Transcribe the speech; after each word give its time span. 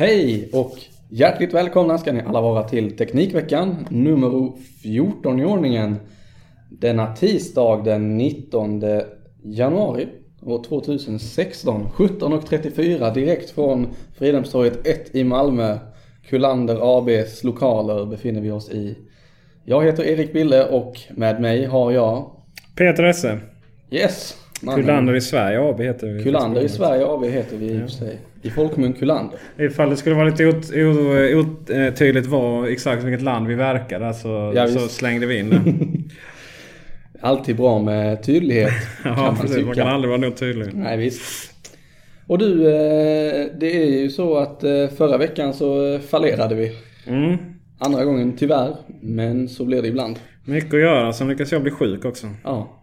Hej 0.00 0.48
och 0.52 0.78
hjärtligt 1.08 1.54
välkomna 1.54 1.98
ska 1.98 2.12
ni 2.12 2.20
alla 2.20 2.40
vara 2.40 2.62
till 2.62 2.96
Teknikveckan 2.96 3.86
nummer 3.90 4.52
14 4.82 5.40
i 5.40 5.44
ordningen. 5.44 5.96
Denna 6.68 7.16
tisdag 7.16 7.82
den 7.84 8.16
19 8.16 8.82
januari 9.42 10.08
år 10.42 10.64
2016 10.64 11.88
17.34 11.94 13.14
direkt 13.14 13.50
från 13.50 13.86
Fridhemstorget 14.18 14.86
1 14.86 15.14
i 15.14 15.24
Malmö. 15.24 15.78
Kullander 16.28 16.98
ABs 16.98 17.44
lokaler 17.44 18.06
befinner 18.06 18.40
vi 18.40 18.50
oss 18.50 18.70
i. 18.70 18.98
Jag 19.64 19.84
heter 19.84 20.04
Erik 20.04 20.32
Bille 20.32 20.68
och 20.68 21.00
med 21.10 21.40
mig 21.40 21.64
har 21.64 21.92
jag 21.92 22.30
Peter 22.76 23.04
Esse. 23.04 23.40
Yes! 23.90 24.39
Mannen. 24.60 24.80
Kullander 24.80 25.14
i 25.14 25.20
Sverige 25.20 25.60
AB 25.60 25.80
heter 25.80 26.06
vi. 26.06 26.22
Kullander 26.22 26.60
i 26.60 26.68
Sverige 26.68 27.06
AB 27.06 27.24
heter 27.24 27.56
vi 27.56 27.66
i 27.66 27.76
och 27.76 27.80
för 27.80 27.88
sig. 27.88 28.20
I 28.42 28.50
folkmun 28.50 28.92
Kullander. 28.92 29.38
Ifall 29.58 29.90
det 29.90 29.96
skulle 29.96 30.16
vara 30.16 30.28
lite 30.28 30.46
otydligt 30.46 32.26
var 32.26 32.66
exakt 32.66 33.04
vilket 33.04 33.22
land 33.22 33.46
vi 33.46 33.54
verkar 33.54 34.00
där 34.00 34.12
så, 34.12 34.52
Ja, 34.54 34.68
så 34.68 34.78
slängde 34.78 35.26
vi 35.26 35.38
in 35.38 35.50
det. 35.50 35.60
Alltid 37.20 37.56
bra 37.56 37.78
med 37.78 38.22
tydlighet. 38.22 38.72
kan 39.02 39.12
ja, 39.12 39.22
man 39.22 39.36
precis. 39.36 39.56
Man 39.56 39.74
tycka. 39.74 39.84
kan 39.84 39.94
aldrig 39.94 40.08
vara 40.08 40.20
nog 40.20 40.36
tydlig. 40.36 40.74
Nej 40.74 40.98
visst. 40.98 41.52
Och 42.26 42.38
du, 42.38 42.66
eh, 42.66 43.46
det 43.60 43.82
är 43.82 44.00
ju 44.00 44.10
så 44.10 44.36
att 44.36 44.64
eh, 44.64 44.88
förra 44.96 45.18
veckan 45.18 45.54
så 45.54 45.94
eh, 45.94 46.00
fallerade 46.00 46.54
vi. 46.54 46.72
Mm. 47.06 47.36
Andra 47.78 48.04
gången 48.04 48.36
tyvärr, 48.36 48.76
men 49.02 49.48
så 49.48 49.64
blir 49.64 49.82
det 49.82 49.88
ibland. 49.88 50.18
Mycket 50.44 50.74
att 50.74 50.80
göra. 50.80 51.12
Sen 51.12 51.28
lyckas 51.28 51.52
jag 51.52 51.62
bli 51.62 51.70
sjuk 51.70 52.04
också. 52.04 52.26
Ja. 52.44 52.80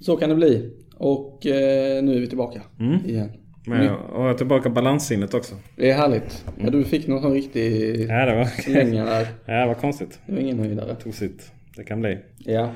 Så 0.00 0.16
kan 0.16 0.28
det 0.28 0.34
bli. 0.34 0.70
Och 1.04 1.46
eh, 1.46 2.02
nu 2.04 2.16
är 2.16 2.20
vi 2.20 2.26
tillbaka 2.26 2.60
Mm. 2.80 2.98
igen. 3.06 3.32
Men 3.66 3.84
jag 3.84 3.94
och 3.94 4.20
jag 4.20 4.26
har 4.26 4.34
tillbaka 4.34 4.70
balanssinnet 4.70 5.34
också. 5.34 5.54
Det 5.76 5.90
är 5.90 5.94
härligt. 5.94 6.44
Ja, 6.58 6.70
du 6.70 6.84
fick 6.84 7.06
någon 7.06 7.22
sån 7.22 7.32
riktig 7.32 8.00
Ja, 8.08 8.26
det 8.26 8.36
var, 8.36 8.44
slänga 8.44 9.04
där. 9.04 9.26
ja, 9.46 9.52
det 9.60 9.66
var 9.66 9.74
konstigt. 9.74 10.18
Det 10.26 10.32
var 10.32 10.40
ingen 10.40 10.58
höjdare. 10.58 10.94
Tosigt. 10.94 11.52
Det 11.76 11.84
kan 11.84 12.00
bli. 12.00 12.18
Ja. 12.38 12.70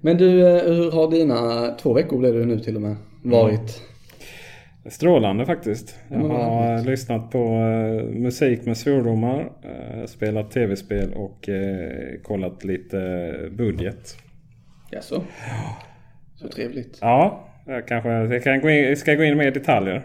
Men 0.00 0.16
du, 0.16 0.46
eh, 0.46 0.64
hur 0.74 0.90
har 0.90 1.10
dina 1.10 1.68
två 1.82 1.92
veckor 1.92 2.18
blev 2.18 2.34
det 2.34 2.44
nu 2.46 2.60
till 2.60 2.76
och 2.76 2.82
med 2.82 2.96
varit? 3.22 3.82
Strålande 4.86 5.46
faktiskt. 5.46 5.96
Jag 6.08 6.20
Mm, 6.20 6.30
har 6.30 6.84
lyssnat 6.84 7.30
på 7.30 7.38
eh, 7.38 8.04
musik 8.20 8.66
med 8.66 8.76
svordomar, 8.76 9.40
eh, 9.62 10.06
spelat 10.06 10.50
tv-spel 10.50 11.12
och 11.14 11.48
kollat 12.22 12.64
lite 12.64 12.98
budget. 13.52 14.16
Jaså? 14.90 15.22
Så 16.36 16.48
trevligt. 16.48 16.98
Ja, 17.00 17.48
jag 17.66 17.88
kanske 17.88 18.10
jag 18.10 18.42
kan 18.44 18.60
gå 18.60 18.70
in, 18.70 18.96
ska 18.96 19.14
gå 19.14 19.24
in 19.24 19.36
med 19.36 19.54
detaljer. 19.54 20.02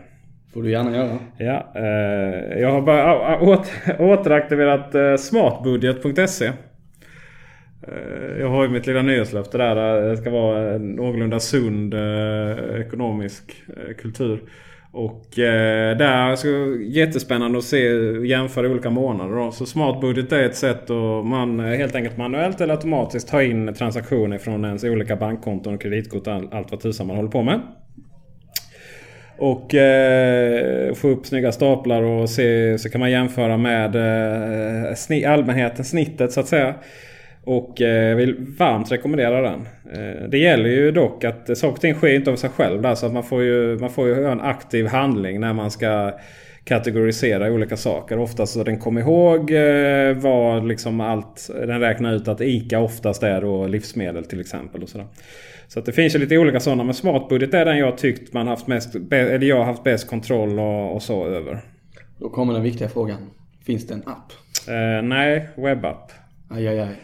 Får 0.54 0.64
du 0.64 0.72
gärna 0.72 0.96
göra. 0.98 1.20
Ja, 1.38 1.72
eh, 1.76 2.60
jag 2.62 2.72
har 2.72 2.82
bara 2.82 3.40
åter, 3.40 3.96
återaktiverat 4.02 4.96
eh, 4.96 5.16
smartbudget.se. 5.16 6.46
Eh, 7.88 8.40
jag 8.40 8.50
har 8.50 8.64
ju 8.64 8.70
mitt 8.70 8.88
lilla 8.88 9.02
nyhetslöfte 9.02 9.58
där. 9.58 10.04
eh, 10.04 10.10
Det 10.10 10.18
ska 10.18 10.30
vara 10.30 10.72
en 10.74 10.90
någorlunda 10.92 11.40
sund 11.40 11.94
eh, 11.94 12.82
ekonomisk 12.82 13.64
eh, 13.68 13.94
kultur. 13.96 14.40
Och 14.94 15.40
eh, 15.40 15.98
där 15.98 16.36
så 16.36 16.78
jättespännande 16.82 17.58
att 17.58 17.64
se 17.64 17.78
jämföra 18.28 18.68
olika 18.68 18.90
månader. 18.90 19.36
Då. 19.36 19.52
Så 19.52 19.66
smartbudget 19.66 20.32
är 20.32 20.44
ett 20.44 20.56
sätt 20.56 20.90
att 20.90 21.26
man 21.26 21.60
eh, 21.60 21.78
helt 21.78 21.96
enkelt 21.96 22.18
manuellt 22.18 22.62
eller 22.62 22.74
automatiskt 22.74 23.28
tar 23.28 23.42
in 23.42 23.74
transaktioner 23.74 24.38
från 24.38 24.66
ens 24.66 24.84
olika 24.84 25.16
bankkonton 25.16 25.74
och 25.74 25.82
kreditkort 25.82 26.28
och 26.28 26.34
allt 26.34 26.72
vad 26.72 26.80
tusan 26.80 27.08
man 27.08 27.16
håller 27.16 27.30
på 27.30 27.44
med. 27.44 27.62
Och 29.38 29.76
eh, 29.76 30.94
få 30.94 31.08
upp 31.08 31.26
snygga 31.26 31.52
staplar 31.52 32.02
och 32.02 32.30
se, 32.30 32.78
så 32.78 32.90
kan 32.90 33.00
man 33.00 33.12
jämföra 33.12 33.58
med 33.58 33.96
eh, 33.96 34.94
sni, 34.96 35.26
allmänheten, 35.26 35.86
snittet 35.86 36.32
så 36.32 36.40
att 36.40 36.48
säga. 36.48 36.76
Och 37.44 37.82
eh, 37.82 38.10
jag 38.10 38.16
vill 38.16 38.36
varmt 38.60 38.92
rekommendera 38.92 39.42
den. 39.42 39.68
Eh, 39.92 40.30
det 40.30 40.38
gäller 40.38 40.70
ju 40.70 40.92
dock 40.92 41.24
att 41.24 41.58
saker 41.58 41.74
och 41.74 41.82
ting 41.82 41.94
sker 41.94 42.16
inte 42.16 42.32
av 42.32 42.36
sig 42.36 42.50
själv. 42.50 42.82
Där, 42.82 42.96
så 42.96 43.06
att 43.06 43.14
man 43.14 43.24
får, 43.24 43.44
ju, 43.44 43.80
man 43.80 43.90
får 43.90 44.08
ju 44.08 44.14
göra 44.14 44.32
en 44.32 44.42
aktiv 44.42 44.88
handling 44.88 45.40
när 45.40 45.54
man 45.54 45.72
ska 45.72 46.12
kategorisera 46.64 47.52
olika 47.52 47.78
saker. 47.78 48.20
Oftast 48.20 48.54
så 48.54 48.64
den 48.64 48.80
kommer 48.80 49.02
ihåg 49.02 49.52
eh, 49.52 50.14
vad 50.14 50.68
liksom 50.68 51.02
allt, 51.02 51.50
den 51.54 51.80
räknar 51.80 52.14
ut 52.14 52.28
att 52.28 52.42
ICA 52.42 52.80
oftast 52.80 53.24
är 53.24 53.42
då 53.42 53.68
livsmedel 53.68 54.26
till 54.26 54.40
exempel. 54.40 54.84
och 54.84 54.90
sådär. 54.90 55.08
Så 55.68 55.80
att 55.80 55.86
det 55.86 55.92
finns 55.92 56.16
ju 56.16 56.20
lite 56.20 56.38
olika 56.38 56.60
sådana. 56.60 56.84
Men 56.84 56.94
smartbudget 56.94 57.54
är 57.54 57.66
den 57.66 57.78
jag 57.78 57.98
tyckt 57.98 58.34
man 58.34 58.48
haft 58.48 58.68
mest, 58.68 58.96
eller 59.12 59.48
jag 59.48 59.64
haft 59.64 59.84
bäst 59.84 60.10
kontroll 60.10 60.60
och, 60.60 60.96
och 60.96 61.04
så 61.04 61.26
över. 61.26 61.62
Då 62.20 62.30
kommer 62.30 62.54
den 62.54 62.64
viktiga 62.64 62.90
frågan. 62.90 63.30
Finns 63.66 63.88
det 63.88 63.94
en 63.94 64.04
app? 64.06 64.32
Eh, 64.68 65.08
nej, 65.08 65.50
webbapp. 65.56 66.12
Aj, 66.50 66.68
aj, 66.68 66.80
aj. 66.80 66.96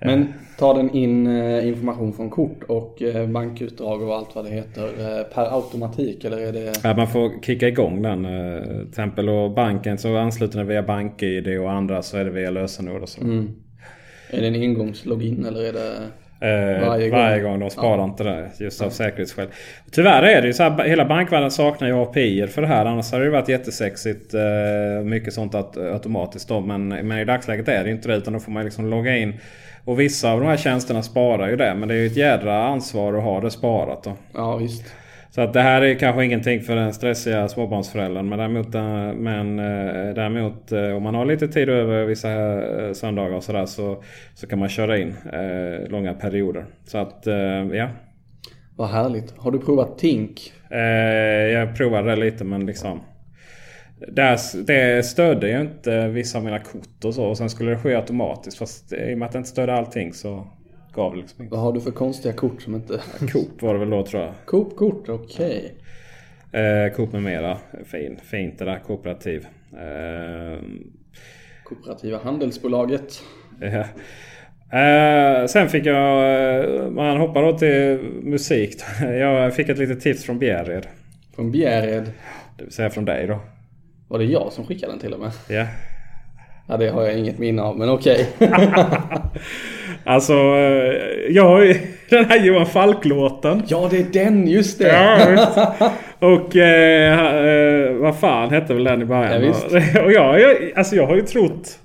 Men 0.00 0.34
tar 0.58 0.74
den 0.74 0.90
in 0.90 1.26
eh, 1.26 1.68
information 1.68 2.12
från 2.12 2.30
kort 2.30 2.62
och 2.62 3.02
eh, 3.02 3.26
bankutdrag 3.26 4.02
och 4.02 4.16
allt 4.16 4.34
vad 4.34 4.44
det 4.44 4.50
heter 4.50 4.84
eh, 4.84 5.24
per 5.34 5.54
automatik 5.56 6.24
eller 6.24 6.38
är 6.38 6.52
det... 6.52 6.72
Ja, 6.82 6.94
man 6.96 7.08
får 7.08 7.42
kicka 7.42 7.68
igång 7.68 8.02
den. 8.02 8.24
Till 8.64 8.88
exempel 8.88 9.28
och 9.28 9.50
banken 9.50 9.98
så 9.98 10.16
ansluter 10.16 10.58
den 10.58 10.66
via 10.66 10.82
BankID 10.82 11.58
och 11.58 11.70
andra 11.70 12.02
så 12.02 12.16
är 12.16 12.24
det 12.24 12.30
via 12.30 12.50
lösenord 12.50 13.02
och 13.02 13.08
så. 13.08 13.20
Mm. 13.20 13.48
Är 14.30 14.40
det 14.40 14.46
en 14.46 14.54
engångslogin 14.54 15.44
eller 15.44 15.64
är 15.64 15.72
det... 15.72 15.96
Eh, 16.42 16.88
Varje 16.88 17.10
varje, 17.10 17.40
gång. 17.40 17.50
gång. 17.50 17.60
De 17.60 17.70
sparar 17.70 18.04
inte 18.04 18.24
det 18.24 18.50
just 18.58 18.82
av 18.82 18.90
säkerhetsskäl. 18.90 19.48
Tyvärr 19.90 20.22
är 20.22 20.40
det 20.40 20.46
ju 20.46 20.52
så 20.52 20.62
här. 20.62 20.84
Hela 20.84 21.04
bankvärlden 21.04 21.50
saknar 21.50 21.88
ju 21.88 21.94
API 21.94 22.46
för 22.46 22.62
det 22.62 22.68
här. 22.68 22.86
Annars 22.86 23.12
hade 23.12 23.24
det 23.24 23.30
varit 23.30 23.48
jättesexigt. 23.48 24.34
Eh, 24.34 25.04
mycket 25.04 25.34
sånt 25.34 25.54
att, 25.54 25.76
automatiskt 25.76 26.48
då. 26.48 26.60
Men, 26.60 26.88
men 26.88 27.18
i 27.18 27.24
dagsläget 27.24 27.68
är 27.68 27.84
det 27.84 27.90
inte 27.90 28.08
det. 28.08 28.16
Utan 28.16 28.32
då 28.32 28.38
får 28.38 28.52
man 28.52 28.64
liksom 28.64 28.90
logga 28.90 29.16
in. 29.16 29.34
Och 29.90 30.00
vissa 30.00 30.32
av 30.32 30.40
de 30.40 30.46
här 30.46 30.56
tjänsterna 30.56 31.02
sparar 31.02 31.48
ju 31.48 31.56
det. 31.56 31.74
Men 31.74 31.88
det 31.88 31.94
är 31.94 31.98
ju 31.98 32.06
ett 32.06 32.16
jädra 32.16 32.64
ansvar 32.64 33.14
att 33.14 33.22
ha 33.22 33.40
det 33.40 33.50
sparat 33.50 34.02
då. 34.02 34.12
Ja, 34.34 34.56
visst. 34.56 34.84
Så 35.30 35.40
att 35.40 35.52
det 35.52 35.60
här 35.60 35.82
är 35.82 35.94
kanske 35.94 36.24
ingenting 36.24 36.60
för 36.60 36.76
den 36.76 36.92
stressiga 36.92 37.48
småbarnsföräldern. 37.48 38.28
Men 38.28 38.38
däremot, 38.38 38.74
eh, 38.74 39.12
men, 39.14 39.58
eh, 39.58 40.14
däremot 40.14 40.72
eh, 40.72 40.96
om 40.96 41.02
man 41.02 41.14
har 41.14 41.24
lite 41.24 41.48
tid 41.48 41.68
över 41.68 42.04
vissa 42.04 42.28
söndagar 42.94 43.36
och 43.36 43.44
sådär 43.44 43.66
så, 43.66 44.02
så 44.34 44.46
kan 44.46 44.58
man 44.58 44.68
köra 44.68 44.98
in 44.98 45.14
eh, 45.32 45.90
långa 45.90 46.14
perioder. 46.14 46.64
Så 46.84 46.98
att 46.98 47.26
eh, 47.26 47.34
ja. 47.72 47.88
Vad 48.76 48.88
härligt. 48.88 49.34
Har 49.36 49.50
du 49.50 49.58
provat 49.58 49.98
Tink? 49.98 50.52
Eh, 50.70 50.78
jag 51.52 51.76
provade 51.76 52.10
det 52.10 52.16
lite 52.16 52.44
men 52.44 52.66
liksom. 52.66 53.00
Det, 54.08 54.38
det 54.66 55.06
stödde 55.06 55.50
ju 55.50 55.60
inte 55.60 56.08
vissa 56.08 56.38
av 56.38 56.44
mina 56.44 56.58
kort 56.58 57.04
och 57.04 57.14
så. 57.14 57.24
Och 57.24 57.38
sen 57.38 57.50
skulle 57.50 57.70
det 57.70 57.78
ske 57.78 57.94
automatiskt. 57.94 58.58
Fast 58.58 58.92
i 58.92 59.14
och 59.14 59.18
med 59.18 59.26
att 59.26 59.32
det 59.32 59.38
inte 59.38 59.50
stödde 59.50 59.74
allting 59.74 60.12
så 60.12 60.46
gav 60.94 61.12
det 61.14 61.20
liksom 61.20 61.42
inte. 61.42 61.54
Vad 61.54 61.64
har 61.64 61.72
du 61.72 61.80
för 61.80 61.90
konstiga 61.90 62.34
kort 62.34 62.62
som 62.62 62.74
inte... 62.74 63.00
Coop 63.32 63.62
var 63.62 63.74
det 63.74 63.80
väl 63.80 63.90
då 63.90 64.06
tror 64.06 64.22
jag. 64.22 64.34
Coop-kort, 64.46 65.08
okej. 65.08 65.74
Eh, 66.52 66.92
Coop 66.96 67.12
med 67.12 67.22
mera. 67.22 67.58
Fin, 67.84 68.18
fint 68.22 68.58
det 68.58 68.64
där 68.64 68.78
kooperativ. 68.78 69.46
Eh, 69.72 70.58
Kooperativa 71.64 72.18
handelsbolaget. 72.18 73.22
ja. 73.60 73.84
Eh, 74.78 75.46
sen 75.46 75.68
fick 75.68 75.86
jag, 75.86 76.64
eh, 76.64 76.90
man 76.90 77.16
hoppar 77.16 77.42
då 77.42 77.58
till 77.58 77.98
musik. 78.22 78.76
Jag 79.00 79.54
fick 79.54 79.68
ett 79.68 79.78
litet 79.78 80.00
tips 80.00 80.24
från 80.24 80.38
Bjärred. 80.38 80.86
Från 81.34 81.50
Bjärred. 81.50 82.10
Det 82.56 82.64
vill 82.64 82.72
säga 82.72 82.90
från 82.90 83.04
dig 83.04 83.26
då. 83.26 83.40
Var 84.10 84.18
det 84.18 84.24
jag 84.24 84.52
som 84.52 84.66
skickade 84.66 84.92
den 84.92 85.00
till 85.00 85.14
och 85.14 85.20
med? 85.20 85.30
Ja. 85.48 85.66
Ja, 86.66 86.76
det 86.76 86.88
har 86.88 87.02
jag 87.02 87.18
inget 87.18 87.38
minne 87.38 87.62
av, 87.62 87.78
men 87.78 87.90
okej. 87.90 88.26
Alltså, 90.04 90.32
eh, 90.32 90.94
jag 91.30 91.44
har 91.44 91.62
ju 91.62 91.74
den 92.10 92.24
här 92.24 92.44
Johan 92.44 92.66
Falk-låten. 92.66 93.62
ja, 93.68 93.88
det 93.90 93.98
är 93.98 94.24
den, 94.24 94.48
just 94.48 94.78
det! 94.78 94.88
Ja, 94.88 95.18
visst. 95.30 95.58
Och 96.18 96.56
eh, 96.56 97.44
eh, 97.46 97.92
vad 97.92 98.18
fan 98.18 98.50
hette 98.50 98.74
väl 98.74 98.84
den 98.84 99.02
i 99.02 99.04
början? 99.04 99.32
Ja, 99.32 99.38
visst. 99.38 99.66
Och 100.04 100.12
jag, 100.12 100.40
jag, 100.40 100.72
alltså 100.76 100.96
jag 100.96 101.06
har 101.06 101.14
ju 101.14 101.22
trott... 101.22 101.78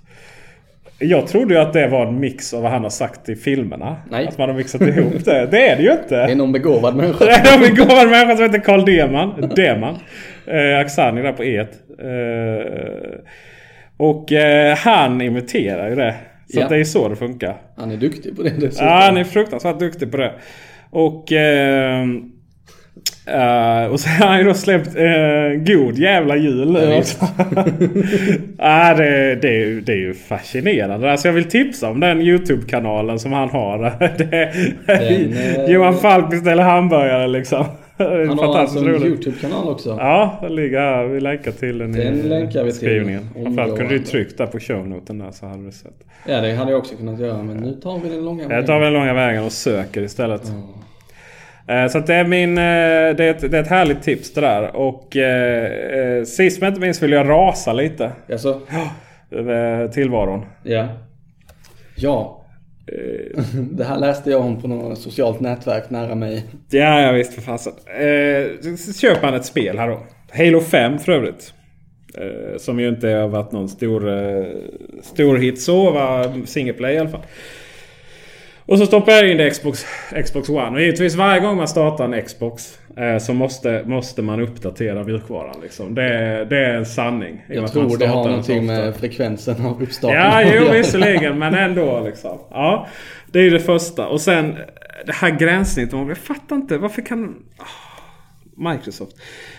Jag 1.10 1.28
trodde 1.28 1.54
ju 1.54 1.60
att 1.60 1.74
det 1.74 1.88
var 1.88 2.06
en 2.06 2.20
mix 2.20 2.54
av 2.54 2.62
vad 2.62 2.72
han 2.72 2.84
har 2.84 2.90
sagt 2.90 3.30
i 3.30 3.36
filmerna. 3.36 3.96
Nej. 4.12 4.28
Att 4.28 4.38
man 4.38 4.50
har 4.50 4.56
mixat 4.56 4.82
ihop 4.82 5.26
det. 5.26 5.48
Det 5.52 5.70
är 5.70 5.76
det 5.76 5.84
ju 5.84 5.92
inte. 5.92 6.16
Det 6.16 6.32
är 6.32 6.36
någon 6.36 6.52
begåvad 6.52 6.96
människa. 6.96 7.26
Det 7.26 7.32
är 7.32 7.54
en 7.56 7.76
begåvad 7.76 8.10
människa 8.10 8.36
som 8.36 8.46
heter 8.46 8.60
Carl 8.60 8.86
Deman. 8.86 9.50
Deman. 9.56 9.96
Eh, 10.48 10.80
Aksani 10.80 11.22
där 11.22 11.34
på 11.34 11.44
E. 11.44 11.60
Eh, 11.60 13.20
och 13.98 14.32
eh, 14.32 14.78
han 14.78 15.22
imiterar 15.22 15.90
ju 15.90 15.96
det. 15.96 16.16
Så 16.54 16.60
Ja. 16.60 16.68
det 16.70 16.78
är 16.78 16.84
så 16.84 17.10
det 17.10 17.16
funkar. 17.16 17.56
Han 17.78 17.92
är 17.92 17.98
duktig 17.98 18.36
på 18.36 18.44
det 18.44 18.50
dessutom. 18.50 18.88
Ja, 18.88 18.94
han 19.06 19.18
är 19.18 19.24
fruktansvärt 19.24 19.80
duktig 19.80 20.12
på 20.12 20.18
det. 20.18 20.32
Och... 20.90 21.32
Eh, 21.32 22.06
eh, 23.26 23.92
och 23.92 24.00
så 24.00 24.10
har 24.10 24.28
han 24.28 24.38
ju 24.38 24.44
då 24.44 24.54
släppt 24.54 24.96
eh, 24.96 25.76
God 25.76 25.98
jävla 25.98 26.36
jul 26.36 26.72
nu 26.72 26.80
Ja, 26.80 27.28
ja, 28.58 28.94
det, 28.94 29.36
det, 29.36 29.82
det 29.82 29.92
är 29.92 29.98
ju 29.98 30.14
fascinerande. 30.14 31.12
Alltså 31.12 31.28
jag 31.28 31.34
vill 31.34 31.46
tipsa 31.50 31.90
om 31.90 32.00
den 32.00 32.22
YouTube-kanalen 32.22 33.20
som 33.20 33.34
han 33.34 33.50
har. 33.50 33.78
det, 34.18 34.54
Den, 34.86 35.66
eh, 35.66 35.72
Johan 35.72 35.98
Falk 35.98 36.30
beställer 36.30 36.64
hamburgare 36.64 37.28
liksom. 37.28 37.66
Han 37.98 38.40
har 38.40 38.58
alltså 38.58 38.80
en. 38.80 38.86
YouTube-kanal 38.86 39.70
också. 39.70 39.90
Ja, 39.90 40.40
den 40.42 40.56
ligger 40.56 40.80
här. 40.80 41.06
Vi 41.06 41.20
länkar 41.20 41.52
till 41.52 41.78
den, 41.78 41.92
Den 41.92 42.20
i 42.20 42.24
länkar 42.24 42.48
vi 42.48 42.54
till. 42.54 42.64
beskrivningen. 42.66 43.30
Framförallt 43.34 43.78
kunde 43.78 43.94
du 43.94 44.00
tryckt 44.00 44.38
där 44.38 44.46
på 44.48 44.60
shownoten 44.60 45.20
där 45.20 45.32
så 45.32 45.46
hade 45.46 45.66
du 45.66 45.72
sett. 45.72 45.94
Ja, 46.28 46.42
det 46.42 46.54
hade 46.54 46.72
jag 46.72 46.78
också 46.80 46.96
kunnat 46.96 47.20
göra, 47.20 47.44
men 47.44 47.58
nu 47.58 47.74
tar 47.74 48.00
vi 48.00 48.10
den 48.10 48.26
långa 48.26 48.44
Jag 48.50 48.66
tar 48.66 48.80
den 48.82 48.94
långa 48.94 49.14
vägen 49.14 49.44
och 49.44 49.52
söker 49.52 50.02
istället. 50.02 50.46
Eh, 50.46 50.54
Så 51.92 51.98
att 51.98 52.08
det 52.08 52.14
är 52.16 52.26
min... 52.26 52.58
eh, 52.58 52.64
Det 53.16 53.24
är, 53.26 53.30
ett, 53.30 53.52
det 53.52 53.58
är 53.58 53.62
ett 53.62 53.68
härligt 53.68 54.02
tips 54.04 54.34
det 54.34 54.42
där. 54.42 54.76
Och 54.76 55.18
eh, 55.18 56.18
eh, 56.18 56.24
sist 56.24 56.62
men 56.62 56.68
inte 56.70 56.82
minst 56.82 57.04
vill 57.04 57.12
jag 57.12 57.30
rasa 57.30 57.74
lite. 57.74 58.12
Alltså, 58.32 58.62
Över 59.32 59.88
tillvaron. 59.88 60.46
ja. 60.64 60.88
Ja. 61.98 62.42
Det 63.72 63.84
här 63.84 64.00
läste 64.00 64.30
jag 64.32 64.42
om 64.42 64.62
på 64.62 64.68
något 64.68 64.98
socialt 65.00 65.40
nätverk 65.40 65.90
nära 65.90 66.16
mig. 66.16 66.46
Ja, 66.70 67.02
ja 67.02 67.12
visst 67.12 67.34
för 67.34 67.42
fasen. 67.42 67.74
Eh, 67.88 68.76
så 68.78 68.94
köper 68.94 69.22
man 69.22 69.34
ett 69.34 69.46
spel 69.46 69.78
här 69.78 69.88
då. 69.90 70.00
Halo 70.34 70.60
5 70.62 71.00
för 71.00 71.12
övrigt. 71.12 71.54
Eh, 72.18 72.58
som 72.58 72.80
ju 72.80 72.88
inte 72.88 73.08
har 73.10 73.28
varit 73.28 73.52
någon 73.52 73.70
stor, 73.70 74.10
eh, 74.10 74.46
stor 75.04 75.38
hit 75.38 75.62
så. 75.62 75.92
Var 75.92 76.46
single 76.46 76.74
play 76.74 76.94
i 76.96 76.98
alla 76.98 77.10
fall. 77.10 77.22
Och 78.68 78.78
så 78.80 78.86
stoppar 78.86 79.12
jag 79.12 79.32
in 79.32 79.38
det 79.38 79.48
i 79.48 79.52
Xbox, 79.52 79.86
Xbox 80.26 80.50
One. 80.50 80.70
Och 80.70 80.82
givetvis 80.82 81.16
varje 81.16 81.40
gång 81.42 81.58
man 81.58 81.68
startar 81.68 82.06
en 82.14 82.22
Xbox 82.26 82.80
eh, 82.98 83.18
så 83.18 83.34
måste, 83.34 83.84
måste 83.86 84.22
man 84.22 84.40
uppdatera 84.42 85.04
mjukvaran. 85.04 85.56
Liksom. 85.62 85.96
Det, 85.96 86.04
är- 86.04 86.46
det 86.46 86.58
är 86.66 86.74
en 86.74 86.86
sanning. 86.86 87.46
Jag 87.50 87.72
tror 87.72 87.98
det 87.98 88.08
har 88.08 88.24
någonting 88.26 88.66
med 88.66 88.96
frekvensen 88.96 89.66
av 89.66 89.84
uppstarten 89.84 90.18
Ja, 90.20 90.42
jo 90.44 90.72
visserligen. 90.72 91.40
Men 91.40 91.54
ändå 91.56 92.00
liksom. 92.06 92.40
Ja, 92.50 92.88
det 93.32 93.40
är 93.40 93.44
ju 93.44 93.50
det 93.50 93.60
första. 93.60 94.08
Och 94.08 94.22
sen 94.22 94.56
det 95.06 95.14
här 95.16 95.30
gränssnittet. 95.30 95.94
Jag 96.08 96.18
fattar 96.18 96.56
inte. 96.56 96.78
Varför 96.78 97.02
kan... 97.02 97.36
Ah, 97.58 98.72
Microsoft. 98.72 99.12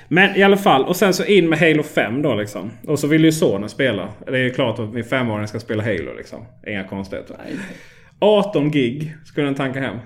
Men 0.08 0.36
i 0.36 0.42
alla 0.42 0.56
fall. 0.56 0.84
Och 0.84 0.96
sen 0.96 1.14
så 1.14 1.24
in 1.24 1.48
med 1.48 1.58
Halo 1.58 1.82
5 1.82 2.22
då 2.22 2.34
liksom. 2.34 2.70
Och 2.86 2.98
så 2.98 3.06
vill 3.06 3.24
ju 3.24 3.32
sonen 3.32 3.68
spela. 3.68 4.08
Det 4.26 4.32
är 4.38 4.42
ju 4.42 4.50
klart 4.50 4.78
att 4.78 4.92
min 4.94 5.04
femåring 5.04 5.46
ska 5.48 5.60
spela 5.60 5.82
Halo 5.82 6.14
liksom. 6.16 6.44
Inga 6.66 6.84
konstigheter. 6.84 7.36
Nej. 7.44 7.56
18 8.18 8.70
gig 8.70 9.14
skulle 9.24 9.46
den 9.46 9.54
tanka 9.54 9.80
hem. 9.80 9.96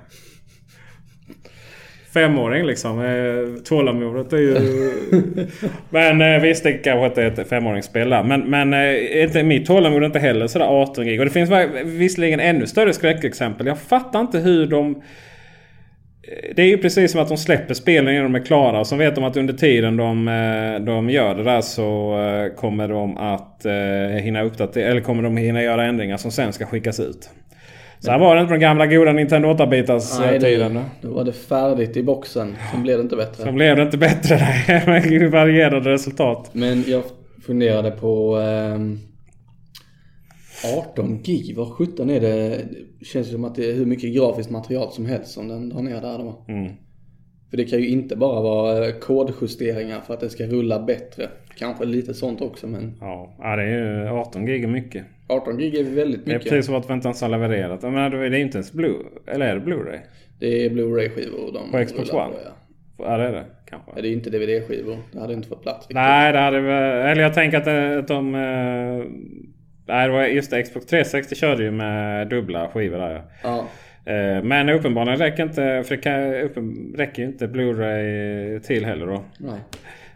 Femåring 2.14 2.66
liksom. 2.66 3.00
Eh, 3.00 3.62
Tålamodet 3.64 4.32
är 4.32 4.38
ju... 4.38 4.56
men 5.90 6.22
eh, 6.22 6.42
visst, 6.42 6.64
det 6.64 6.72
kanske 6.72 7.06
inte 7.06 7.22
är 7.22 7.40
ett 7.40 7.48
femåringsspel 7.48 8.10
där. 8.10 8.22
Men, 8.22 8.40
men 8.40 8.74
eh, 8.74 9.22
inte, 9.22 9.42
mitt 9.42 9.66
tålamod 9.66 10.02
är 10.02 10.06
inte 10.06 10.18
heller 10.18 10.46
sådär 10.46 10.66
18 10.66 11.04
gig. 11.04 11.20
Och 11.20 11.26
det 11.26 11.32
finns 11.32 11.50
visserligen 11.84 12.40
ännu 12.40 12.66
större 12.66 12.92
skräckexempel. 12.92 13.66
Jag 13.66 13.78
fattar 13.78 14.20
inte 14.20 14.38
hur 14.38 14.66
de... 14.66 15.02
Det 16.56 16.62
är 16.62 16.66
ju 16.66 16.78
precis 16.78 17.12
som 17.12 17.20
att 17.20 17.28
de 17.28 17.36
släpper 17.36 17.74
spelen 17.74 18.14
innan 18.14 18.32
de 18.32 18.40
är 18.40 18.44
klara. 18.44 18.80
Och 18.80 18.86
så 18.86 18.96
vet 18.96 19.14
de 19.14 19.24
att 19.24 19.36
under 19.36 19.54
tiden 19.54 19.96
de, 19.96 20.24
de 20.86 21.10
gör 21.10 21.34
det 21.34 21.44
där 21.44 21.60
så 21.60 22.16
kommer 22.56 22.88
de 22.88 23.16
att 23.16 23.66
hinna 24.22 24.42
uppdatera. 24.42 24.88
Eller 24.88 25.00
kommer 25.00 25.22
de 25.22 25.36
hinna 25.36 25.62
göra 25.62 25.84
ändringar 25.84 26.16
som 26.16 26.30
sen 26.30 26.52
ska 26.52 26.66
skickas 26.66 27.00
ut. 27.00 27.30
Så 28.00 28.10
här 28.10 28.18
var 28.18 28.34
det 28.34 28.40
inte 28.40 28.48
på 28.48 28.52
den 28.52 28.60
gamla 28.60 28.86
goda 28.86 29.12
Nintendo 29.12 29.48
8-bitars 29.48 30.20
Nej, 30.20 30.34
eh, 30.34 30.40
tiden. 30.40 30.74
det, 30.74 30.84
då 31.02 31.14
var 31.14 31.24
det 31.24 31.32
färdigt 31.32 31.96
i 31.96 32.02
boxen. 32.02 32.56
Sen 32.72 32.82
blev 32.82 32.98
det 32.98 33.02
inte 33.02 33.16
bättre. 33.16 33.44
Så 33.44 33.52
blev 33.52 33.76
det 33.76 33.82
inte 33.82 33.98
bättre 33.98 34.36
där 34.36 34.86
med 35.20 35.30
varierande 35.30 35.90
resultat. 35.90 36.50
Men 36.52 36.84
jag 36.86 37.02
funderade 37.46 37.90
på 37.90 38.36
ehm, 38.36 38.98
18 40.78 41.22
gig, 41.22 41.56
vad 41.56 41.68
17 41.68 42.10
är 42.10 42.20
det? 42.20 42.60
Det 42.98 43.04
känns 43.04 43.30
som 43.30 43.44
att 43.44 43.54
det 43.54 43.70
är 43.70 43.74
hur 43.74 43.86
mycket 43.86 44.14
grafiskt 44.14 44.50
material 44.50 44.92
som 44.92 45.06
helst 45.06 45.32
som 45.32 45.48
den 45.48 45.68
drar 45.68 45.82
ner 45.82 46.00
där 46.00 46.18
då. 46.18 46.44
Mm. 46.48 46.72
För 47.50 47.56
det 47.56 47.64
kan 47.64 47.78
ju 47.78 47.88
inte 47.88 48.16
bara 48.16 48.42
vara 48.42 48.88
eh, 48.88 48.94
kodjusteringar 48.94 50.00
för 50.00 50.14
att 50.14 50.20
det 50.20 50.30
ska 50.30 50.46
rulla 50.46 50.82
bättre. 50.82 51.28
Kanske 51.58 51.84
lite 51.84 52.14
sånt 52.14 52.40
också 52.40 52.66
men 52.66 52.96
Ja, 53.00 53.56
det 53.56 53.62
är 53.62 54.02
ju 54.02 54.08
18 54.08 54.46
gig 54.46 54.68
mycket. 54.68 55.04
18 55.30 55.58
gig 55.58 55.74
är 55.74 55.84
väldigt 55.84 56.24
Det 56.24 56.30
är 56.30 56.34
mycket. 56.34 56.50
precis 56.50 56.66
som 56.66 56.74
att 56.74 56.90
vi 56.90 56.94
inte 56.94 57.08
ens 57.08 57.22
har 57.22 57.28
levererat. 57.28 57.82
Jag 57.82 57.92
menar, 57.92 58.10
det 58.10 58.36
är 58.38 58.40
inte 58.40 58.58
ens 58.58 58.72
Blue. 58.72 58.96
Eller 59.26 59.46
är 59.46 59.54
det 59.54 59.60
Blu-ray? 59.60 59.98
Det 60.38 60.66
är 60.66 60.70
Blu-ray-skivor 60.70 61.52
de 61.52 61.70
På 61.72 61.84
Xbox 61.84 62.12
One? 62.12 62.28
På, 62.32 62.38
ja. 62.44 62.50
Ja, 63.04 63.16
det 63.16 63.24
är 63.24 63.32
det. 63.32 63.44
Kanske. 63.70 63.90
Ja, 63.96 64.02
det 64.02 64.08
är 64.08 64.12
inte 64.12 64.30
DVD-skivor. 64.30 64.96
Det 65.12 65.20
hade 65.20 65.32
inte 65.34 65.48
fått 65.48 65.62
plats 65.62 65.78
riktigt. 65.80 65.94
Nej, 65.94 66.32
det 66.32 66.38
hade 66.38 66.60
väl... 66.60 67.06
Eller 67.10 67.22
jag 67.22 67.34
tänker 67.34 67.58
att, 67.58 67.98
att 67.98 68.08
de... 68.08 68.34
eh, 68.34 69.04
Nej, 69.86 70.06
det 70.08 70.12
var 70.12 70.24
just. 70.24 70.50
Xbox 70.64 70.86
360 70.86 71.34
körde 71.34 71.62
ju 71.62 71.70
med 71.70 72.28
dubbla 72.28 72.68
skivor 72.68 72.98
där 72.98 73.22
ja. 73.42 73.68
Ja. 74.04 74.12
Eh, 74.12 74.42
Men 74.42 74.68
uppenbarligen 74.68 75.18
räcker 75.18 75.42
inte... 75.42 75.82
För 75.86 75.96
det 75.96 76.02
kan, 76.02 76.34
uppen, 76.34 76.94
räcker 76.96 77.22
ju 77.22 77.28
inte 77.28 77.46
Blu-ray 77.46 78.60
till 78.60 78.84
heller 78.86 79.06
då. 79.06 79.24
Nej. 79.38 79.58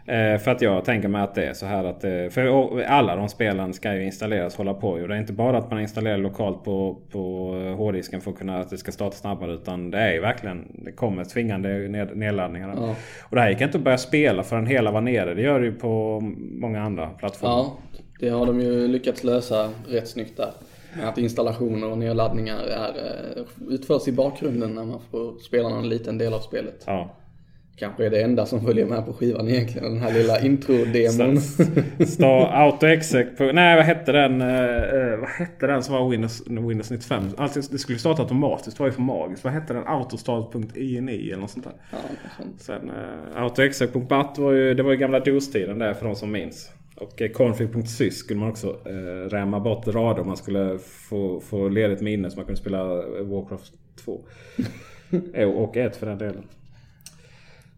Eh, 0.07 0.37
för 0.37 0.51
att 0.51 0.61
jag 0.61 0.85
tänker 0.85 1.07
mig 1.07 1.21
att 1.21 1.35
det 1.35 1.45
är 1.45 1.53
så 1.53 1.65
här 1.65 1.83
att... 1.83 2.03
eh, 2.03 2.27
För 2.29 2.81
alla 2.81 3.15
de 3.15 3.29
spelen 3.29 3.73
ska 3.73 3.93
ju 3.93 4.03
installeras 4.05 4.53
och 4.53 4.57
hålla 4.57 4.73
på. 4.73 4.99
ju. 4.99 5.07
Det 5.07 5.15
är 5.15 5.19
inte 5.19 5.33
bara 5.33 5.57
att 5.57 5.71
man 5.71 5.81
installerar 5.81 6.17
lokalt 6.17 6.63
på, 6.63 6.97
på 7.11 7.19
hårddisken 7.77 8.21
för 8.21 8.31
att 8.31 8.37
kunna 8.37 8.59
att 8.59 8.69
det 8.69 8.77
ska 8.77 8.91
starta 8.91 9.15
snabbare. 9.15 9.53
Utan 9.53 9.91
det 9.91 9.97
är 9.97 10.13
ju 10.13 10.21
verkligen... 10.21 10.71
Det 10.85 10.91
kommer 10.91 11.23
tvingande 11.23 11.69
ned, 11.69 12.17
nedladdningar. 12.17 12.73
Ja. 12.77 12.95
Och 13.23 13.35
det 13.35 13.41
här 13.41 13.49
gick 13.49 13.61
inte 13.61 13.77
att 13.77 13.83
börja 13.83 13.97
spela 13.97 14.43
förrän 14.43 14.67
hela 14.67 14.91
var 14.91 15.01
nere. 15.01 15.33
Det 15.33 15.41
gör 15.41 15.59
det 15.59 15.65
ju 15.65 15.73
på 15.75 16.19
många 16.37 16.81
andra 16.81 17.07
plattformar. 17.07 17.55
Ja, 17.55 17.77
det 18.19 18.29
har 18.29 18.45
de 18.45 18.61
ju 18.61 18.87
lyckats 18.87 19.23
lösa 19.23 19.69
rätt 19.87 20.07
snyggt 20.07 20.37
där. 20.37 20.51
Att 21.03 21.17
installationer 21.17 21.91
och 21.91 21.97
nedladdningar 21.97 22.57
är, 22.57 22.89
eh, 22.89 23.43
utförs 23.69 24.07
i 24.07 24.11
bakgrunden 24.11 24.75
när 24.75 24.85
man 24.85 24.99
får 25.11 25.39
spela 25.39 25.69
någon 25.69 25.89
liten 25.89 26.17
del 26.17 26.33
av 26.33 26.39
spelet. 26.39 26.83
Ja. 26.85 27.09
Kanske 27.77 28.05
är 28.05 28.09
det 28.09 28.21
enda 28.21 28.45
som 28.45 28.61
följer 28.61 28.85
med 28.85 29.05
på 29.05 29.13
skivan 29.13 29.47
egentligen, 29.47 29.93
den 29.93 30.01
här 30.01 30.13
lilla 30.13 30.39
intro-demon. 30.45 31.41
Star 32.05 32.51
AutoExec. 32.53 33.27
Nej 33.39 33.75
vad 33.75 33.85
hette 33.85 34.11
den? 34.11 34.41
eh, 34.41 34.83
eh, 34.83 35.19
vad 35.19 35.29
hette 35.29 35.67
den 35.67 35.83
som 35.83 35.95
var 35.95 36.09
Windows, 36.09 36.43
Windows 36.47 36.91
95? 36.91 37.23
Alltså, 37.37 37.61
det 37.71 37.77
skulle 37.77 37.99
starta 37.99 38.21
automatiskt. 38.21 38.77
Det 38.77 38.83
var 38.83 38.87
ju 38.87 38.93
för 38.93 39.01
magiskt. 39.01 39.43
Vad 39.43 39.53
hette 39.53 39.73
den? 39.73 39.87
Autostart.ini 39.87 41.29
eller 41.29 41.41
något 41.41 41.51
sånt 41.51 41.65
där. 41.65 41.73
Ja, 41.91 41.97
sånt. 42.37 42.61
Sen 42.61 42.89
uh, 42.89 43.43
AutoExec.bat 43.43 44.37
var 44.37 44.51
ju... 44.51 44.73
Det 44.73 44.83
var 44.83 44.91
ju 44.91 44.97
gamla 44.97 45.19
DOS-tiden 45.19 45.79
där 45.79 45.93
för 45.93 46.05
de 46.05 46.15
som 46.15 46.31
minns. 46.31 46.71
Och 46.95 47.21
eh, 47.21 47.31
config.sys 47.31 48.17
skulle 48.17 48.39
man 48.39 48.49
också 48.49 48.67
uh, 48.67 49.29
rämma 49.29 49.59
bort 49.59 49.87
rader 49.87 50.21
om 50.21 50.27
man 50.27 50.37
skulle 50.37 50.77
få, 50.79 51.39
få 51.39 51.69
ledigt 51.69 52.01
minne 52.01 52.29
så 52.29 52.37
man 52.37 52.45
kunde 52.45 52.61
spela 52.61 52.81
eh, 52.93 53.23
Warcraft 53.23 53.73
2. 54.05 54.21
Jo, 55.33 55.51
och 55.63 55.77
ett 55.77 55.95
för 55.95 56.05
den 56.05 56.17
delen. 56.17 56.43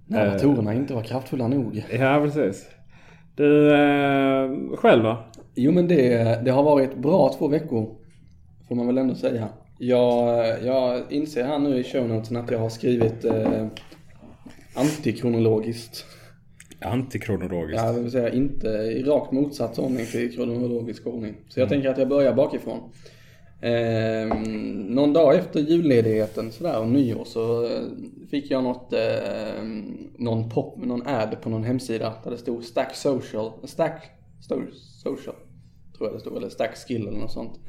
När 0.08 0.26
Eh. 0.26 0.32
datorerna 0.34 0.74
inte 0.74 0.94
var 0.94 1.04
kraftfulla 1.04 1.48
nog. 1.48 1.84
Ja, 1.92 2.22
precis. 2.24 2.68
Du, 3.36 3.74
eh, 3.74 4.50
själv 4.78 5.04
då? 5.04 5.18
Jo 5.56 5.72
men 5.72 5.88
det, 5.88 6.40
det 6.46 6.52
har 6.52 6.64
varit 6.64 6.98
bra 6.98 7.34
två 7.38 7.48
veckor. 7.48 7.96
Får 8.68 8.76
man 8.76 8.88
väl 8.88 8.98
ändå 8.98 9.16
säga. 9.16 9.48
Jag, 9.80 10.46
jag 10.64 11.12
inser 11.12 11.44
här 11.44 11.60
nu 11.60 11.78
i 11.80 11.84
shownotesen 11.84 12.38
att 12.38 12.52
jag 12.52 12.60
har 12.60 12.70
skrivit 12.70 13.26
eh, 13.26 13.66
antikronologiskt. 14.76 16.06
Antikronologiskt. 16.82 17.84
Ja, 17.86 17.92
det 17.92 18.02
vill 18.02 18.12
säga 18.12 18.30
inte 18.30 18.68
i 18.68 19.04
rakt 19.04 19.32
motsatt 19.32 19.80
ordning 19.80 20.06
till 20.06 20.36
kronologisk 20.36 21.08
ordning. 21.08 21.34
Så 21.50 21.60
jag 21.60 21.70
tänker 21.70 21.90
att 21.90 21.98
jag 21.98 22.08
börjar 22.10 22.34
bakifrån. 22.34 22.80
Eh, 23.62 24.38
någon 24.90 25.14
dag 25.14 25.36
efter 25.36 25.60
julledigheten 25.60 26.52
sådär 26.52 26.80
och 26.80 26.88
nyår 26.88 27.26
så 27.26 27.66
eh, 27.66 27.82
fick 28.30 28.52
jag 28.52 28.64
något, 28.64 28.94
eh, 28.94 29.64
någon 30.18 30.50
pop, 30.50 30.78
någon 30.78 31.08
ad 31.08 31.42
på 31.42 31.50
någon 31.50 31.64
hemsida 31.64 32.14
där 32.24 32.32
det 32.32 32.38
stod 32.38 32.64
Stack 32.64 32.96
Social, 32.96 33.52
Stack 33.64 34.12
Social. 35.04 35.36
Tror 35.98 36.10
jag 36.10 36.16
det 36.16 36.20
stod, 36.20 36.38
eller 36.38 36.50
Stack 36.50 36.78
Skill 36.78 37.08
eller 37.08 37.20
något 37.20 37.32
sånt. 37.32 37.60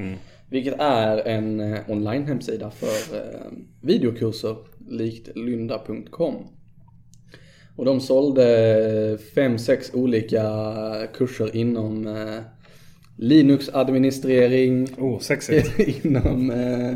Vilket 0.50 0.74
är 0.80 1.28
en 1.28 1.60
eh, 1.60 1.90
online-hemsida 1.90 2.70
för 2.70 3.16
eh, 3.16 3.52
videokurser 3.80 4.56
likt 4.88 5.36
lynda.com. 5.36 6.34
Och 7.76 7.84
de 7.84 8.00
sålde 8.00 9.18
fem, 9.34 9.58
sex 9.58 9.94
olika 9.94 10.42
kurser 11.14 11.56
inom 11.56 12.06
eh, 12.06 12.40
Linux-administrering, 13.20 14.88
Oh, 14.98 15.18
sexigt. 15.18 15.78
inom 16.04 16.50
eh, 16.50 16.92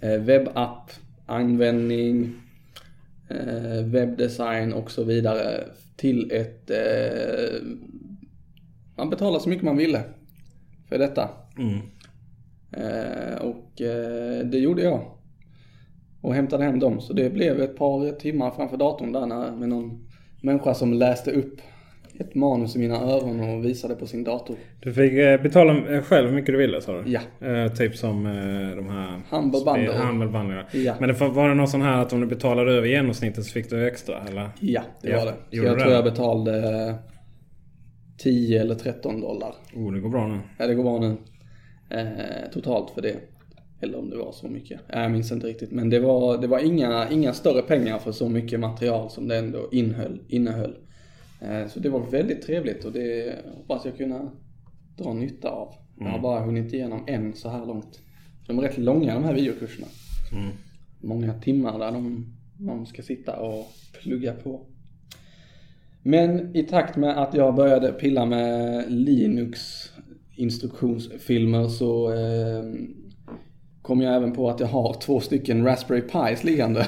eh, 0.00 0.20
webbapp, 0.20 0.90
användning, 1.26 2.32
eh, 3.28 3.84
webbdesign 3.84 4.72
och 4.72 4.90
så 4.90 5.04
vidare 5.04 5.64
till 5.96 6.32
ett... 6.32 6.70
Eh, 6.70 7.62
man 8.96 9.10
betalar 9.10 9.38
så 9.38 9.48
mycket 9.48 9.64
man 9.64 9.76
ville 9.76 10.02
för 10.88 10.98
detta. 10.98 11.28
Mm. 11.58 11.78
Eh, 12.72 13.42
och 13.42 13.80
eh, 13.80 14.46
det 14.46 14.58
gjorde 14.58 14.82
jag. 14.82 15.02
Och 16.20 16.34
hämtade 16.34 16.64
hem 16.64 16.78
dem. 16.78 17.00
Så 17.00 17.12
det 17.12 17.30
blev 17.30 17.60
ett 17.60 17.76
par 17.76 18.12
timmar 18.12 18.50
framför 18.50 18.76
datorn 18.76 19.12
där 19.12 19.26
när, 19.26 19.52
med 19.52 19.68
någon 19.68 20.08
människa 20.42 20.74
som 20.74 20.92
läste 20.92 21.30
upp 21.30 21.60
ett 22.20 22.34
manus 22.34 22.76
i 22.76 22.78
mina 22.78 22.96
öron 23.00 23.40
och 23.40 23.64
visade 23.64 23.94
på 23.94 24.06
sin 24.06 24.24
dator. 24.24 24.56
Du 24.80 24.92
fick 24.92 25.12
eh, 25.12 25.42
betala 25.42 25.94
eh, 25.96 26.02
själv 26.02 26.28
hur 26.28 26.34
mycket 26.34 26.52
du 26.54 26.58
ville 26.58 26.80
sa 26.80 27.02
du? 27.02 27.10
Ja. 27.10 27.20
Eh, 27.48 27.72
typ 27.72 27.96
som 27.96 28.26
eh, 28.26 28.76
de 28.76 28.88
här... 28.88 29.20
Humble 29.30 29.58
ja. 30.72 30.94
Men 31.00 31.08
det, 31.08 31.14
var- 31.20 31.28
var 31.28 31.48
det 31.48 31.54
någon 31.54 31.68
sån 31.68 31.82
här 31.82 32.02
att 32.02 32.12
om 32.12 32.20
du 32.20 32.26
betalade 32.26 32.72
över 32.72 32.88
genomsnittet 32.88 33.44
så 33.44 33.52
fick 33.52 33.70
du 33.70 33.88
extra 33.88 34.14
eller? 34.28 34.48
Ja, 34.60 34.82
det 35.02 35.08
Ja, 35.10 35.18
var 35.18 35.26
det. 35.26 35.32
Så 35.50 35.56
gjorde 35.56 35.68
jag 35.68 35.78
det? 35.78 35.82
tror 35.82 35.94
jag 35.94 36.04
betalade 36.04 36.94
10 38.18 38.60
eller 38.60 38.74
13 38.74 39.20
dollar. 39.20 39.54
Oh, 39.74 39.92
det 39.92 40.00
går 40.00 40.08
bra 40.10 40.26
nu. 40.28 40.38
Ja, 40.58 40.66
det 40.66 40.74
går 40.74 40.82
bra 40.82 40.98
nu. 40.98 41.16
Eh, 41.90 42.50
totalt 42.52 42.90
för 42.90 43.02
det. 43.02 43.16
Eller 43.82 43.98
om 43.98 44.10
det 44.10 44.16
var 44.16 44.32
så 44.32 44.48
mycket. 44.48 44.80
Jag 44.88 45.10
minns 45.10 45.32
inte 45.32 45.46
riktigt. 45.46 45.70
Men 45.70 45.90
det 45.90 46.00
var, 46.00 46.38
det 46.38 46.46
var 46.46 46.58
inga, 46.58 47.08
inga 47.10 47.32
större 47.32 47.62
pengar 47.62 47.98
för 47.98 48.12
så 48.12 48.28
mycket 48.28 48.60
material 48.60 49.10
som 49.10 49.28
det 49.28 49.36
ändå 49.36 49.68
innehöll. 49.72 50.20
innehöll. 50.28 50.74
Eh, 51.40 51.68
så 51.68 51.80
det 51.80 51.88
var 51.88 52.00
väldigt 52.00 52.42
trevligt 52.42 52.84
och 52.84 52.92
det 52.92 53.38
hoppas 53.56 53.84
jag 53.84 53.96
kunna 53.96 54.30
dra 54.96 55.12
nytta 55.12 55.48
av. 55.48 55.74
Jag 55.98 56.06
har 56.06 56.18
bara 56.18 56.40
hunnit 56.40 56.72
igenom 56.72 57.04
en 57.06 57.32
så 57.32 57.48
här 57.48 57.66
långt. 57.66 58.00
De 58.46 58.58
är 58.58 58.62
rätt 58.62 58.78
långa 58.78 59.14
de 59.14 59.24
här 59.24 59.34
videokurserna. 59.34 59.86
Många 61.00 61.34
timmar 61.34 61.78
där 61.78 61.92
de, 61.92 62.26
man 62.56 62.86
ska 62.86 63.02
sitta 63.02 63.36
och 63.36 63.66
plugga 64.02 64.32
på. 64.32 64.66
Men 66.02 66.56
i 66.56 66.62
takt 66.62 66.96
med 66.96 67.22
att 67.22 67.34
jag 67.34 67.54
började 67.54 67.92
pilla 67.92 68.26
med 68.26 68.84
Linux 68.92 69.60
instruktionsfilmer 70.36 71.68
så 71.68 72.12
eh, 72.12 72.64
kom 73.82 74.00
jag 74.00 74.16
även 74.16 74.32
på 74.32 74.50
att 74.50 74.60
jag 74.60 74.66
har 74.66 74.94
två 75.00 75.20
stycken 75.20 75.64
Raspberry 75.64 76.02
Pis 76.02 76.44
liggande. 76.44 76.86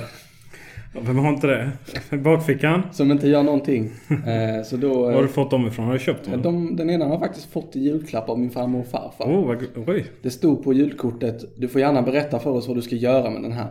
Vem 1.01 1.19
har 1.19 1.29
inte 1.29 1.47
det? 1.47 1.73
Bakfickan? 2.19 2.83
Som 2.93 3.11
inte 3.11 3.29
gör 3.29 3.43
någonting. 3.43 3.91
Eh, 4.27 4.63
så 4.65 4.77
då... 4.77 5.03
Var 5.03 5.13
har 5.13 5.23
du 5.23 5.29
fått 5.29 5.51
dem 5.51 5.67
ifrån? 5.67 5.87
Har 5.87 5.93
du 5.93 5.99
köpt 5.99 6.31
dem? 6.31 6.43
de, 6.43 6.77
den 6.77 6.91
ena 6.91 7.05
har 7.05 7.13
jag 7.13 7.21
faktiskt 7.21 7.53
fått 7.53 7.77
i 7.77 7.81
julklapp 7.81 8.29
av 8.29 8.39
min 8.39 8.51
farmor 8.51 8.81
och 8.81 8.87
farfar. 8.87 9.25
Oh, 9.25 9.47
vad, 9.47 9.89
oj. 9.89 10.07
Det 10.23 10.31
stod 10.31 10.65
på 10.65 10.73
julkortet, 10.73 11.45
du 11.57 11.69
får 11.69 11.81
gärna 11.81 12.03
berätta 12.03 12.39
för 12.39 12.51
oss 12.51 12.69
vad 12.69 12.77
du 12.77 12.83
ska 12.83 12.97
göra 12.97 13.31
med 13.31 13.43
den 13.43 13.53
här. 13.53 13.69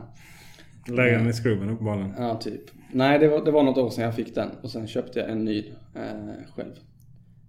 Lägga 0.88 1.18
den 1.18 1.30
i 1.30 1.34
skrubben 1.34 1.70
uppenbarligen. 1.70 2.14
Ja, 2.18 2.36
typ. 2.36 2.62
Nej, 2.92 3.20
det 3.20 3.28
var, 3.28 3.46
det 3.46 3.52
var 3.52 3.64
något 3.64 3.78
år 3.78 3.90
sedan 3.90 4.04
jag 4.04 4.16
fick 4.16 4.36
den. 4.36 4.50
Och 4.62 4.70
sen 4.70 4.88
köpte 4.88 5.20
jag 5.20 5.30
en 5.30 5.46
ny 5.46 5.60
eh, 5.96 6.54
själv. 6.56 6.74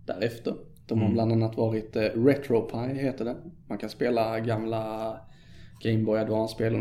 Därefter. 0.07 0.55
De 0.87 1.02
har 1.02 1.11
bland 1.11 1.33
annat 1.33 1.57
varit 1.57 1.97
eh, 1.97 2.00
RetroPie 2.00 2.95
heter 2.95 3.25
det. 3.25 3.37
Man 3.69 3.79
kan 3.79 3.88
spela 3.88 4.41
gamla 4.41 5.17
Game 5.82 5.98
Boy 5.98 6.18
Advance-spel 6.18 6.74
och 6.74 6.80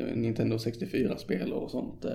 eh, 0.00 0.16
Nintendo 0.16 0.56
64-spel 0.56 1.52
och 1.52 1.70
sånt 1.70 2.04
eh, 2.04 2.10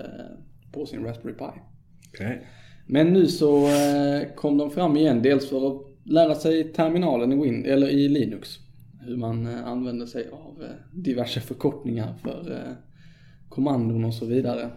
på 0.72 0.86
sin 0.86 1.04
Raspberry 1.04 1.34
Pi. 1.34 1.60
Okej. 2.08 2.46
Men 2.86 3.12
nu 3.12 3.26
så 3.26 3.66
eh, 3.66 4.34
kom 4.34 4.58
de 4.58 4.70
fram 4.70 4.96
igen. 4.96 5.22
Dels 5.22 5.48
för 5.48 5.66
att 5.66 5.82
lära 6.04 6.34
sig 6.34 6.72
terminalen 6.72 7.32
i, 7.32 7.36
Win 7.36 7.64
eller 7.64 7.88
i 7.88 8.08
Linux. 8.08 8.58
Hur 9.00 9.16
man 9.16 9.46
använder 9.46 10.06
sig 10.06 10.28
av 10.32 10.64
diverse 10.92 11.40
förkortningar 11.40 12.14
för 12.22 12.76
kommandon 13.48 14.04
och 14.04 14.14
så 14.14 14.26
vidare. 14.26 14.70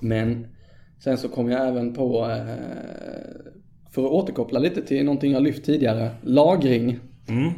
Men 0.00 0.46
sen 1.04 1.18
så 1.18 1.28
kom 1.28 1.50
jag 1.50 1.68
även 1.68 1.94
på, 1.94 2.26
för 3.90 4.04
att 4.04 4.10
återkoppla 4.10 4.58
lite 4.58 4.82
till 4.82 5.04
någonting 5.04 5.32
jag 5.32 5.42
lyft 5.42 5.64
tidigare, 5.64 6.10
lagring. 6.22 6.98
Mm. 7.28 7.52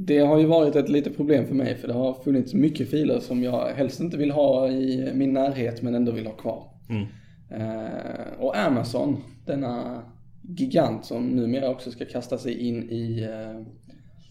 Det 0.00 0.18
har 0.18 0.38
ju 0.38 0.46
varit 0.46 0.76
ett 0.76 0.88
litet 0.88 1.16
problem 1.16 1.46
för 1.46 1.54
mig 1.54 1.76
för 1.76 1.88
det 1.88 1.94
har 1.94 2.14
funnits 2.14 2.54
mycket 2.54 2.90
filer 2.90 3.20
som 3.20 3.42
jag 3.42 3.68
helst 3.68 4.00
inte 4.00 4.16
vill 4.16 4.30
ha 4.30 4.68
i 4.68 5.12
min 5.14 5.32
närhet 5.32 5.82
men 5.82 5.94
ändå 5.94 6.12
vill 6.12 6.26
ha 6.26 6.34
kvar. 6.34 6.64
Mm. 6.88 7.06
Eh, 7.50 8.40
och 8.40 8.56
Amazon, 8.56 9.22
denna 9.46 10.02
gigant 10.42 11.04
som 11.04 11.26
numera 11.28 11.70
också 11.70 11.90
ska 11.90 12.04
kasta 12.04 12.38
sig 12.38 12.68
in 12.68 12.90
i 12.90 13.22
eh, 13.22 13.66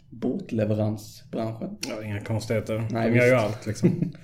båtleveransbranschen. 0.10 1.78
Ja, 1.90 2.04
inga 2.04 2.22
konstigheter. 2.22 2.88
Nej, 2.92 3.10
de 3.10 3.18
gör 3.18 3.26
ju 3.26 3.34
allt 3.34 3.66
liksom. 3.66 4.14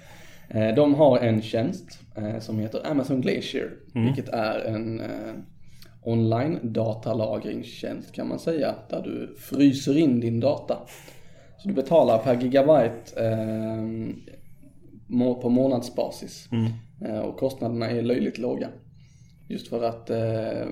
Eh, 0.49 0.75
de 0.75 0.95
har 0.95 1.19
en 1.19 1.41
tjänst 1.41 1.99
eh, 2.15 2.39
som 2.39 2.59
heter 2.59 2.87
Amazon 2.91 3.21
Glacier, 3.21 3.71
vilket 3.93 4.29
är 4.29 4.59
en 4.59 4.99
eh, 4.99 5.33
online 6.03 6.59
datalagringstjänst 6.63 8.11
kan 8.11 8.27
man 8.27 8.39
säga, 8.39 8.75
där 8.89 9.01
du 9.01 9.35
fryser 9.39 9.97
in 9.97 10.19
din 10.19 10.39
data. 10.39 10.77
Så 11.63 11.69
du 11.69 11.75
betalar 11.75 12.17
per 12.17 12.41
gigabyte 12.41 13.25
eh, 13.25 13.83
på 15.41 15.49
månadsbasis. 15.49 16.47
Eh, 17.05 17.19
och 17.19 17.37
kostnaderna 17.37 17.89
är 17.89 18.01
löjligt 18.01 18.37
låga. 18.37 18.69
Just 19.47 19.67
för 19.67 19.83
att 19.83 20.09
eh, 20.09 20.67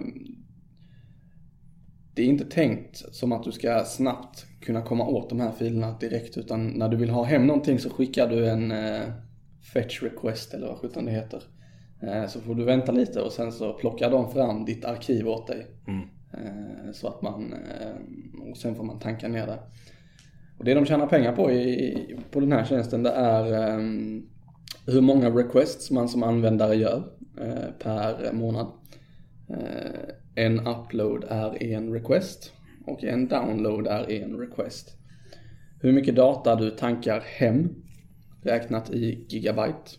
det 2.15 2.21
är 2.21 2.25
inte 2.25 2.45
tänkt 2.45 3.15
som 3.15 3.31
att 3.31 3.43
du 3.43 3.51
ska 3.51 3.83
snabbt 3.85 4.45
kunna 4.61 4.81
komma 4.81 5.07
åt 5.07 5.29
de 5.29 5.39
här 5.39 5.51
filerna 5.51 5.97
direkt 5.99 6.37
utan 6.37 6.67
när 6.67 6.89
du 6.89 6.97
vill 6.97 7.09
ha 7.09 7.23
hem 7.23 7.47
någonting 7.47 7.79
så 7.79 7.89
skickar 7.89 8.27
du 8.27 8.49
en 8.49 8.71
eh, 8.71 9.01
fetch 9.73 10.03
request 10.03 10.53
eller 10.53 10.67
vad 10.67 10.77
sjutton 10.77 11.05
det 11.05 11.11
heter. 11.11 11.43
Eh, 12.01 12.27
så 12.27 12.41
får 12.41 12.55
du 12.55 12.63
vänta 12.63 12.91
lite 12.91 13.21
och 13.21 13.31
sen 13.31 13.51
så 13.51 13.73
plockar 13.73 14.11
de 14.11 14.31
fram 14.31 14.65
ditt 14.65 14.85
arkiv 14.85 15.27
åt 15.27 15.47
dig. 15.47 15.67
Eh, 16.33 16.91
så 16.93 17.07
att 17.07 17.21
man, 17.21 17.53
eh, 17.53 18.49
och 18.51 18.57
sen 18.57 18.75
får 18.75 18.83
man 18.83 18.99
tanka 18.99 19.27
ner 19.27 19.47
det. 19.47 19.59
Och 20.61 20.65
det 20.65 20.73
de 20.73 20.85
tjänar 20.85 21.07
pengar 21.07 21.35
på 21.35 21.51
i, 21.51 22.15
på 22.31 22.39
den 22.39 22.51
här 22.51 22.65
tjänsten 22.65 23.03
det 23.03 23.09
är 23.09 23.75
um, 23.75 24.29
hur 24.85 25.01
många 25.01 25.29
requests 25.29 25.91
man 25.91 26.09
som 26.09 26.23
användare 26.23 26.75
gör 26.75 26.97
uh, 27.41 27.71
per 27.79 28.33
månad. 28.33 28.67
Uh, 29.49 29.57
en 30.35 30.67
upload 30.67 31.23
är 31.29 31.63
en 31.63 31.93
request 31.93 32.53
och 32.85 33.03
en 33.03 33.27
download 33.27 33.87
är 33.87 34.11
en 34.11 34.37
request. 34.37 34.97
Hur 35.81 35.91
mycket 35.91 36.15
data 36.15 36.55
du 36.55 36.69
tankar 36.71 37.23
hem 37.25 37.69
räknat 38.43 38.89
i 38.89 39.25
gigabyte. 39.29 39.91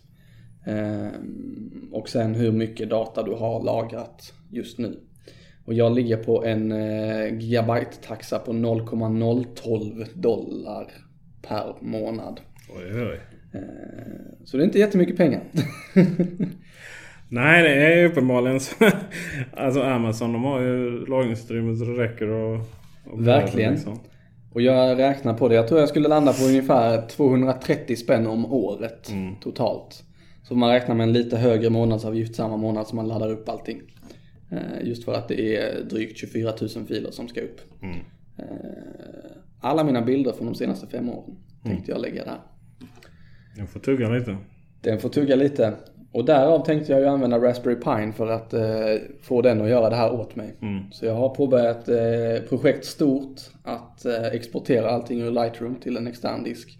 Eh, 0.65 1.11
och 1.91 2.09
sen 2.09 2.35
hur 2.35 2.51
mycket 2.51 2.89
data 2.89 3.23
du 3.23 3.31
har 3.31 3.63
lagrat 3.63 4.33
just 4.51 4.77
nu. 4.77 4.99
Och 5.65 5.73
jag 5.73 5.95
ligger 5.95 6.17
på 6.17 6.45
en 6.45 6.71
eh, 6.71 7.33
gigabyte-taxa 7.39 8.39
på 8.39 8.53
0,012 8.53 10.05
dollar 10.13 10.87
per 11.41 11.75
månad. 11.81 12.39
Oj, 12.77 13.01
oj. 13.01 13.19
Eh, 13.53 13.61
så 14.45 14.57
det 14.57 14.63
är 14.63 14.65
inte 14.65 14.79
jättemycket 14.79 15.17
pengar. 15.17 15.41
Nej, 17.29 17.63
det 17.63 17.69
är 17.69 18.05
uppenbarligen 18.05 18.59
så. 18.59 18.75
Alltså 19.57 19.81
Amazon, 19.81 20.33
de 20.33 20.43
har 20.43 20.61
ju 20.61 21.05
lagringsutrymme 21.05 21.75
så 21.75 21.85
det 21.85 22.03
räcker 22.03 22.27
och... 22.27 22.59
och 23.05 23.27
Verkligen. 23.27 23.73
liksom. 23.73 23.99
Och 24.53 24.61
jag 24.61 24.99
räknar 24.99 25.33
på 25.33 25.47
det. 25.47 25.55
Jag 25.55 25.67
tror 25.67 25.79
jag 25.79 25.89
skulle 25.89 26.07
landa 26.07 26.33
på 26.33 26.43
ungefär 26.43 27.07
230 27.07 27.95
spänn 27.95 28.27
om 28.27 28.53
året 28.53 29.11
totalt. 29.41 30.03
Så 30.43 30.55
man 30.55 30.71
räknar 30.71 30.95
med 30.95 31.03
en 31.03 31.13
lite 31.13 31.37
högre 31.37 31.69
månadsavgift 31.69 32.35
samma 32.35 32.57
månad 32.57 32.87
som 32.87 32.95
man 32.95 33.07
laddar 33.07 33.31
upp 33.31 33.49
allting. 33.49 33.81
Eh, 34.53 34.87
Just 34.87 35.03
för 35.05 35.13
att 35.13 35.27
det 35.27 35.55
är 35.57 35.83
drygt 35.83 36.17
24 36.17 36.53
000 36.75 36.85
filer 36.87 37.11
som 37.11 37.27
ska 37.27 37.41
upp. 37.41 37.61
Eh, 38.37 38.45
Alla 39.61 39.83
mina 39.83 40.01
bilder 40.01 40.31
från 40.31 40.45
de 40.47 40.55
senaste 40.55 40.87
fem 40.87 41.09
åren 41.09 41.35
tänkte 41.63 41.91
jag 41.91 42.01
lägga 42.01 42.23
där. 42.25 42.39
Jag 43.57 43.69
får 43.69 43.79
tugga 43.79 44.09
lite. 44.09 44.37
Den 44.81 44.99
får 44.99 45.09
tugga 45.09 45.35
lite. 45.35 45.73
Och 46.11 46.25
därav 46.25 46.65
tänkte 46.65 46.91
jag 46.91 47.01
ju 47.01 47.07
använda 47.07 47.39
Raspberry 47.39 47.75
Pi 47.75 48.11
för 48.17 48.27
att 48.27 48.53
eh, 48.53 48.63
få 49.21 49.41
den 49.41 49.61
att 49.61 49.69
göra 49.69 49.89
det 49.89 49.95
här 49.95 50.11
åt 50.13 50.35
mig. 50.35 50.55
Så 50.91 51.05
jag 51.05 51.13
har 51.15 51.29
påbörjat 51.29 51.89
eh, 51.89 52.47
projekt 52.49 52.85
stort 52.85 53.41
att 53.63 54.05
eh, 54.05 54.23
exportera 54.25 54.89
allting 54.89 55.21
ur 55.21 55.31
Lightroom 55.31 55.75
till 55.75 55.97
en 55.97 56.07
extern 56.07 56.43
disk. 56.43 56.77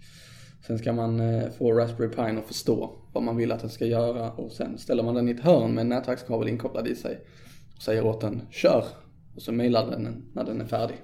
Sen 0.66 0.78
ska 0.78 0.92
man 0.92 1.20
eh, 1.20 1.50
få 1.58 1.72
Raspberry 1.72 2.08
Pi 2.08 2.20
att 2.38 2.46
förstå 2.46 2.90
vad 3.12 3.22
man 3.22 3.36
vill 3.36 3.52
att 3.52 3.60
den 3.60 3.70
ska 3.70 3.86
göra 3.86 4.30
och 4.32 4.52
sen 4.52 4.78
ställer 4.78 5.02
man 5.02 5.14
den 5.14 5.28
i 5.28 5.32
ett 5.32 5.40
hörn 5.40 5.74
med 5.74 5.82
en 5.82 5.88
nätverkskabel 5.88 6.48
inkopplad 6.48 6.86
i 6.88 6.94
sig. 6.94 7.18
Och 7.76 7.82
säger 7.82 8.06
åt 8.06 8.20
den, 8.20 8.42
kör! 8.50 8.84
Och 9.36 9.42
så 9.42 9.52
mailar 9.52 9.90
den 9.90 10.24
när 10.32 10.44
den 10.44 10.60
är 10.60 10.64
färdig. 10.64 10.96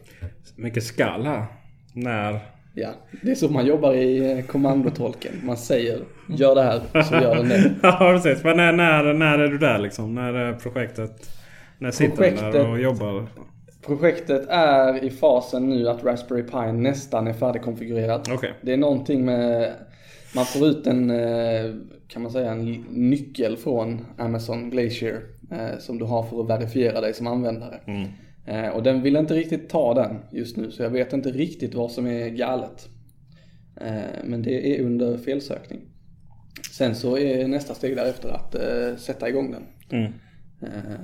Mycket 0.56 0.82
skall 0.84 1.22
här. 1.26 1.44
När? 1.94 2.40
Ja, 2.74 2.88
det 3.22 3.30
är 3.30 3.34
så 3.34 3.48
man 3.48 3.66
jobbar 3.66 3.94
i 3.94 4.32
eh, 4.38 4.44
kommandotolken. 4.44 5.32
Man 5.44 5.56
säger 5.56 6.00
gör 6.28 6.54
det 6.54 6.62
här 6.62 7.02
så 7.02 7.14
gör 7.14 7.34
den 7.36 7.48
det. 7.48 7.74
ja 7.82 7.98
precis. 7.98 8.44
Men 8.44 8.56
när, 8.56 8.72
när, 8.72 9.12
när 9.14 9.38
är 9.38 9.48
du 9.48 9.58
där 9.58 9.78
liksom? 9.78 10.14
När 10.14 10.34
är 10.34 10.52
projektet? 10.52 11.30
När 11.78 11.90
sitter 11.90 12.16
Projektet- 12.16 12.52
där 12.52 12.70
och 12.70 12.80
jobbar? 12.80 13.26
Projektet 13.86 14.48
är 14.48 15.04
i 15.04 15.10
fasen 15.10 15.68
nu 15.68 15.88
att 15.88 16.04
Raspberry 16.04 16.42
Pi 16.42 16.72
nästan 16.72 17.26
är 17.26 17.32
färdigkonfigurerat. 17.32 18.28
Okej. 18.32 18.54
Det 18.62 18.72
är 18.72 18.76
någonting 18.76 19.24
med... 19.24 19.72
Man 20.34 20.44
får 20.44 20.66
ut 20.68 20.86
en, 20.86 21.10
eh, 21.10 21.74
kan 22.08 22.22
man 22.22 22.32
säga, 22.32 22.50
en 22.50 22.72
nyckel 22.90 23.56
från 23.56 24.06
Amazon 24.18 24.70
Glacier. 24.70 25.20
Eh, 25.50 25.78
Som 25.78 25.98
du 25.98 26.04
har 26.04 26.22
för 26.22 26.40
att 26.40 26.48
verifiera 26.50 27.00
dig 27.00 27.14
som 27.14 27.26
användare. 27.26 27.80
Eh, 28.46 28.68
Och 28.68 28.82
den 28.82 29.02
vill 29.02 29.16
inte 29.16 29.34
riktigt 29.34 29.68
ta 29.68 29.94
den 29.94 30.16
just 30.32 30.56
nu. 30.56 30.70
Så 30.70 30.82
jag 30.82 30.90
vet 30.90 31.12
inte 31.12 31.30
riktigt 31.30 31.74
vad 31.74 31.90
som 31.90 32.06
är 32.06 32.28
galet. 32.28 32.88
Eh, 33.80 34.00
Men 34.24 34.42
det 34.42 34.76
är 34.78 34.82
under 34.84 35.18
felsökning. 35.18 35.80
Sen 36.72 36.94
så 36.94 37.18
är 37.18 37.48
nästa 37.48 37.74
steg 37.74 37.96
därefter 37.96 38.28
att 38.28 38.54
eh, 38.54 38.96
sätta 38.96 39.28
igång 39.28 39.50
den. 39.50 39.62
Mm. 40.00 40.12
Eh, 40.62 41.00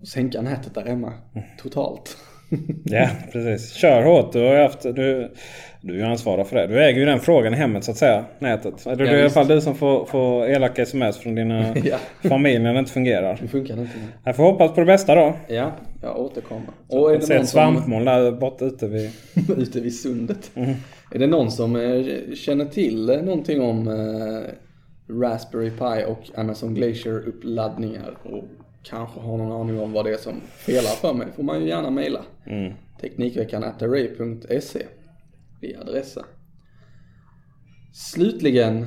Och 0.00 0.08
sänka 0.08 0.42
nätet 0.42 0.74
där 0.74 0.84
hemma. 0.86 1.12
Totalt. 1.58 2.16
Ja, 2.84 3.08
precis. 3.32 3.72
Kör 3.72 4.02
hårt. 4.02 4.32
Du 4.32 4.40
har 4.40 4.62
haft... 4.62 4.82
Du, 4.82 5.30
du 5.80 5.94
är 5.94 5.98
ju 5.98 6.04
ansvarig 6.04 6.46
för 6.46 6.56
det. 6.56 6.66
Du 6.66 6.84
äger 6.84 7.00
ju 7.00 7.06
den 7.06 7.20
frågan 7.20 7.54
i 7.54 7.56
hemmet 7.56 7.84
så 7.84 7.90
att 7.90 7.96
säga. 7.96 8.24
Nätet. 8.38 8.86
Eller 8.86 9.04
det 9.04 9.10
är 9.10 9.16
i 9.16 9.20
alla 9.20 9.30
fall 9.30 9.48
du 9.48 9.60
som 9.60 9.74
får, 9.74 10.04
får 10.04 10.46
elaka 10.46 10.82
sms 10.82 11.18
från 11.18 11.34
dina 11.34 11.76
Ja. 11.84 11.98
familj 12.28 12.58
när 12.58 12.72
det 12.72 12.78
inte 12.78 12.92
fungerar. 12.92 13.38
Det 13.42 13.48
funkar 13.48 13.80
inte. 13.80 13.92
Jag 14.24 14.36
får 14.36 14.42
hoppas 14.42 14.74
på 14.74 14.80
det 14.80 14.86
bästa 14.86 15.14
då. 15.14 15.34
Ja, 15.48 15.72
jag 16.02 16.18
återkommer. 16.18 16.68
Och 16.88 17.14
är 17.14 17.18
det 17.18 17.26
ser 17.26 17.34
någon 17.34 17.42
ett 17.42 17.48
som, 17.48 17.60
svampmoln 17.60 18.04
där 18.04 18.32
borta 18.32 18.64
ute 18.64 18.86
vid... 18.86 19.10
ute 19.58 19.80
vid 19.80 19.94
sundet. 20.00 20.50
Är 21.14 21.18
det 21.18 21.26
någon 21.26 21.50
som 21.50 21.76
eh, 21.76 22.34
känner 22.34 22.64
till 22.64 23.06
någonting 23.06 23.60
om 23.60 23.88
eh, 23.88 25.14
Raspberry 25.20 25.70
Pi 25.70 26.04
och 26.06 26.38
Amazon 26.40 26.74
Glacier 26.74 27.28
uppladdningar 27.28 28.16
och 28.22 28.44
kanske 28.88 29.20
har 29.20 29.36
någon 29.36 29.60
aning 29.60 29.80
om 29.80 29.92
vad 29.92 30.04
det 30.04 30.12
är 30.12 30.16
som 30.16 30.40
felar 30.56 30.90
för 30.90 31.14
mig 31.14 31.26
får 31.36 31.42
man 31.42 31.60
ju 31.60 31.68
gärna 31.68 31.90
mejla. 31.90 32.24
Mm. 32.46 32.72
Teknikveckan 33.00 33.64
array.se 33.64 34.82
i 35.60 35.76
adressen. 35.76 36.24
Slutligen. 37.94 38.86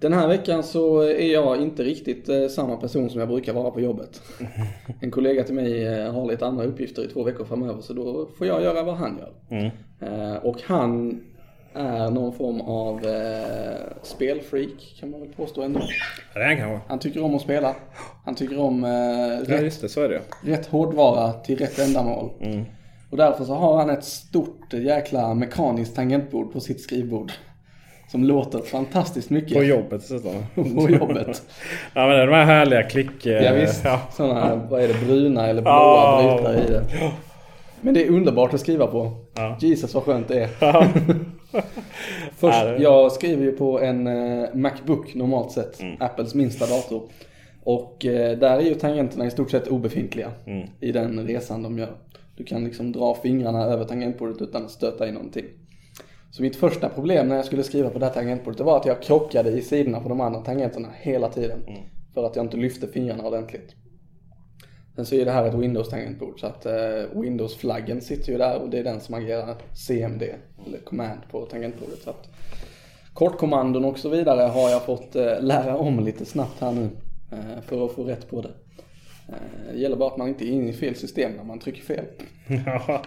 Den 0.00 0.12
här 0.12 0.28
veckan 0.28 0.62
så 0.62 1.00
är 1.00 1.32
jag 1.32 1.62
inte 1.62 1.82
riktigt 1.84 2.28
eh, 2.28 2.46
samma 2.46 2.76
person 2.76 3.10
som 3.10 3.20
jag 3.20 3.28
brukar 3.28 3.52
vara 3.52 3.70
på 3.70 3.80
jobbet. 3.80 4.22
En 5.00 5.10
kollega 5.10 5.44
till 5.44 5.54
mig 5.54 5.86
eh, 5.86 6.12
har 6.12 6.26
lite 6.26 6.46
andra 6.46 6.64
uppgifter 6.64 7.04
i 7.04 7.08
två 7.08 7.22
veckor 7.22 7.44
framöver 7.44 7.80
så 7.80 7.92
då 7.92 8.28
får 8.38 8.46
jag 8.46 8.62
göra 8.62 8.82
vad 8.82 8.96
han 8.96 9.18
gör. 9.18 9.58
Mm. 9.58 9.70
Eh, 10.00 10.36
och 10.36 10.62
han 10.62 11.20
är 11.74 12.10
någon 12.10 12.32
form 12.32 12.60
av 12.60 13.06
eh, 13.06 13.80
spelfreak 14.02 14.96
kan 15.00 15.10
man 15.10 15.20
väl 15.20 15.28
påstå 15.36 15.62
ändå. 15.62 15.80
Ja, 16.34 16.40
det 16.40 16.40
är 16.40 16.46
han 16.48 16.56
kanske. 16.56 16.80
Han 16.88 16.98
tycker 16.98 17.24
om 17.24 17.34
att 17.34 17.42
spela. 17.42 17.74
Han 18.24 18.34
tycker 18.34 18.58
om 18.60 18.84
eh, 18.84 18.90
Ja, 18.90 19.40
rätt 19.46 19.62
just 19.62 19.80
det. 19.80 19.88
Så 19.88 20.00
är 20.02 20.08
det 20.08 20.20
rätt 20.52 20.66
hårdvara 20.66 21.32
till 21.32 21.58
rätt 21.58 21.78
ändamål. 21.78 22.30
Och 23.10 23.16
därför 23.16 23.44
så 23.44 23.54
har 23.54 23.76
han 23.76 23.90
ett 23.90 24.04
stort 24.04 24.72
jäkla 24.72 25.34
mekaniskt 25.34 25.94
tangentbord 25.96 26.52
på 26.52 26.60
sitt 26.60 26.80
skrivbord. 26.80 27.32
Som 28.10 28.24
låter 28.24 28.58
fantastiskt 28.58 29.30
mycket. 29.30 29.52
På 29.54 29.62
jobbet 29.64 29.90
dessutom. 30.00 30.34
På 30.76 30.90
jobbet. 30.90 31.42
Ja 31.94 32.00
men 32.06 32.10
det 32.10 32.22
är 32.22 32.26
de 32.26 32.32
här 32.34 32.44
härliga 32.44 32.82
klick... 32.82 33.26
eh, 33.26 33.42
Ja, 33.42 33.52
visst. 33.52 33.84
Ja. 33.84 34.00
Sådana, 34.12 34.54
vad 34.70 34.82
är 34.82 34.88
det, 34.88 34.94
bruna 35.06 35.46
eller 35.48 35.62
blåa 35.62 35.74
Ja. 35.74 36.36
brytare 36.36 36.64
i 36.64 36.70
det. 36.72 36.84
Men 37.80 37.94
det 37.94 38.04
är 38.06 38.10
underbart 38.10 38.54
att 38.54 38.60
skriva 38.60 38.86
på. 38.86 39.12
Ja. 39.34 39.56
Jesus 39.60 39.94
vad 39.94 40.02
skönt 40.02 40.28
det 40.28 40.40
är. 40.42 40.50
Ja. 40.60 40.88
Först, 42.36 42.64
jag 42.78 43.12
skriver 43.12 43.44
ju 43.44 43.52
på 43.52 43.80
en 43.80 44.06
eh, 44.06 44.54
Macbook 44.54 45.14
normalt 45.14 45.52
sett. 45.52 45.80
Mm. 45.80 45.96
Apples 46.00 46.34
minsta 46.34 46.66
dator. 46.66 47.02
Och 47.64 48.06
eh, 48.06 48.38
där 48.38 48.56
är 48.58 48.60
ju 48.60 48.74
tangenterna 48.74 49.26
i 49.26 49.30
stort 49.30 49.50
sett 49.50 49.68
obefintliga 49.68 50.30
Mm. 50.46 50.68
i 50.80 50.92
den 50.92 51.26
resan 51.26 51.62
de 51.62 51.78
gör. 51.78 51.92
Du 52.36 52.44
kan 52.44 52.64
liksom 52.64 52.92
dra 52.92 53.14
fingrarna 53.14 53.64
över 53.64 53.84
tangentbordet 53.84 54.42
utan 54.42 54.64
att 54.64 54.70
stöta 54.70 55.08
i 55.08 55.12
någonting. 55.12 55.44
Så 56.30 56.42
mitt 56.42 56.56
första 56.56 56.88
problem 56.88 57.28
när 57.28 57.36
jag 57.36 57.44
skulle 57.44 57.62
skriva 57.62 57.90
på 57.90 57.98
det 57.98 58.06
här 58.06 58.12
tangentbordet 58.12 58.58
det 58.58 58.64
var 58.64 58.76
att 58.76 58.86
jag 58.86 59.02
krockade 59.02 59.50
i 59.50 59.62
sidorna 59.62 60.00
på 60.00 60.08
de 60.08 60.20
andra 60.20 60.40
tangenterna 60.40 60.88
hela 61.00 61.28
tiden. 61.28 61.58
Mm. 61.66 61.80
För 62.14 62.24
att 62.26 62.36
jag 62.36 62.44
inte 62.44 62.56
lyfte 62.56 62.86
fingrarna 62.86 63.24
ordentligt. 63.24 63.74
Sen 64.96 65.06
så 65.06 65.14
är 65.14 65.24
det 65.24 65.30
här 65.30 65.44
ett 65.44 65.54
Windows-tangentbord 65.54 66.40
så 66.40 66.46
att 66.46 66.66
eh, 66.66 67.20
Windows-flaggen 67.20 68.00
sitter 68.00 68.32
ju 68.32 68.38
där 68.38 68.58
och 68.58 68.70
det 68.70 68.78
är 68.78 68.84
den 68.84 69.00
som 69.00 69.14
agerar 69.14 69.56
CMD 69.74 70.22
eller 70.66 70.78
command 70.78 71.20
på 71.30 71.46
tangentbordet. 71.46 72.02
Så 72.02 72.10
att 72.10 72.28
kortkommandon 73.12 73.84
och 73.84 73.98
så 73.98 74.08
vidare 74.08 74.42
har 74.42 74.70
jag 74.70 74.82
fått 74.82 75.16
eh, 75.16 75.40
lära 75.40 75.76
om 75.76 76.00
lite 76.04 76.24
snabbt 76.24 76.60
här 76.60 76.72
nu 76.72 76.88
eh, 77.32 77.62
för 77.66 77.84
att 77.84 77.92
få 77.92 78.04
rätt 78.04 78.30
på 78.30 78.42
det. 78.42 78.50
Eh, 79.28 79.72
det 79.72 79.78
gäller 79.78 79.96
bara 79.96 80.10
att 80.10 80.16
man 80.16 80.28
inte 80.28 80.44
är 80.44 80.50
inne 80.50 80.70
i 80.70 80.72
fel 80.72 80.96
system 80.96 81.32
när 81.32 81.44
man 81.44 81.58
trycker 81.58 81.82
fel. 81.82 82.04
Ja. 82.66 83.02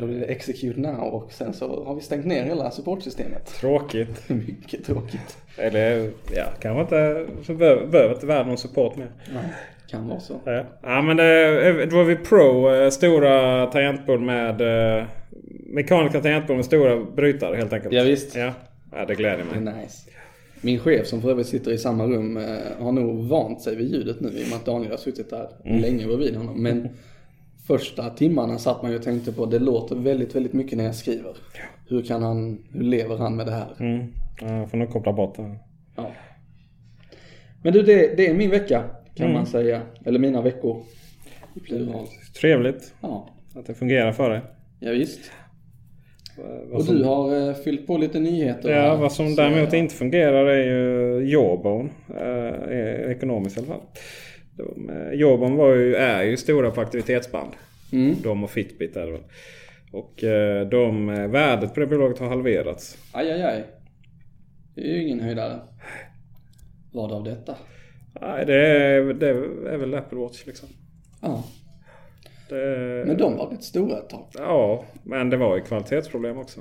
Då 0.00 0.06
blir 0.06 0.18
det 0.20 0.24
execute 0.24 0.80
now 0.80 1.00
och 1.00 1.32
sen 1.32 1.52
så 1.52 1.84
har 1.84 1.94
vi 1.94 2.00
stängt 2.00 2.26
ner 2.26 2.44
hela 2.44 2.70
supportsystemet. 2.70 3.46
Tråkigt. 3.46 4.28
Mycket 4.28 4.84
tråkigt. 4.84 5.36
Eller 5.56 6.10
ja, 6.34 6.44
kanske 6.60 6.80
inte... 6.82 7.26
Så 7.46 7.54
behöver, 7.54 7.86
behöver 7.86 8.14
inte 8.14 8.26
världen 8.26 8.48
någon 8.48 8.58
support 8.58 8.96
mer. 8.96 9.10
Ja, 9.34 9.40
kan 9.90 10.08
vara 10.08 10.20
så. 10.20 10.40
Ja, 10.44 10.64
ja 10.82 11.02
men 11.02 11.16
det, 11.16 11.86
det 11.86 11.96
var 11.96 12.04
vi 12.04 12.16
Pro. 12.16 12.74
eh, 12.74 12.90
Stora 12.90 13.66
tangentbord 13.66 14.20
med... 14.20 14.60
eh, 14.98 15.04
Mekaniska 15.68 16.20
tangentbord 16.20 16.56
med 16.56 16.64
stora 16.64 17.04
brytare 17.04 17.56
helt 17.56 17.72
enkelt. 17.72 17.94
Ja, 17.94 18.02
visst. 18.02 18.36
Ja, 18.36 18.52
ja 18.92 19.04
det 19.06 19.14
gläder 19.14 19.44
Det 19.54 19.60
mig. 19.60 19.72
är 19.74 19.82
nice. 19.82 20.10
Min 20.60 20.78
chef 20.78 21.06
som 21.06 21.22
för 21.22 21.30
övrigt 21.30 21.46
sitter 21.46 21.72
i 21.72 21.78
samma 21.78 22.04
rum 22.06 22.36
eh, 22.36 22.44
har 22.78 22.92
nog 22.92 23.28
vant 23.28 23.60
sig 23.62 23.76
vid 23.76 23.90
ljudet 23.92 24.20
nu 24.20 24.28
i 24.28 24.44
och 24.44 24.48
med 24.48 24.56
att 24.56 24.64
Daniel 24.66 24.90
har 24.90 24.98
suttit 24.98 25.30
där 25.30 25.48
länge 25.64 26.06
bredvid 26.06 26.36
honom. 26.36 26.62
Men 26.62 26.88
första 27.66 28.10
timmarna 28.10 28.58
satt 28.58 28.82
man 28.82 28.90
ju 28.90 28.96
och 28.96 29.02
tänkte 29.04 29.32
på 29.32 29.46
det 29.46 29.58
låter 29.58 29.96
väldigt, 29.96 30.34
väldigt 30.34 30.52
mycket 30.52 30.78
när 30.78 30.84
jag 30.84 30.94
skriver. 30.94 31.36
Hur 31.88 32.02
kan 32.02 32.22
han, 32.22 32.58
hur 32.72 32.82
lever 32.82 33.16
han 33.16 33.36
med 33.36 33.46
det 33.46 33.52
här? 33.52 33.76
Mm. 33.80 34.06
Ja, 34.40 34.56
jag 34.56 34.70
får 34.70 34.78
nog 34.78 34.90
koppla 34.90 35.12
bort 35.12 35.36
det. 35.36 35.56
Ja. 35.96 36.10
Men 37.62 37.72
du, 37.72 37.82
det, 37.82 38.16
det 38.16 38.26
är 38.28 38.34
min 38.34 38.50
vecka 38.50 38.82
kan 39.14 39.32
man 39.32 39.46
säga. 39.46 39.82
Eller 40.04 40.18
mina 40.18 40.42
veckor. 40.42 40.82
Trevligt 42.40 42.94
Ja, 43.00 43.28
att 43.54 43.66
det 43.66 43.74
fungerar 43.74 44.12
för 44.12 44.30
dig. 44.30 44.40
ja 44.80 44.90
visst. 44.92 45.20
Och 46.72 46.84
som- 46.84 46.94
du 46.96 47.04
har 47.04 47.48
eh, 47.48 47.54
fyllt 47.54 47.86
på 47.86 47.98
lite 47.98 48.20
nyheter. 48.20 48.70
Ja, 48.70 48.80
här. 48.80 48.96
vad 48.96 49.12
som 49.12 49.34
däremot 49.34 49.72
inte 49.72 49.94
fungerar 49.94 50.46
är 50.46 50.64
ju 50.64 51.20
Jawbone. 51.32 51.88
Eh, 52.08 53.10
ekonomiskt 53.10 53.56
i 53.56 53.60
alla 53.60 53.68
fall. 53.68 53.80
De, 54.56 54.90
eh, 54.90 55.56
var 55.56 55.74
ju, 55.74 55.94
är 55.94 56.22
ju 56.22 56.36
stora 56.36 56.70
på 56.70 56.80
aktivitetsband. 56.80 57.50
Mm. 57.92 58.16
De 58.22 58.44
och 58.44 58.50
Fitbit 58.50 58.96
är 58.96 59.06
det 59.06 59.12
väl. 59.12 59.24
Och 59.92 60.24
eh, 60.24 60.68
de, 60.68 61.08
eh, 61.08 61.28
värdet 61.28 61.74
på 61.74 61.80
det 61.80 61.86
bolaget 61.86 62.18
har 62.18 62.28
halverats. 62.28 62.98
Aj, 63.12 63.32
aj, 63.32 63.42
aj. 63.42 63.64
Det 64.74 64.80
är 64.80 64.94
ju 64.94 65.02
ingen 65.02 65.20
höjdare. 65.20 65.60
Vad 66.92 67.12
av 67.12 67.24
detta? 67.24 67.56
Nej, 68.20 68.46
det 68.46 68.54
är, 68.54 69.14
det 69.14 69.28
är 69.72 69.76
väl 69.76 69.94
Apple 69.94 70.18
Watch 70.18 70.46
liksom. 70.46 70.68
Ja, 71.22 71.44
Det, 72.48 73.04
men 73.06 73.16
de 73.18 73.36
var 73.36 73.46
rätt 73.46 73.64
stora 73.64 73.98
ett 73.98 74.08
tag. 74.08 74.26
Ja, 74.38 74.84
men 75.02 75.30
det 75.30 75.36
var 75.36 75.56
ju 75.56 75.62
kvalitetsproblem 75.62 76.38
också. 76.38 76.60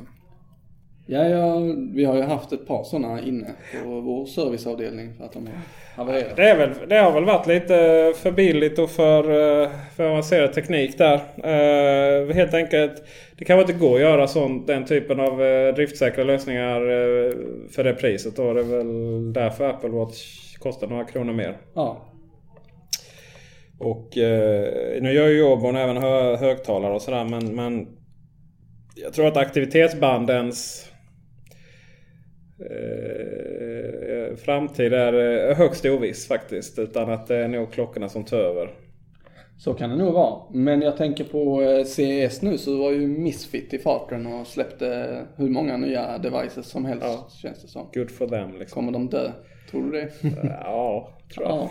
Ja, 1.07 1.29
ja, 1.29 1.59
vi 1.93 2.05
har 2.05 2.15
ju 2.15 2.21
haft 2.21 2.51
ett 2.51 2.67
par 2.67 2.83
sådana 2.83 3.21
inne 3.21 3.47
på 3.83 4.01
vår 4.01 4.25
serviceavdelning 4.25 5.13
för 5.13 5.25
att 5.25 5.33
de 5.33 5.47
har 5.47 5.55
havererat. 5.95 6.35
Det, 6.35 6.49
är 6.49 6.57
väl, 6.57 6.69
det 6.89 6.95
har 6.95 7.11
väl 7.11 7.25
varit 7.25 7.47
lite 7.47 7.75
för 8.15 8.31
billigt 8.31 8.79
och 8.79 8.89
för, 8.89 9.23
eh, 9.63 9.69
för 9.95 10.03
avancerad 10.03 10.53
teknik 10.53 10.97
där. 10.97 11.13
Eh, 11.43 12.33
helt 12.35 12.53
enkelt, 12.53 13.03
det 13.37 13.45
kanske 13.45 13.61
inte 13.73 13.85
går 13.85 13.95
att 13.95 14.01
göra 14.01 14.27
sån, 14.27 14.65
den 14.65 14.85
typen 14.85 15.19
av 15.19 15.43
eh, 15.43 15.73
driftsäkra 15.73 16.23
lösningar 16.23 16.81
eh, 16.81 17.31
för 17.71 17.83
det 17.83 17.93
priset. 17.93 18.35
Då. 18.35 18.53
Det 18.53 18.59
är 18.59 18.63
väl 18.63 19.33
därför 19.33 19.69
Apple 19.69 19.89
Watch 19.89 20.55
kostar 20.59 20.87
några 20.87 21.03
kronor 21.03 21.33
mer. 21.33 21.57
Ja, 21.75 22.05
Och 23.79 24.17
eh, 24.17 25.01
nu 25.01 25.13
gör 25.13 25.27
ju 25.27 25.39
Jawbone 25.39 25.81
även 25.81 25.97
hö, 25.97 26.35
högtalare 26.35 26.93
och 26.93 27.01
sådär 27.01 27.23
men, 27.25 27.55
men 27.55 27.87
jag 28.95 29.13
tror 29.13 29.27
att 29.27 29.37
aktivitetsbandens 29.37 30.91
eh, 32.59 34.35
framtid 34.35 34.93
är 34.93 35.49
eh, 35.49 35.55
högst 35.57 35.85
oviss 35.85 36.27
faktiskt. 36.27 36.79
Utan 36.79 37.09
att 37.11 37.27
det 37.27 37.35
är 37.37 37.47
nog 37.47 37.71
klockorna 37.73 38.09
som 38.09 38.23
tar 38.23 38.37
över. 38.37 38.69
så 39.57 39.73
kan 39.73 39.89
det 39.89 39.95
nog 39.95 40.13
vara. 40.13 40.39
Men 40.53 40.81
jag 40.81 40.97
tänker 40.97 41.23
på 41.23 41.61
eh, 41.61 41.83
CES 41.85 42.41
nu 42.41 42.57
så 42.57 42.77
var 42.77 42.91
ju 42.91 43.07
Misfit 43.07 43.73
i 43.73 43.79
farten 43.79 44.27
och 44.27 44.47
släppte 44.47 45.19
hur 45.35 45.49
många 45.49 45.77
nya 45.77 46.17
devices 46.17 46.65
som 46.69 46.85
helst 46.85 47.05
Ja. 47.05 47.27
känns 47.41 47.61
det 47.61 47.67
som. 47.67 47.89
Good 47.93 48.11
for 48.11 48.27
them 48.27 48.59
liksom. 48.59 48.75
Kommer 48.75 48.91
de 48.91 49.09
dö? 49.09 49.31
Tror 49.71 49.83
du 49.83 49.91
det? 49.91 50.09
Ja, 50.63 51.09
tror 51.35 51.47
jag. 51.47 51.55
ja. 51.55 51.69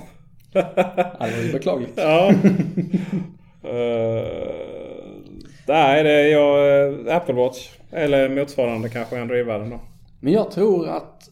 ja, 0.76 1.26
det 1.26 1.36
var 1.36 1.42
ju 1.46 1.52
beklagligt. 1.52 1.92
Ja. 1.96 2.30
Uh, 3.64 4.24
nej, 5.68 6.04
det 6.04 6.10
är 6.10 6.26
jag 6.32 7.08
Apple 7.08 7.34
Watch. 7.34 7.70
Eller 7.92 8.28
motsvarande 8.28 8.88
kanske 8.88 9.20
Android-världen 9.20 9.70
då. 9.70 9.80
Men 10.24 10.32
jag 10.32 10.50
tror 10.50 10.88
att 10.88 11.30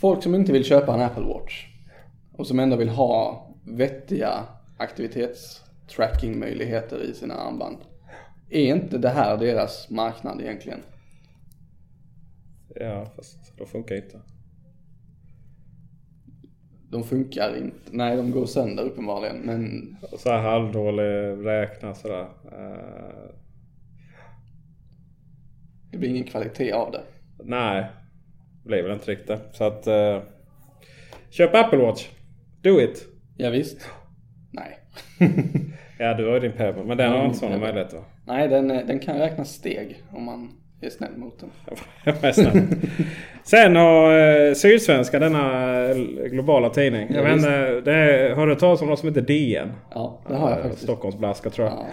folk 0.00 0.22
som 0.22 0.34
inte 0.34 0.52
vill 0.52 0.64
köpa 0.64 0.94
en 0.94 1.00
Apple 1.00 1.24
Watch 1.24 1.66
och 2.32 2.46
som 2.46 2.58
ändå 2.58 2.76
vill 2.76 2.88
ha 2.88 3.46
vettiga 3.64 4.44
aktivitetstrackingmöjligheter 4.78 7.02
i 7.02 7.14
sina 7.14 7.34
armband. 7.34 7.76
Är 8.48 8.74
inte 8.74 8.98
det 8.98 9.08
här 9.08 9.36
deras 9.36 9.90
marknad 9.90 10.40
egentligen? 10.40 10.80
Ja, 12.74 13.06
fast 13.16 13.58
de 13.58 13.66
funkar 13.66 13.96
inte. 13.96 14.20
De 16.88 17.04
funkar 17.04 17.56
inte. 17.56 17.90
Nej, 17.90 18.16
de 18.16 18.30
går 18.30 18.46
sönder 18.46 18.84
uppenbarligen. 18.84 19.36
Men... 19.36 19.96
Så 20.18 20.30
här 20.30 20.38
halvdålig 20.38 21.46
räkna 21.46 21.94
sådär. 21.94 22.28
Uh... 22.44 23.30
Det 25.90 25.98
blir 25.98 26.08
ingen 26.08 26.24
kvalitet 26.24 26.72
av 26.72 26.92
det. 26.92 27.02
Nej, 27.44 27.86
det 28.62 28.68
blir 28.68 28.82
väl 28.82 28.92
inte 28.92 29.10
riktigt. 29.10 29.38
Så 29.52 29.64
att... 29.64 29.86
Uh... 29.86 30.22
Köp 31.30 31.54
Apple 31.54 31.78
Watch. 31.78 32.08
Do 32.62 32.80
it. 32.80 33.06
Ja, 33.36 33.50
visst. 33.50 33.90
Nej. 34.50 34.78
ja, 35.98 36.14
du 36.14 36.26
har 36.26 36.34
ju 36.34 36.40
din 36.40 36.52
Pebble. 36.52 36.84
Men 36.84 36.96
den 36.96 37.12
har 37.12 37.24
inte 37.24 37.38
sådana 37.38 37.58
möjligheter 37.58 37.96
va? 37.96 38.04
Nej, 38.26 38.48
den, 38.48 38.68
den 38.68 38.98
kan 38.98 39.18
räkna 39.18 39.44
steg 39.44 40.02
om 40.12 40.24
man 40.24 40.50
är 40.80 40.90
snäll 40.90 41.16
mot 41.16 41.40
den. 41.40 41.50
är 42.22 42.32
snäll. 42.32 42.62
Sen 43.44 43.76
har 43.76 44.18
eh, 44.18 44.54
Sydsvenska, 44.54 45.18
denna 45.18 45.84
eh, 45.84 45.96
globala 46.30 46.70
tidning. 46.70 47.06
Ja, 47.10 47.16
jag 47.16 47.36
vet 47.36 47.84
det 47.84 48.34
har 48.36 48.46
du 48.46 48.54
talat 48.54 48.82
om 48.82 48.88
något 48.88 48.98
som 48.98 49.08
heter 49.08 49.20
DN? 49.20 49.72
Ja, 49.94 50.22
det 50.28 50.34
har 50.34 50.50
jag 50.50 50.60
faktiskt. 50.60 50.82
Stockholmsblaska 50.82 51.50
tror 51.50 51.68
jag. 51.68 51.76
Ja. 51.76 51.86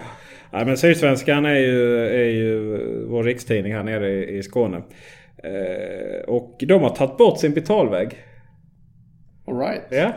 Ja, 0.50 0.64
men 0.64 0.76
Sydsvenskan 0.76 1.44
är 1.44 1.58
ju, 1.58 2.06
är 2.06 2.30
ju 2.30 2.78
vår 3.06 3.22
rikstidning 3.22 3.74
här 3.74 3.82
nere 3.82 4.08
i, 4.10 4.38
i 4.38 4.42
Skåne. 4.42 4.82
Eh, 5.44 6.20
och 6.28 6.64
de 6.68 6.82
har 6.82 6.90
tagit 6.90 7.16
bort 7.16 7.38
sin 7.38 7.54
betalvägg. 7.54 8.18
Alright. 9.46 9.82
Ja. 9.90 10.12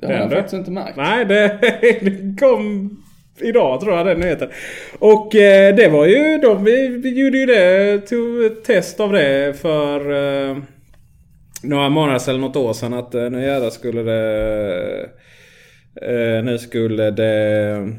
Det 0.00 0.06
har 0.06 0.12
jag 0.12 0.30
faktiskt 0.30 0.54
inte 0.54 0.70
märkt. 0.70 0.96
Nej, 0.96 1.24
det, 1.24 1.58
det 2.02 2.40
kom 2.40 2.90
idag 3.40 3.80
tror 3.80 3.96
jag 3.96 4.06
den 4.06 4.20
nyheten. 4.20 4.48
Och 4.98 5.34
eh, 5.34 5.74
det 5.74 5.88
var 5.88 6.06
ju 6.06 6.38
de, 6.38 6.64
vi, 6.64 7.20
gjorde 7.20 7.38
ju 7.38 7.46
det, 7.46 7.98
tog 7.98 8.44
ett 8.44 8.64
test 8.64 9.00
av 9.00 9.12
det 9.12 9.58
för 9.60 10.00
eh, 10.50 10.56
några 11.62 11.88
månader 11.88 12.18
sedan, 12.18 12.40
något 12.40 12.56
år 12.56 12.72
sedan. 12.72 12.94
Att 12.94 13.14
eh, 13.14 13.30
nu 13.30 13.42
jävlar 13.42 13.70
skulle 13.70 14.02
det... 14.02 15.08
Eh, 16.02 16.44
nu 16.44 16.58
skulle 16.58 17.10
det... 17.10 17.92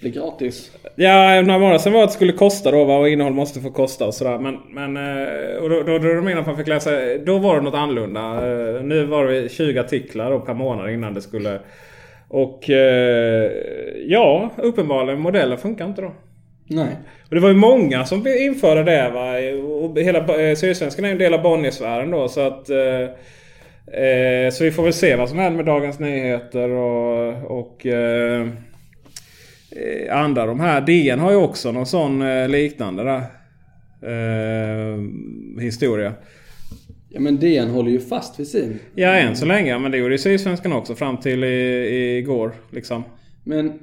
Bli 0.00 0.10
gratis? 0.10 0.70
Ja, 0.94 1.42
några 1.42 1.58
månader 1.58 1.78
sedan 1.78 1.92
var 1.92 2.02
att 2.02 2.08
det 2.08 2.14
skulle 2.14 2.32
kosta 2.32 2.70
då. 2.70 2.84
Vad 2.84 3.08
innehåll 3.08 3.32
måste 3.32 3.60
få 3.60 3.70
kosta 3.70 4.06
och 4.06 4.14
sådär. 4.14 4.38
Men, 4.38 4.58
men 4.70 4.96
eh, 4.96 5.56
och 5.56 5.70
då, 5.70 5.82
då, 5.82 5.98
då 5.98 6.14
de 6.14 6.38
att 6.38 6.46
man 6.46 6.56
fick 6.56 6.68
läsa. 6.68 6.90
Då 7.26 7.38
var 7.38 7.56
det 7.56 7.62
något 7.62 7.74
annorlunda. 7.74 8.20
Eh, 8.20 8.82
nu 8.82 9.04
var 9.04 9.26
det 9.26 9.52
20 9.52 9.80
artiklar 9.80 10.30
då 10.30 10.40
per 10.40 10.54
månad 10.54 10.90
innan 10.90 11.14
det 11.14 11.22
skulle 11.22 11.60
och 12.28 12.70
eh, 12.70 13.50
ja, 14.06 14.50
uppenbarligen 14.56 15.20
modellen 15.20 15.58
funkar 15.58 15.86
inte 15.86 16.02
då. 16.02 16.12
Nej. 16.68 16.96
Och 17.28 17.34
det 17.34 17.40
var 17.40 17.48
ju 17.48 17.54
många 17.54 18.04
som 18.04 18.26
införde 18.26 18.84
det 18.84 19.10
va. 19.10 19.32
Och 19.64 19.98
hela 19.98 20.26
Sydsvenskan 20.56 21.04
är 21.04 21.08
ju 21.08 21.12
en 21.12 21.18
del 21.18 21.34
av 21.34 21.42
Bonniersfären 21.42 22.10
då 22.10 22.28
så 22.28 22.40
att... 22.40 22.70
Eh, 22.70 24.50
så 24.52 24.64
vi 24.64 24.70
får 24.70 24.82
väl 24.82 24.92
se 24.92 25.16
vad 25.16 25.28
som 25.28 25.38
händer 25.38 25.56
med 25.56 25.66
Dagens 25.66 25.98
Nyheter 25.98 26.70
och... 26.70 27.58
och 27.58 27.86
eh 27.86 28.46
andra 30.10 30.46
de 30.46 30.60
här. 30.60 30.80
DN 30.80 31.18
har 31.18 31.30
ju 31.30 31.36
också 31.36 31.72
någon 31.72 31.86
sån 31.86 32.22
eh, 32.22 32.48
liknande 32.48 33.02
där. 33.04 33.22
historia. 35.60 36.14
Ja 37.08 37.20
men 37.20 37.36
DN 37.36 37.70
håller 37.70 37.90
ju 37.90 38.00
fast 38.00 38.40
vid 38.40 38.48
sin. 38.48 38.78
Ja 38.94 39.14
än 39.14 39.36
så 39.36 39.46
länge. 39.46 39.78
Men 39.78 39.90
det 39.90 39.98
gjorde 39.98 40.14
ju 40.14 40.18
Sydsvenskan 40.18 40.72
också 40.72 40.94
fram 40.94 41.16
till 41.16 41.44
i, 41.44 42.18
igår. 42.18 42.54
Liksom. 42.70 43.04
Men 43.44 43.78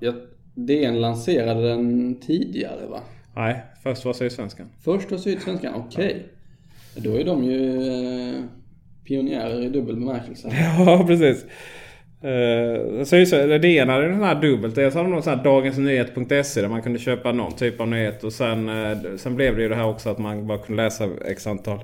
ja, 0.00 0.12
DN 0.54 1.00
lanserade 1.00 1.68
den 1.68 2.14
tidigare 2.20 2.86
va? 2.86 3.00
Nej, 3.36 3.62
först 3.82 4.04
var 4.04 4.12
Sydsvenskan. 4.12 4.66
Först 4.84 5.10
var 5.10 5.18
Sydsvenskan, 5.18 5.74
okej. 5.74 6.06
Okay. 6.06 6.22
Då 7.10 7.20
är 7.20 7.24
de 7.24 7.44
ju 7.44 7.88
eh, 7.88 8.42
pionjärer 9.04 9.64
i 9.64 9.68
dubbel 9.68 9.96
bemärkelse. 9.96 10.48
Ja, 10.86 11.04
precis. 11.06 11.46
Uh, 12.24 13.04
så 13.04 13.16
DN 13.58 13.88
hade 13.88 14.08
den 14.08 14.22
här 14.22 14.40
dubbelt. 14.40 14.74
Dels 14.74 14.94
hade 14.94 15.10
de 15.10 15.22
sån 15.22 15.36
här 15.36 15.44
dagensnyhet.se 15.44 16.60
där 16.60 16.68
man 16.68 16.82
kunde 16.82 16.98
köpa 16.98 17.32
någon 17.32 17.52
typ 17.52 17.80
av 17.80 17.88
nyhet. 17.88 18.24
Och 18.24 18.32
sen, 18.32 18.68
uh, 18.68 19.16
sen 19.16 19.36
blev 19.36 19.56
det 19.56 19.62
ju 19.62 19.68
det 19.68 19.74
här 19.74 19.86
också 19.86 20.10
att 20.10 20.18
man 20.18 20.46
bara 20.46 20.58
kunde 20.58 20.82
läsa 20.82 21.08
x 21.26 21.46
antal 21.46 21.80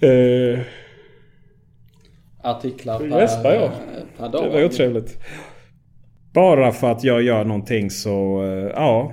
Eh, 0.00 0.60
Artiklar 2.42 2.98
per, 2.98 3.54
jag. 3.54 3.70
per 4.18 4.28
dag. 4.28 4.44
Det 4.44 4.48
var 4.48 4.64
otrevligt. 4.64 5.18
Bara 6.34 6.72
för 6.72 6.92
att 6.92 7.04
jag 7.04 7.22
gör 7.22 7.44
någonting 7.44 7.90
så, 7.90 8.42
uh, 8.42 8.70
ja. 8.74 9.12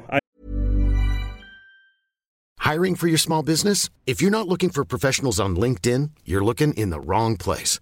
Hiring 2.72 2.96
for 2.96 3.08
your 3.08 3.18
small 3.18 3.46
business? 3.46 3.92
If 4.06 4.22
you're 4.22 4.32
not 4.32 4.48
looking 4.48 4.70
for 4.70 4.84
professionals 4.84 5.40
on 5.40 5.56
LinkedIn, 5.56 6.10
you're 6.26 6.46
looking 6.46 6.74
in 6.74 6.92
the 6.92 7.00
wrong 7.00 7.38
place. 7.38 7.82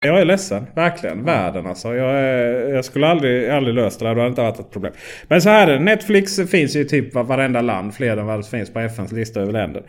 Jag 0.00 0.20
är 0.20 0.24
ledsen, 0.24 0.66
verkligen. 0.74 1.24
Världen 1.24 1.66
alltså. 1.66 1.94
Jag, 1.94 2.10
är, 2.10 2.74
jag 2.74 2.84
skulle 2.84 3.06
aldrig, 3.06 3.50
aldrig 3.50 3.74
löst 3.74 3.98
det 3.98 4.06
där. 4.06 4.14
Det 4.14 4.20
hade 4.20 4.28
inte 4.28 4.42
varit 4.42 4.60
ett 4.60 4.70
problem. 4.70 4.92
Men 5.28 5.42
så 5.42 5.48
här 5.48 5.68
är 5.68 5.72
det. 5.72 5.84
Netflix 5.84 6.40
finns 6.50 6.76
ju 6.76 6.80
i 6.80 6.84
typ 6.84 7.14
varenda 7.14 7.60
land. 7.60 7.94
Fler 7.94 8.16
än 8.16 8.26
vad 8.26 8.38
det 8.38 8.46
finns 8.50 8.72
på 8.72 8.80
FNs 8.80 9.12
lista 9.12 9.40
över 9.40 9.52
länder. 9.52 9.82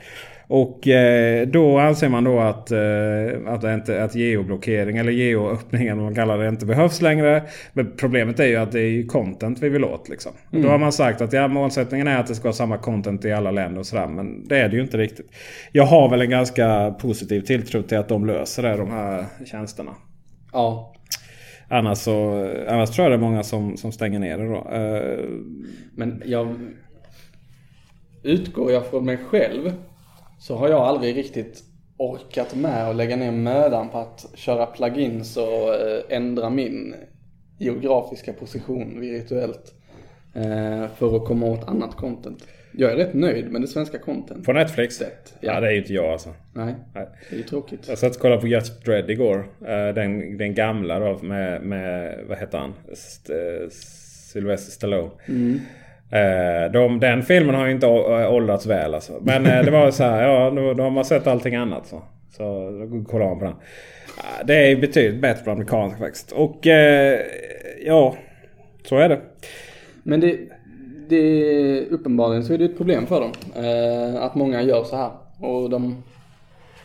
Och 0.50 0.88
eh, 0.88 1.48
då 1.48 1.80
anser 1.80 2.10
man 2.10 2.24
då 2.24 2.40
att, 2.40 2.72
eh, 2.72 3.54
att, 3.54 3.64
inte, 3.64 4.04
att 4.04 4.16
geoblockering 4.16 4.98
eller 4.98 5.12
geoöppning 5.12 5.88
eller 5.88 6.02
man 6.02 6.16
kallar 6.16 6.38
det 6.38 6.50
inte 6.50 6.66
behövs 6.66 7.02
längre. 7.02 7.44
Men 7.74 7.94
problemet 7.98 8.40
är 8.40 8.46
ju 8.46 8.56
att 8.56 8.72
det 8.72 8.82
är 8.82 9.08
content 9.08 9.60
vi 9.60 9.70
vill 9.70 9.84
åt. 9.84 10.10
Liksom. 10.10 10.32
Mm. 10.52 10.64
Då 10.64 10.70
har 10.70 10.78
man 10.78 10.92
sagt 10.92 11.22
att 11.22 11.34
ja, 11.34 11.48
målsättningen 11.48 12.08
är 12.08 12.20
att 12.20 12.28
det 12.28 12.36
ska 12.36 12.44
vara 12.44 12.54
samma 12.54 12.78
content 12.78 13.26
i 13.26 13.32
alla 13.32 13.52
länder 13.52 13.80
och 13.80 13.86
sådär. 13.86 14.08
Men 14.08 14.48
det 14.48 14.58
är 14.58 14.70
det 14.70 14.76
ju 14.76 14.82
inte 14.82 14.98
riktigt. 14.98 15.32
Jag 15.72 15.86
har 15.86 16.10
väl 16.10 16.22
en 16.22 16.30
ganska 16.30 16.96
positiv 17.02 17.42
tilltro 17.42 17.82
till 17.82 17.98
att 17.98 18.10
de 18.10 18.26
löser 18.26 18.64
det, 18.64 18.78
de 18.78 18.92
här 18.92 19.26
tjänsterna. 19.46 19.92
Ja. 20.54 20.94
Annars, 21.70 21.98
så, 21.98 22.48
annars 22.68 22.90
tror 22.90 23.06
jag 23.06 23.12
det 23.12 23.26
är 23.26 23.30
många 23.30 23.44
som, 23.44 23.78
som 23.78 23.92
stänger 23.92 24.20
ner 24.20 24.38
det 24.38 24.46
då. 24.46 24.68
Uh, 24.78 25.30
men 25.96 26.22
jag 26.26 26.56
utgår 28.24 28.72
jag 28.72 28.90
från 28.90 29.06
mig 29.06 29.18
själv 29.18 29.72
så 30.40 30.56
har 30.56 30.70
jag 30.70 30.82
aldrig 30.82 31.18
riktigt 31.18 31.64
orkat 31.98 32.56
med 32.56 32.90
att 32.90 32.96
lägga 32.96 33.16
ner 33.16 33.32
mödan 33.32 33.90
på 33.90 33.98
att 33.98 34.26
köra 34.34 34.66
plugins 34.66 35.38
och 35.38 35.76
eh, 35.76 36.02
ändra 36.10 36.50
min 36.50 36.96
geografiska 37.58 38.34
position 38.34 39.00
virtuellt. 39.00 39.74
Eh, 40.34 40.88
för 40.96 41.16
att 41.16 41.26
komma 41.26 41.46
åt 41.46 41.68
annat 41.68 41.96
content. 41.96 42.48
Jag 42.72 42.92
är 42.92 42.96
rätt 42.96 43.14
nöjd 43.14 43.52
med 43.52 43.62
det 43.62 43.68
svenska 43.68 44.00
content. 44.00 44.46
På 44.46 44.54
Netflix? 44.54 45.02
Ja. 45.02 45.08
ja, 45.40 45.60
det 45.60 45.68
är 45.68 45.72
ju 45.72 45.78
inte 45.78 45.94
jag 45.94 46.06
alltså. 46.06 46.34
Nej, 46.54 46.76
Nej. 46.94 47.08
det 47.30 47.36
är 47.36 47.38
ju 47.38 47.44
tråkigt. 47.44 47.88
Jag 47.88 47.98
satt 47.98 48.16
och 48.16 48.22
kollade 48.22 48.42
på 48.42 48.48
Just 48.48 48.86
Dread 48.86 49.10
igår. 49.10 49.48
Eh, 49.62 49.94
den, 49.96 50.38
den 50.38 50.54
gamla 50.54 51.00
då 51.00 51.20
med, 51.24 51.62
med 51.62 52.20
vad 52.28 52.38
heter 52.38 52.58
han? 52.58 52.74
St 52.92 53.34
Sylvester 54.32 54.72
Stallone. 54.72 55.12
Mm. 55.28 55.60
Eh, 56.12 56.72
de, 56.72 57.00
den 57.00 57.24
filmen 57.24 57.56
har 57.56 57.66
ju 57.66 57.72
inte 57.72 57.88
eh, 57.88 58.34
åldrats 58.34 58.66
väl 58.66 58.94
alltså. 58.94 59.14
Men 59.22 59.46
eh, 59.46 59.64
det 59.64 59.72
var 59.72 59.92
så 59.92 60.04
här, 60.04 60.24
ja 60.24 60.50
då, 60.50 60.74
då 60.74 60.84
har 60.84 60.90
man 60.90 61.06
sett 61.06 61.28
allting 61.28 61.56
annat. 61.56 61.88
Så, 61.88 62.02
så 62.32 62.44
då 62.72 63.12
kollar 63.12 63.26
man 63.26 63.40
på 63.40 63.46
den. 63.46 63.56
Ah, 64.18 64.44
det 64.44 64.72
är 64.72 64.76
betydligt 64.76 65.22
bättre 65.22 65.44
på 65.44 65.52
amerikansk 65.52 65.98
faktiskt. 65.98 66.32
Och 66.32 66.66
ja, 67.86 68.16
så 68.84 68.98
är 68.98 69.10
det. 69.10 69.20
Men 70.04 70.20
det, 70.20 70.40
det 71.10 71.86
uppenbarligen 71.86 72.44
så 72.44 72.54
är 72.54 72.58
det 72.58 72.66
ett 72.66 72.78
problem 72.78 73.06
för 73.06 73.22
dem. 73.22 73.32
att 74.18 74.36
många 74.36 74.62
gör 74.62 74.84
så 74.84 74.96
här. 74.96 75.12
Och 75.40 75.70
de 75.70 76.04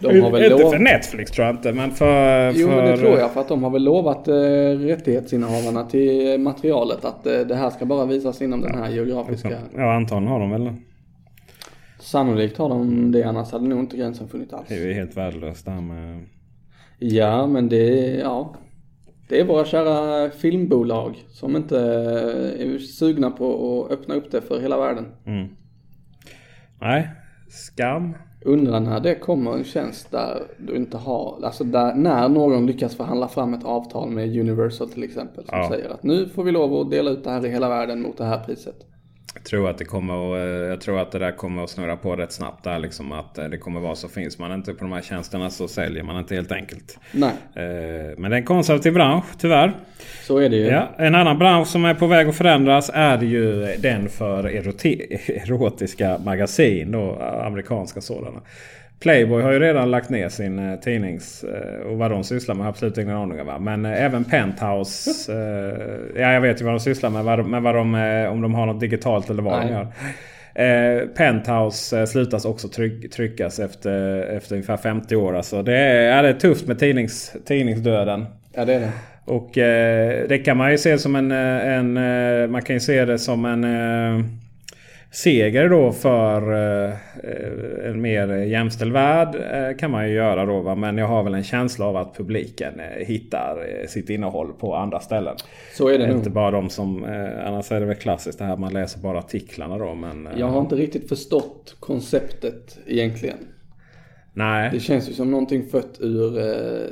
de 0.03 0.21
har 0.21 0.31
väl 0.31 0.53
inte 0.53 0.71
för 0.71 0.79
Netflix 0.79 1.31
tror 1.31 1.47
jag 1.47 1.57
inte, 1.57 1.73
men 1.73 1.91
för... 1.91 2.51
Jo 2.51 2.69
för, 2.69 2.77
men 2.77 2.87
det 2.87 2.97
tror 2.97 3.19
jag 3.19 3.31
för 3.31 3.41
att 3.41 3.49
de 3.49 3.63
har 3.63 3.71
väl 3.71 3.85
lovat 3.85 4.29
eh, 4.29 4.35
rättighetsinnehavarna 4.79 5.85
till 5.85 6.41
materialet 6.41 7.05
att 7.05 7.27
eh, 7.27 7.41
det 7.41 7.55
här 7.55 7.71
ska 7.71 7.87
bara 7.87 8.07
visas 8.07 8.43
inom 8.43 8.61
den 8.61 8.75
här 8.75 8.91
geografiska. 8.91 9.59
Ja, 9.77 9.95
antagligen 9.95 10.33
har 10.33 10.41
de 10.41 10.51
väl 10.51 10.65
det. 10.65 10.75
Sannolikt 12.01 12.59
har 12.59 12.69
de 12.69 13.13
det 13.13 13.23
annars 13.23 13.53
hade 13.53 13.69
nog 13.69 13.81
inte 13.81 13.97
gränsen 13.97 14.29
funnits 14.29 14.53
alls. 14.53 14.69
Det 14.69 14.75
är 14.75 14.87
ju 14.87 14.93
helt 14.93 15.17
värdelöst 15.17 15.65
det 15.65 15.71
här 15.71 15.81
med... 15.81 16.27
Ja 16.99 17.47
men 17.47 17.69
det, 17.69 18.17
ja. 18.21 18.55
Det 19.29 19.41
är 19.41 19.45
våra 19.45 19.65
kära 19.65 20.31
filmbolag 20.31 21.17
som 21.29 21.57
inte 21.57 21.79
är 21.79 22.79
sugna 22.79 23.31
på 23.31 23.85
att 23.85 23.93
öppna 23.93 24.15
upp 24.15 24.31
det 24.31 24.41
för 24.41 24.61
hela 24.61 24.79
världen. 24.79 25.07
Mm. 25.27 25.49
Nej, 26.81 27.11
skam. 27.49 28.15
Undrar 28.45 28.81
när 28.81 29.01
det 29.01 29.15
kommer 29.15 29.53
en 29.53 29.65
tjänst 29.65 30.11
där 30.11 30.43
du 30.59 30.77
inte 30.77 30.97
har, 30.97 31.39
alltså 31.45 31.65
där, 31.65 31.95
när 31.95 32.29
någon 32.29 32.67
lyckas 32.67 32.97
förhandla 32.97 33.29
fram 33.29 33.55
ett 33.55 33.65
avtal 33.65 34.11
med 34.11 34.37
Universal 34.41 34.89
till 34.89 35.03
exempel 35.05 35.45
som 35.47 35.59
Ja. 35.59 35.69
säger 35.69 35.91
att 35.91 36.03
nu 36.03 36.29
får 36.29 36.45
vi 36.45 36.53
lov 36.53 36.75
att 36.75 36.91
dela 36.91 37.11
ut 37.11 37.25
det 37.25 37.31
här 37.31 37.47
i 37.47 37.49
hela 37.49 37.69
världen 37.69 38.03
mot 38.03 38.19
det 38.19 38.25
här 38.25 38.39
priset. 38.45 38.87
Jag 39.35 39.45
tror 39.45 39.71
att 39.71 39.79
det 39.79 39.85
kommer 39.85 40.35
att, 40.35 40.39
eh, 40.39 40.69
jag 40.71 40.81
tror 40.81 41.01
att 41.01 41.13
det 41.13 41.19
där 41.19 41.33
kommer 41.33 41.65
att 41.65 41.71
snurra 41.71 41.97
på 41.97 42.17
rätt 42.17 42.33
snabbt 42.33 42.65
där 42.65 42.79
liksom. 42.79 43.13
Att 43.13 43.39
eh, 43.39 43.45
det 43.45 43.59
kommer 43.59 43.81
vara 43.81 43.95
så 43.95 44.09
finns 44.09 44.39
man 44.39 44.53
inte 44.53 44.73
på 44.75 44.85
de 44.85 44.93
här 44.93 45.03
tjänsterna 45.03 45.51
så 45.51 45.69
säljer 45.69 46.03
man 46.03 46.19
inte 46.19 46.35
helt 46.35 46.53
enkelt. 46.53 46.99
Nej, 47.13 47.31
Eh, 47.55 47.63
Men 48.19 48.31
det 48.31 48.37
är 48.37 48.41
en 48.41 48.45
konservativ 48.45 48.93
bransch, 48.95 49.25
tyvär. 49.39 49.73
så 50.27 50.39
är 50.39 50.49
det 50.49 50.57
ju. 50.57 50.67
Ja, 50.67 50.89
en 50.99 51.15
annan 51.15 51.39
bransch 51.39 51.69
som 51.69 51.85
är 51.85 51.95
på 51.95 52.07
väg 52.07 52.29
att 52.29 52.37
förändras 52.37 52.91
är 52.95 53.23
ju 53.23 53.67
den 53.79 54.09
för 54.09 54.45
erotiska 55.29 56.19
magasin. 56.25 56.93
Då, 56.93 57.19
amerikanska 57.47 58.01
sådana. 58.01 58.41
Playboy 59.03 59.43
har 59.43 59.53
ju 59.53 59.59
redan 59.59 59.91
lagt 59.91 60.11
ner 60.11 60.29
sin 60.29 60.59
eh, 60.73 60.81
tidnings... 60.81 61.45
Eh, 61.45 61.87
och 61.87 61.99
vad 61.99 62.11
de 62.11 62.25
sysslar 62.25 62.55
med 62.55 62.65
har 62.65 62.71
absolut 62.71 62.99
ingen 62.99 63.17
aning 63.17 63.41
om. 63.41 63.65
Men 63.65 63.85
eh, 63.85 64.05
även 64.05 64.25
Penthouse. 64.25 65.33
Eh, 65.33 66.21
ja, 66.23 66.33
jag 66.33 66.41
vet 66.41 66.61
ju 66.61 66.65
vad 66.65 66.75
de 66.75 66.81
sysslar 66.81 67.11
med. 67.11 67.25
Vad, 67.25 67.39
de- 67.39 67.51
men 67.51 67.63
vad 67.63 67.75
de, 67.75 67.95
eh, 67.95 68.33
om 68.33 68.41
de 68.41 68.55
har 68.55 68.67
något 68.67 68.81
digitalt 68.81 69.31
eller 69.31 69.43
vad 69.43 69.61
de 69.63 69.67
Nej. 69.67 69.73
gör. 69.75 69.87
Eh, 70.55 71.07
Penthouse 71.07 72.07
slutas 72.07 72.45
också 72.45 72.69
tryck, 72.69 73.13
tryckas 73.13 73.59
efter, 73.59 74.23
efter 74.23 74.55
ungefär 74.55 74.77
50 74.77 75.17
år. 75.17 75.37
Alltså 75.37 75.63
det, 75.63 75.77
är, 75.77 76.17
ja, 76.17 76.23
det 76.23 76.29
är 76.29 76.33
tufft 76.33 76.67
med 76.67 76.79
tidnings, 76.79 77.37
tidningsdöden. 77.47 78.27
Ja 78.55 78.65
det 78.65 78.75
är 78.75 78.81
det. 78.81 78.91
Och 79.25 79.51
det 80.29 80.45
kan 80.45 80.57
man 80.57 80.71
ju 80.71 80.79
se 80.79 80.99
som 80.99 81.17
en, 81.17 81.31
en 81.33 82.51
man 82.51 82.63
kan 82.63 82.77
ju 82.77 82.81
se 82.81 83.05
det 83.05 83.19
som 83.19 83.45
en 83.45 83.65
seger 85.13 85.69
då 85.69 85.93
för 85.93 86.53
eh, 86.53 86.95
en 87.91 88.01
mer 88.01 88.29
jämställd 88.37 88.93
värld. 88.93 89.35
Eh, 89.53 89.77
kan 89.77 89.91
man 89.91 90.09
ju 90.09 90.15
göra 90.15 90.47
då. 90.47 90.61
Va? 90.61 90.75
Men 90.75 90.99
jag 90.99 91.07
har 91.07 91.23
väl 91.23 91.35
en 91.35 91.45
känsla 91.45 91.87
av 91.87 91.97
att 91.97 92.17
publiken 92.17 92.81
eh, 92.81 93.07
hittar 93.07 93.67
sitt 93.87 94.11
innehåll 94.11 94.53
på 94.53 94.75
andra 94.75 95.01
ställen. 95.01 95.37
Så 95.75 95.89
är 95.89 95.99
det 95.99 96.05
Inte 96.05 96.15
nog. 96.29 96.33
bara 96.33 96.51
de 96.51 96.71
som, 96.71 97.05
annars 97.45 97.73
är 97.73 97.81
det 97.81 97.87
väl 97.87 97.97
klassiskt 97.97 98.39
det 98.39 98.45
här 98.45 98.57
man 98.57 98.73
läser 98.73 99.01
bara 99.01 99.19
artiklarna 99.19 99.79
då. 99.79 99.95
Men, 99.95 100.29
Jag 100.37 100.47
har 100.47 100.61
inte 100.61 100.75
riktigt 100.75 101.09
förstått 101.09 101.77
konceptet 101.81 102.79
egentligen. 102.87 103.37
Nej. 104.35 104.71
Det 104.73 104.81
känns 104.81 105.09
ju 105.09 105.13
som 105.13 105.31
någonting 105.31 105.69
fött 105.73 105.97
ur 106.01 106.39
eh, 106.39 106.45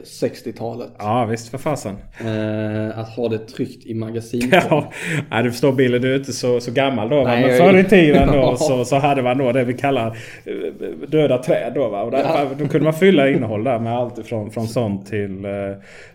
60-talet. 0.05 0.89
Ja 0.99 1.25
visst 1.25 1.49
för 1.49 1.59
fasen. 1.59 1.97
Eh, 2.21 2.99
att 2.99 3.09
ha 3.09 3.29
det 3.29 3.39
tryckt 3.39 3.87
i 3.87 3.95
magasin. 3.95 4.49
Ja, 4.53 4.93
nej, 5.31 5.43
du 5.43 5.51
förstår 5.51 5.73
Billy, 5.73 5.99
du 5.99 6.13
är 6.13 6.19
inte 6.19 6.33
så, 6.33 6.61
så 6.61 6.73
gammal 6.73 7.09
då. 7.09 7.23
Nej, 7.23 7.47
Men 7.47 7.59
förr 7.59 7.79
i 7.79 7.85
tiden 7.85 8.29
då, 8.29 8.35
Ja. 8.39 8.57
så, 8.57 8.85
så 8.85 8.97
hade 8.97 9.23
man 9.23 9.39
då 9.39 9.53
det 9.53 9.65
vi 9.65 9.75
kallar 9.75 10.07
eh, 10.45 11.09
döda 11.09 11.39
träd. 11.39 11.73
Då, 11.75 11.89
va? 11.89 12.03
Och 12.03 12.11
där, 12.11 12.19
Ja. 12.19 12.47
då 12.59 12.69
kunde 12.69 12.85
man 12.85 12.95
fylla 12.95 13.29
innehåll 13.31 13.65
där 13.65 13.79
med 13.79 13.93
allt 13.93 14.19
ifrån 14.19 14.51
från 14.51 14.69
sånt 14.69 15.07
till, 15.07 15.45
eh, 15.45 15.51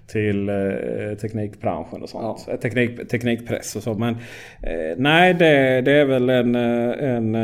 till 0.08 0.50
eh, 0.50 0.56
teknikbranschen 1.22 2.02
och 2.02 2.10
sånt. 2.10 2.48
Eh, 2.52 2.56
Teknik, 2.56 3.10
teknikpress 3.10 3.76
och 3.76 3.84
så. 3.84 3.94
Men 3.94 4.14
eh, 4.64 4.96
nej, 4.98 5.34
det, 5.34 5.82
det 5.82 5.92
är 5.92 6.06
väl 6.06 6.30
en... 6.30 6.56
en 6.56 7.36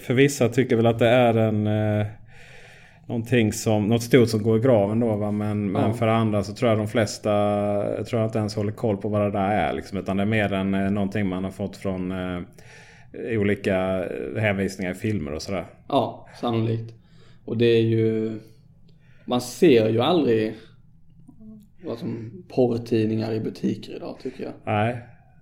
för 0.00 0.14
vissa 0.14 0.48
tycker 0.48 0.76
väl 0.76 0.86
att 0.86 0.98
det 0.98 1.08
är 1.08 1.34
en... 1.34 1.66
eh, 1.66 2.06
Någonting 3.06 3.52
som, 3.52 3.88
något 3.88 4.02
stort 4.02 4.28
som 4.28 4.42
går 4.42 4.58
i 4.58 4.60
graven 4.60 5.00
då 5.00 5.16
va. 5.16 5.30
Men, 5.30 5.72
men 5.72 5.82
Ja. 5.82 5.92
för 5.92 6.08
andra 6.08 6.42
så 6.42 6.54
tror 6.54 6.68
jag 6.70 6.78
de 6.78 6.88
flesta 6.88 7.30
jag 7.96 8.06
tror 8.06 8.20
jag 8.22 8.28
inte 8.28 8.38
ens 8.38 8.56
håller 8.56 8.72
koll 8.72 8.96
på 8.96 9.08
vad 9.08 9.20
det 9.22 9.30
där 9.38 9.50
är. 9.50 9.72
Liksom, 9.72 9.98
utan 9.98 10.16
det 10.16 10.22
är 10.22 10.26
mer 10.26 10.52
än 10.52 10.74
eh, 10.74 10.90
någonting 10.90 11.26
man 11.28 11.44
har 11.44 11.50
fått 11.50 11.76
från 11.76 12.12
eh, 12.12 12.40
olika 13.38 14.04
eh, 14.04 14.40
hänvisningar 14.42 14.90
i 14.90 14.94
filmer 14.94 15.32
och 15.32 15.42
sådär. 15.42 15.64
Ja, 15.88 16.28
sannolikt. 16.40 16.94
Och 17.44 17.56
det 17.56 17.66
är 17.66 17.82
ju... 17.82 18.38
Man 19.24 19.40
ser 19.40 19.88
ju 19.88 20.00
aldrig 20.00 20.54
vad 21.84 21.98
som 21.98 22.44
porrtidningar 22.48 23.32
i 23.32 23.40
butiker 23.40 23.96
idag 23.96 24.16
tycker 24.22 24.44
jag. 24.44 24.52
Nej, 24.64 24.96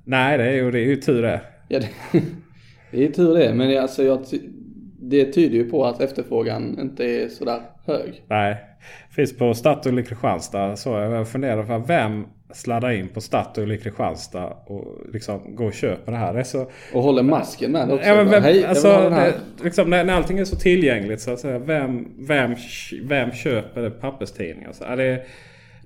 Nej 0.05 0.39
det 0.39 0.45
är 0.45 0.53
ju, 0.53 0.71
det 0.71 0.79
är 0.81 0.87
ju 0.87 0.97
tur 0.97 1.23
det. 1.23 1.41
Ja, 1.69 1.79
det, 1.79 1.89
det 2.91 3.05
är 3.05 3.09
tur 3.09 3.35
det. 3.35 3.55
Men 3.55 3.69
det, 3.69 3.79
alltså, 3.79 4.03
jag, 4.03 4.25
det 5.01 5.33
tyder 5.33 5.57
ju 5.57 5.71
på 5.71 5.85
att 5.85 6.01
efterfrågan 6.01 6.79
inte 6.81 7.05
är 7.05 7.29
sådär 7.29 7.61
hög. 7.87 8.23
Nej. 8.29 8.57
Finns 9.11 9.37
på 9.37 9.55
Statoil 9.55 9.99
i 9.99 10.05
Kristianstad. 10.05 10.77
Så 10.77 10.91
jag 10.91 11.29
funderar 11.29 11.63
på 11.63 11.87
vem 11.87 12.27
sladdar 12.53 12.91
in 12.91 13.09
på 13.09 13.21
Statoil 13.21 13.73
i 13.73 13.79
Kristianstad 13.79 14.57
och 14.67 14.85
liksom 15.13 15.57
går 15.57 15.67
och 15.67 15.73
köper 15.73 16.13
det 16.13 16.19
här. 16.19 16.35
Det 16.35 16.45
så... 16.45 16.71
Och 16.95 17.03
håller 17.03 17.23
masken 17.23 17.73
med 17.73 17.91
också. 17.91 18.09
Ja, 18.09 18.15
men 18.15 18.29
vem, 18.29 18.43
Hej, 18.43 18.65
alltså, 18.65 18.89
det, 18.89 19.35
liksom, 19.65 19.91
när, 19.91 20.05
när 20.05 20.15
allting 20.15 20.39
är 20.39 20.45
så 20.45 20.57
tillgängligt 20.57 21.21
så 21.21 21.33
att 21.33 21.41
säga. 21.41 21.59
Vem, 21.59 22.09
vem, 22.19 22.55
vem 23.03 23.33
köper 23.33 23.91
papperstidningar? 23.91 24.73
Så, 24.73 24.85
det, 24.85 25.23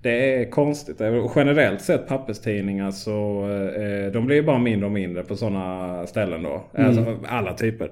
det 0.04 0.34
är 0.34 0.50
konstigt. 0.50 1.00
Och 1.00 1.32
generellt 1.36 1.80
sett 1.80 2.08
papperstidningar 2.08 2.90
så 2.90 3.44
eh, 3.76 4.12
de 4.12 4.26
blir 4.26 4.36
ju 4.36 4.42
bara 4.42 4.58
mindre 4.58 4.86
och 4.86 4.92
mindre 4.92 5.22
på 5.22 5.36
sådana 5.36 6.06
ställen 6.06 6.42
då. 6.42 6.64
Alltså, 6.74 7.18
alla 7.26 7.54
typer. 7.54 7.90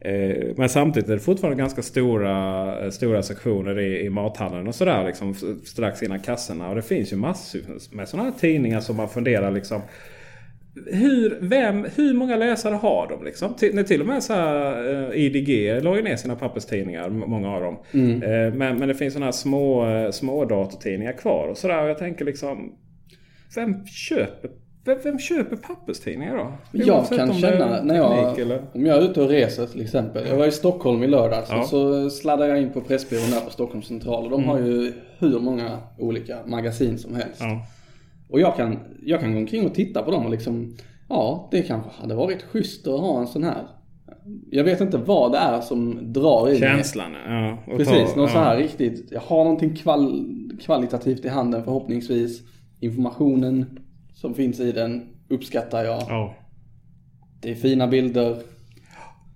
Eh, 0.00 0.36
men 0.56 0.68
samtidigt 0.68 1.08
är 1.08 1.14
det 1.14 1.20
fortfarande 1.20 1.58
ganska 1.58 1.82
stora, 1.82 2.90
stora 2.90 3.22
sektioner 3.22 3.80
i, 3.80 4.04
i 4.04 4.10
mathandeln 4.10 4.68
och 4.68 4.74
sådär. 4.74 5.04
Liksom, 5.04 5.34
strax 5.64 6.02
innan 6.02 6.20
kassorna. 6.20 6.68
Och 6.68 6.74
det 6.74 6.82
finns 6.82 7.12
ju 7.12 7.16
massor 7.16 7.60
med 7.96 8.08
sådana 8.08 8.30
här 8.30 8.38
tidningar 8.38 8.80
som 8.80 8.96
man 8.96 9.08
funderar 9.08 9.50
liksom. 9.50 9.82
Hur, 10.86 11.38
vem, 11.40 11.86
hur 11.96 12.14
många 12.14 12.36
läsare 12.36 12.74
har 12.74 13.08
de 13.08 13.24
liksom? 13.24 13.54
Till, 13.54 13.74
när 13.74 13.82
till 13.82 14.00
och 14.00 14.06
med 14.06 14.22
så 14.22 14.32
här, 14.32 15.10
eh, 15.12 15.24
IDG 15.24 15.82
la 15.82 15.96
ju 15.96 16.02
ner 16.02 16.16
sina 16.16 16.36
papperstidningar, 16.36 17.08
många 17.08 17.50
av 17.50 17.60
dem. 17.60 17.76
Eh, 18.22 18.54
men, 18.54 18.78
men 18.78 18.88
det 18.88 18.94
finns 18.94 19.12
sådana 19.12 19.26
här 19.26 19.32
små, 19.32 19.86
eh, 19.86 20.10
små 20.10 20.44
datortidningar 20.44 21.12
kvar 21.12 21.48
och 21.48 21.58
sådär. 21.58 21.82
Och 21.82 21.88
jag 21.88 21.98
tänker 21.98 22.24
liksom... 22.24 22.72
Vem 23.56 23.86
köper, 23.86 24.50
vem, 24.84 24.98
vem 25.04 25.18
köper 25.18 25.56
papperstidningar 25.56 26.36
då? 26.36 26.52
Jag 26.72 27.08
kan 27.08 27.34
känna 27.34 27.82
när 27.82 27.96
jag, 27.96 28.38
eller... 28.38 28.62
om 28.72 28.86
jag 28.86 28.98
är 28.98 29.02
ute 29.02 29.22
och 29.22 29.28
reser 29.28 29.66
till 29.66 29.80
exempel. 29.82 30.26
Jag 30.28 30.36
var 30.36 30.46
i 30.46 30.52
Stockholm 30.52 31.02
i 31.02 31.06
lördags 31.06 31.48
Ja. 31.50 31.60
och 31.60 31.66
så 31.66 32.10
sladdade 32.10 32.50
jag 32.50 32.62
in 32.62 32.72
på 32.72 32.80
Pressbyrån 32.80 33.30
där 33.30 33.40
på 33.40 33.50
Stockholms 33.50 33.86
central. 33.86 34.24
Och 34.24 34.30
de 34.30 34.44
har 34.44 34.58
ju 34.58 34.92
hur 35.18 35.38
många 35.38 35.78
olika 35.98 36.38
magasin 36.46 36.98
som 36.98 37.14
helst. 37.14 37.40
Ja. 37.40 37.66
Och 38.28 38.40
jag 38.40 38.56
kan, 38.56 38.78
jag 39.02 39.20
kan 39.20 39.32
gå 39.32 39.38
omkring 39.38 39.66
och 39.66 39.74
titta 39.74 40.02
på 40.02 40.10
dem 40.10 40.24
och 40.24 40.30
liksom, 40.30 40.76
ja 41.08 41.48
det 41.50 41.62
kanske 41.62 41.90
hade 42.00 42.14
varit 42.14 42.42
schysst 42.42 42.86
att 42.86 43.00
ha 43.00 43.20
en 43.20 43.26
sån 43.26 43.44
här. 43.44 43.62
Jag 44.50 44.64
vet 44.64 44.80
inte 44.80 44.98
vad 44.98 45.32
det 45.32 45.38
är 45.38 45.60
som 45.60 46.12
drar 46.12 46.48
i 46.48 46.50
mig. 46.50 46.58
Känslan, 46.60 47.12
ja. 47.26 47.58
och 47.66 47.78
Precis, 47.78 48.14
ta- 48.14 48.20
något 48.20 48.30
så 48.30 48.36
ja. 48.36 48.42
här 48.44 48.56
riktigt. 48.56 49.08
Jag 49.12 49.20
har 49.20 49.44
någonting 49.44 49.76
kval, 49.76 50.24
kvalitativt 50.60 51.24
i 51.24 51.28
handen 51.28 51.64
förhoppningsvis. 51.64 52.42
Informationen 52.80 53.78
som 54.14 54.34
finns 54.34 54.60
i 54.60 54.72
den 54.72 55.08
uppskattar 55.28 55.84
jag. 55.84 56.02
Ja. 56.08 56.34
Det 57.40 57.50
är 57.50 57.54
fina 57.54 57.86
bilder. 57.86 58.36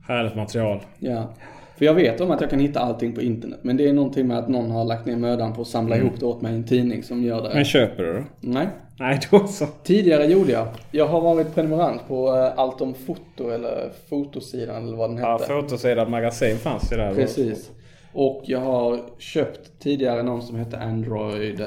Härligt 0.06 0.36
material. 0.36 0.80
Ja. 0.98 1.34
För 1.78 1.84
jag 1.84 1.94
vet 1.94 2.20
om 2.20 2.30
att 2.30 2.40
jag 2.40 2.50
kan 2.50 2.58
hitta 2.58 2.80
allting 2.80 3.12
på 3.12 3.22
internet. 3.22 3.58
Men 3.62 3.76
det 3.76 3.88
är 3.88 3.92
någonting 3.92 4.26
med 4.26 4.38
att 4.38 4.48
någon 4.48 4.70
har 4.70 4.84
lagt 4.84 5.06
ner 5.06 5.16
mödan 5.16 5.52
på 5.52 5.60
att 5.60 5.68
samla 5.68 5.96
ihop 5.96 6.20
det 6.20 6.26
åt 6.26 6.42
mig 6.42 6.52
i 6.52 6.56
en 6.56 6.64
tidning 6.64 7.02
som 7.02 7.22
gör 7.22 7.42
det. 7.42 7.54
Men 7.54 7.64
köper 7.64 8.02
du 8.02 8.12
då? 8.12 8.24
Nej. 8.40 8.68
Nej, 8.98 9.20
då 9.30 9.46
så. 9.46 9.66
Tidigare 9.84 10.24
gjorde 10.24 10.52
jag. 10.52 10.68
Jag 10.90 11.06
har 11.06 11.20
varit 11.20 11.54
prenumerant 11.54 12.08
på 12.08 12.36
eh, 12.36 12.58
Allt 12.58 12.80
om 12.80 12.94
foto 12.94 13.50
eller 13.50 13.90
Fotosidan 14.08 14.86
eller 14.86 14.96
vad 14.96 15.10
den 15.10 15.18
hette. 15.18 15.28
Ja, 15.28 15.38
fotosidan 15.62 16.10
magasin 16.10 16.56
fanns 16.56 16.92
ju 16.92 16.96
där. 16.96 17.14
Precis. 17.14 17.70
Och 18.12 18.42
jag 18.46 18.60
har 18.60 19.00
köpt 19.18 19.80
tidigare 19.80 20.22
någon 20.22 20.42
som 20.42 20.56
hette 20.56 20.78
Android 20.78 21.60
eh, 21.60 21.66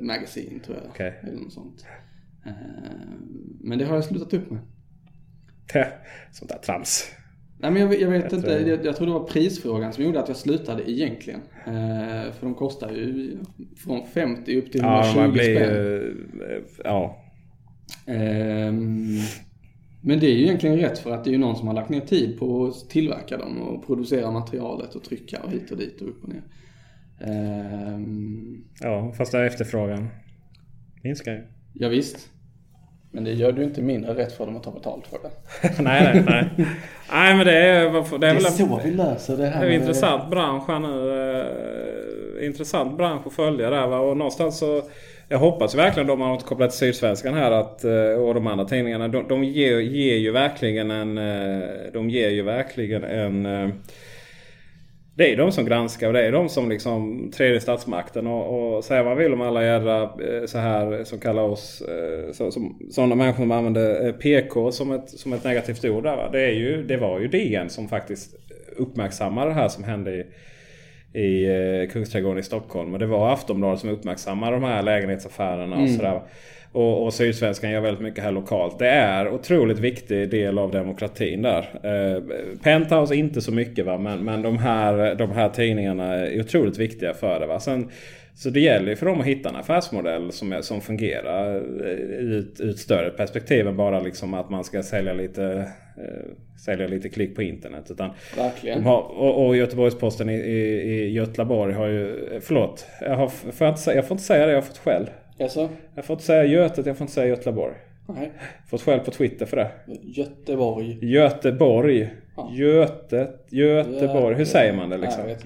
Magazine 0.00 0.60
tror 0.60 0.76
jag. 0.76 0.90
Okej. 0.90 1.20
Eller 1.22 1.40
något 1.42 1.52
sånt. 1.52 1.86
Eh, 2.46 2.52
men 3.60 3.78
det 3.78 3.84
har 3.84 3.94
jag 3.94 4.04
slutat 4.04 4.34
upp 4.34 4.50
med. 4.50 4.60
Sånt 6.32 6.50
där 6.50 6.58
trams. 6.58 7.04
Nej 7.60 7.70
men 7.70 7.82
jag, 7.82 8.00
jag 8.00 8.10
vet 8.10 8.32
Jag 8.32 8.38
inte, 8.38 8.56
tror- 8.58 8.68
jag, 8.68 8.84
jag 8.86 8.96
tror 8.96 9.06
det 9.06 9.12
var 9.12 9.24
prisfrågan 9.24 9.92
som 9.92 10.04
gjorde 10.04 10.20
att 10.20 10.28
jag 10.28 10.36
slutade 10.36 10.90
egentligen. 10.90 11.40
Eh, 11.66 12.32
för 12.32 12.40
de 12.40 12.54
kostar 12.54 12.90
ju 12.90 13.36
från 13.76 14.06
50 14.06 14.58
upp 14.58 14.72
till 14.72 14.80
Ja, 14.80 14.98
120 15.04 15.20
man 15.20 15.32
blir 15.32 15.42
spänn. 15.56 15.70
ju... 15.74 16.64
Ja. 16.84 17.24
Ehm, 18.06 19.16
Men 20.02 20.20
det 20.20 20.26
är 20.26 20.34
ju 20.34 20.42
egentligen 20.44 20.76
rätt 20.76 20.98
för 20.98 21.10
att 21.14 21.24
det 21.24 21.30
är 21.30 21.32
ju 21.32 21.38
någon 21.38 21.56
som 21.56 21.66
har 21.66 21.74
lagt 21.74 21.90
ner 21.90 22.00
tid 22.00 22.38
på 22.38 22.66
att 22.66 22.90
tillverka 22.90 23.36
dem 23.36 23.62
och 23.62 23.86
producera 23.86 24.30
materialet 24.30 24.94
och 24.94 25.04
trycka 25.04 25.40
och 25.44 25.50
hit 25.50 25.70
och 25.70 25.76
dit 25.78 26.00
och 26.00 26.08
upp 26.08 26.22
och 26.24 26.28
ner. 26.28 26.42
Ehm, 27.20 28.64
Ja, 28.80 29.12
fast 29.16 29.32
där 29.32 29.44
efterfrågan 29.44 30.08
minskar 31.02 31.32
ju. 31.32 31.42
ja, 31.74 31.88
visst. 31.88 32.30
Men 33.10 33.24
det 33.24 33.32
gör 33.32 33.52
du 33.52 33.62
inte 33.64 33.82
mindre 33.82 34.14
rätt 34.14 34.32
för 34.32 34.46
dem 34.46 34.56
att 34.56 34.62
ta 34.62 34.70
betalt 34.70 35.04
för 35.06 35.18
det. 35.22 35.30
nej, 35.82 36.10
nej, 36.14 36.24
nej. 36.56 36.66
nej, 37.12 37.36
men 37.36 37.46
det 37.46 37.56
är, 37.58 37.88
varför- 37.90 38.18
det 38.18 38.26
är 38.28 38.34
väl 38.34 38.44
en, 38.46 38.80
vi 38.84 38.90
löser 38.90 39.36
det 39.36 39.42
det 39.42 39.48
här. 39.48 39.64
är 39.64 39.68
en 39.70 39.80
intressant 39.80 40.30
bransch 40.30 40.68
här 40.68 40.78
nu. 40.78 41.12
Eh, 42.40 42.46
intressant 42.46 42.96
bransch 42.96 43.26
att 43.26 43.32
följa 43.32 43.70
där 43.70 43.86
va. 43.86 43.98
Och 43.98 44.16
någonstans 44.16 44.58
så... 44.58 44.82
Jag 45.30 45.38
hoppas 45.38 45.74
verkligen 45.74 46.06
de 46.06 46.20
har 46.20 46.38
kopplat 46.38 46.70
till 46.70 46.78
Sydsvenskan 46.78 47.34
här 47.34 47.50
att, 47.50 47.84
eh, 47.84 47.92
och 48.26 48.34
de 48.34 48.46
andra 48.46 48.64
tidningarna. 48.64 49.08
De, 49.08 49.28
de 49.28 49.44
ger, 49.44 49.78
ger 49.78 50.16
ju 50.16 50.30
verkligen 50.30 50.90
en... 50.90 51.18
eh, 51.18 51.68
De 51.92 52.10
ger 52.10 52.28
ju 52.30 52.42
verkligen 52.42 53.04
en... 53.04 53.72
Det 55.18 55.32
är 55.32 55.36
de 55.36 55.52
som 55.52 55.64
granskar 55.64 56.06
och 56.06 56.12
det 56.12 56.26
är 56.26 56.32
de 56.32 56.48
som 56.48 56.68
liksom 56.68 57.30
tredje 57.34 57.60
statsmakten. 57.60 58.26
Och, 58.26 58.76
och 58.76 58.84
säga 58.84 59.02
vad 59.02 59.10
man 59.10 59.22
vill 59.22 59.32
om 59.32 59.40
alla 59.40 59.64
jädra 59.64 60.02
eh, 60.02 60.46
så 60.46 60.58
här 60.58 61.04
som 61.04 61.18
kallar 61.18 61.42
oss 61.42 61.82
eh, 61.82 62.32
så, 62.32 62.50
som, 62.50 62.78
sådana 62.90 63.14
människor 63.14 63.42
som 63.42 63.50
använder 63.50 64.06
eh, 64.06 64.12
PK 64.12 64.72
som 64.72 64.92
ett, 64.92 65.10
som 65.10 65.32
ett 65.32 65.44
negativt 65.44 65.84
ord. 65.84 66.04
Där? 66.04 66.28
Det, 66.32 66.40
är 66.40 66.52
ju, 66.52 66.82
det 66.82 66.96
var 66.96 67.20
ju 67.20 67.28
DN 67.28 67.70
som 67.70 67.88
faktiskt 67.88 68.34
uppmärksammade 68.76 69.50
det 69.50 69.54
här 69.54 69.68
som 69.68 69.84
hände 69.84 70.26
i, 71.12 71.20
i 71.20 71.88
Kungsträdgården 71.92 72.38
i 72.38 72.42
Stockholm. 72.42 72.92
Och 72.92 72.98
det 72.98 73.06
var 73.06 73.32
Aftonbladet 73.32 73.80
som 73.80 73.90
uppmärksammade 73.90 74.52
de 74.52 74.62
här 74.62 74.82
lägenhetsaffärerna 74.82 75.76
och 75.76 75.90
sådär. 75.90 76.22
Och, 76.72 77.04
och 77.04 77.14
Sydsvenskan 77.14 77.70
gör 77.70 77.80
väldigt 77.80 78.02
mycket 78.02 78.24
här 78.24 78.32
lokalt. 78.32 78.78
Det 78.78 78.88
är 78.88 79.28
otroligt 79.28 79.78
viktig 79.78 80.30
del 80.30 80.58
av 80.58 80.70
demokratin 80.70 81.42
där. 81.42 81.68
Eh, 81.82 82.22
Penthouse 82.62 83.14
inte 83.14 83.40
så 83.40 83.52
mycket 83.52 83.86
va, 83.86 83.98
men, 83.98 84.24
men 84.24 84.42
de, 84.42 84.58
här, 84.58 85.14
de 85.14 85.30
här 85.30 85.48
tidningarna 85.48 86.14
är 86.14 86.40
otroligt 86.40 86.78
viktiga 86.78 87.14
för 87.14 87.40
det. 87.40 87.46
Va? 87.46 87.60
Sen, 87.60 87.90
så 88.34 88.50
det 88.50 88.60
gäller 88.60 88.88
ju 88.88 88.96
för 88.96 89.06
dem 89.06 89.20
att 89.20 89.26
hitta 89.26 89.48
en 89.48 89.56
affärsmodell 89.56 90.32
som, 90.32 90.52
är, 90.52 90.60
som 90.60 90.80
fungerar 90.80 91.56
eh, 91.56 91.90
ut, 92.18 92.60
ut 92.60 92.78
större 92.78 93.10
perspektiv 93.10 93.68
än 93.68 93.76
bara 93.76 94.00
liksom 94.00 94.34
att 94.34 94.50
man 94.50 94.64
ska 94.64 94.82
sälja 94.82 95.12
lite, 95.12 95.44
eh, 95.96 96.58
sälja 96.64 96.86
lite 96.86 97.08
klick 97.08 97.36
på 97.36 97.42
internet. 97.42 97.90
Utan 97.90 98.10
Verkligen. 98.36 98.82
har, 98.82 99.00
och, 99.00 99.46
och 99.46 99.56
Göteborgs-Posten 99.56 100.28
i, 100.28 100.34
i, 100.34 100.92
i 100.92 101.10
Götlaborg 101.10 101.74
har 101.74 101.86
ju... 101.86 102.28
Förlåt. 102.40 102.86
Jag, 103.00 103.16
har, 103.16 103.28
får 103.28 103.66
jag, 103.66 103.74
inte, 103.74 103.90
jag 103.90 104.08
får 104.08 104.14
inte 104.14 104.24
säga 104.24 104.46
det. 104.46 104.52
Jag 104.52 104.60
har 104.60 104.66
fått 104.66 104.78
skäll. 104.78 105.10
Jaså? 105.38 105.68
Jag 105.94 106.04
får 106.04 106.14
inte 106.14 106.24
säga 106.24 106.44
Götet. 106.44 106.86
Jag 106.86 106.96
får 106.96 107.04
inte 107.04 107.14
säga 107.14 107.26
Götlaborg. 107.26 107.74
Nej. 108.14 108.32
Fått 108.70 108.82
skäll 108.82 109.00
på 109.00 109.10
Twitter 109.10 109.46
för 109.46 109.56
det. 109.56 109.70
Göteborg. 110.02 110.98
Göteborg. 111.12 112.10
Ja. 112.36 112.50
Götet. 112.54 113.46
Göteborg. 113.48 114.36
Hur 114.36 114.44
säger 114.44 114.72
man 114.72 114.90
det 114.90 114.96
liksom? 114.96 115.24
Nej. 115.26 115.36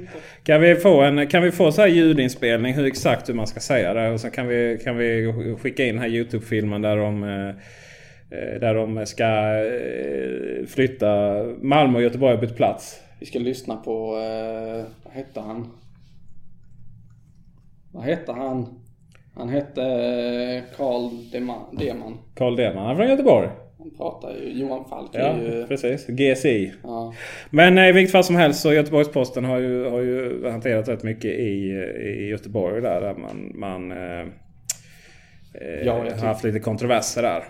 Kan 0.44 0.60
vi 0.60 0.74
få 0.74 1.00
en 1.00 1.26
kan 1.26 1.42
vi 1.42 1.50
få 1.50 1.72
så 1.72 1.80
här 1.80 1.88
ljudinspelning 1.88 2.74
hur 2.74 2.86
exakt 2.86 3.28
hur 3.28 3.34
man 3.34 3.46
ska 3.46 3.60
säga 3.60 3.94
det? 3.94 4.10
Och 4.10 4.20
sen 4.20 4.30
kan 4.30 4.48
vi, 4.48 4.78
kan 4.84 4.96
vi 4.96 5.32
skicka 5.62 5.84
in 5.84 5.94
den 5.94 6.02
här 6.02 6.10
Youtube-filmen 6.10 6.82
där 6.82 6.96
de 6.96 7.24
eh, 7.24 7.48
eh, 8.38 8.60
där 8.60 8.74
de 8.74 9.06
ska 9.06 9.24
eh, 9.64 10.66
flytta 10.66 11.42
Malmö 11.60 11.98
och 11.98 12.02
Göteborg 12.02 12.34
har 12.34 12.40
bytt 12.40 12.56
plats. 12.56 13.00
Vi 13.20 13.26
ska 13.26 13.38
lyssna 13.38 13.76
på, 13.76 14.10
vad 15.04 15.12
hette 15.12 15.40
han? 15.40 15.72
Vad 17.92 18.04
hette 18.04 18.32
han? 18.32 18.81
Han 19.34 19.48
hette 19.48 19.82
eh, 19.82 20.62
Carl 20.76 21.30
Deman. 21.32 21.76
Deman. 21.78 22.18
Carl 22.34 22.56
Deman, 22.56 22.82
han 22.82 22.90
är 22.90 22.96
från 22.96 23.08
Göteborg. 23.08 23.48
Han 23.78 23.90
pratar 23.96 24.34
ju, 24.36 24.52
Johan 24.60 24.84
Falk 24.88 25.10
Ja, 25.12 25.20
är 25.20 25.38
ju... 25.58 25.66
precis. 25.66 26.06
GSI. 26.06 26.72
Ja. 26.82 27.14
Men 27.50 27.78
eh, 27.78 27.88
i 27.88 27.92
vilket 27.92 28.12
fall 28.12 28.24
som 28.24 28.36
helst 28.36 28.60
så 28.60 28.72
Göteborgs-Posten 28.72 29.44
har 29.44 29.58
ju, 29.58 29.84
har 29.90 30.00
ju 30.00 30.46
hanterat 30.50 30.88
rätt 30.88 31.02
mycket 31.02 31.30
i, 31.30 31.70
i 32.06 32.28
Göteborg 32.30 32.80
där. 32.82 33.00
där 33.00 33.14
man 33.14 33.52
man 33.54 33.92
eh, 33.92 34.20
eh, 35.54 35.84
Ja, 35.84 35.92
har 35.92 36.04
tycker- 36.04 36.26
haft 36.26 36.44
lite 36.44 36.60
kontroverser 36.60 37.22
där. 37.22 37.44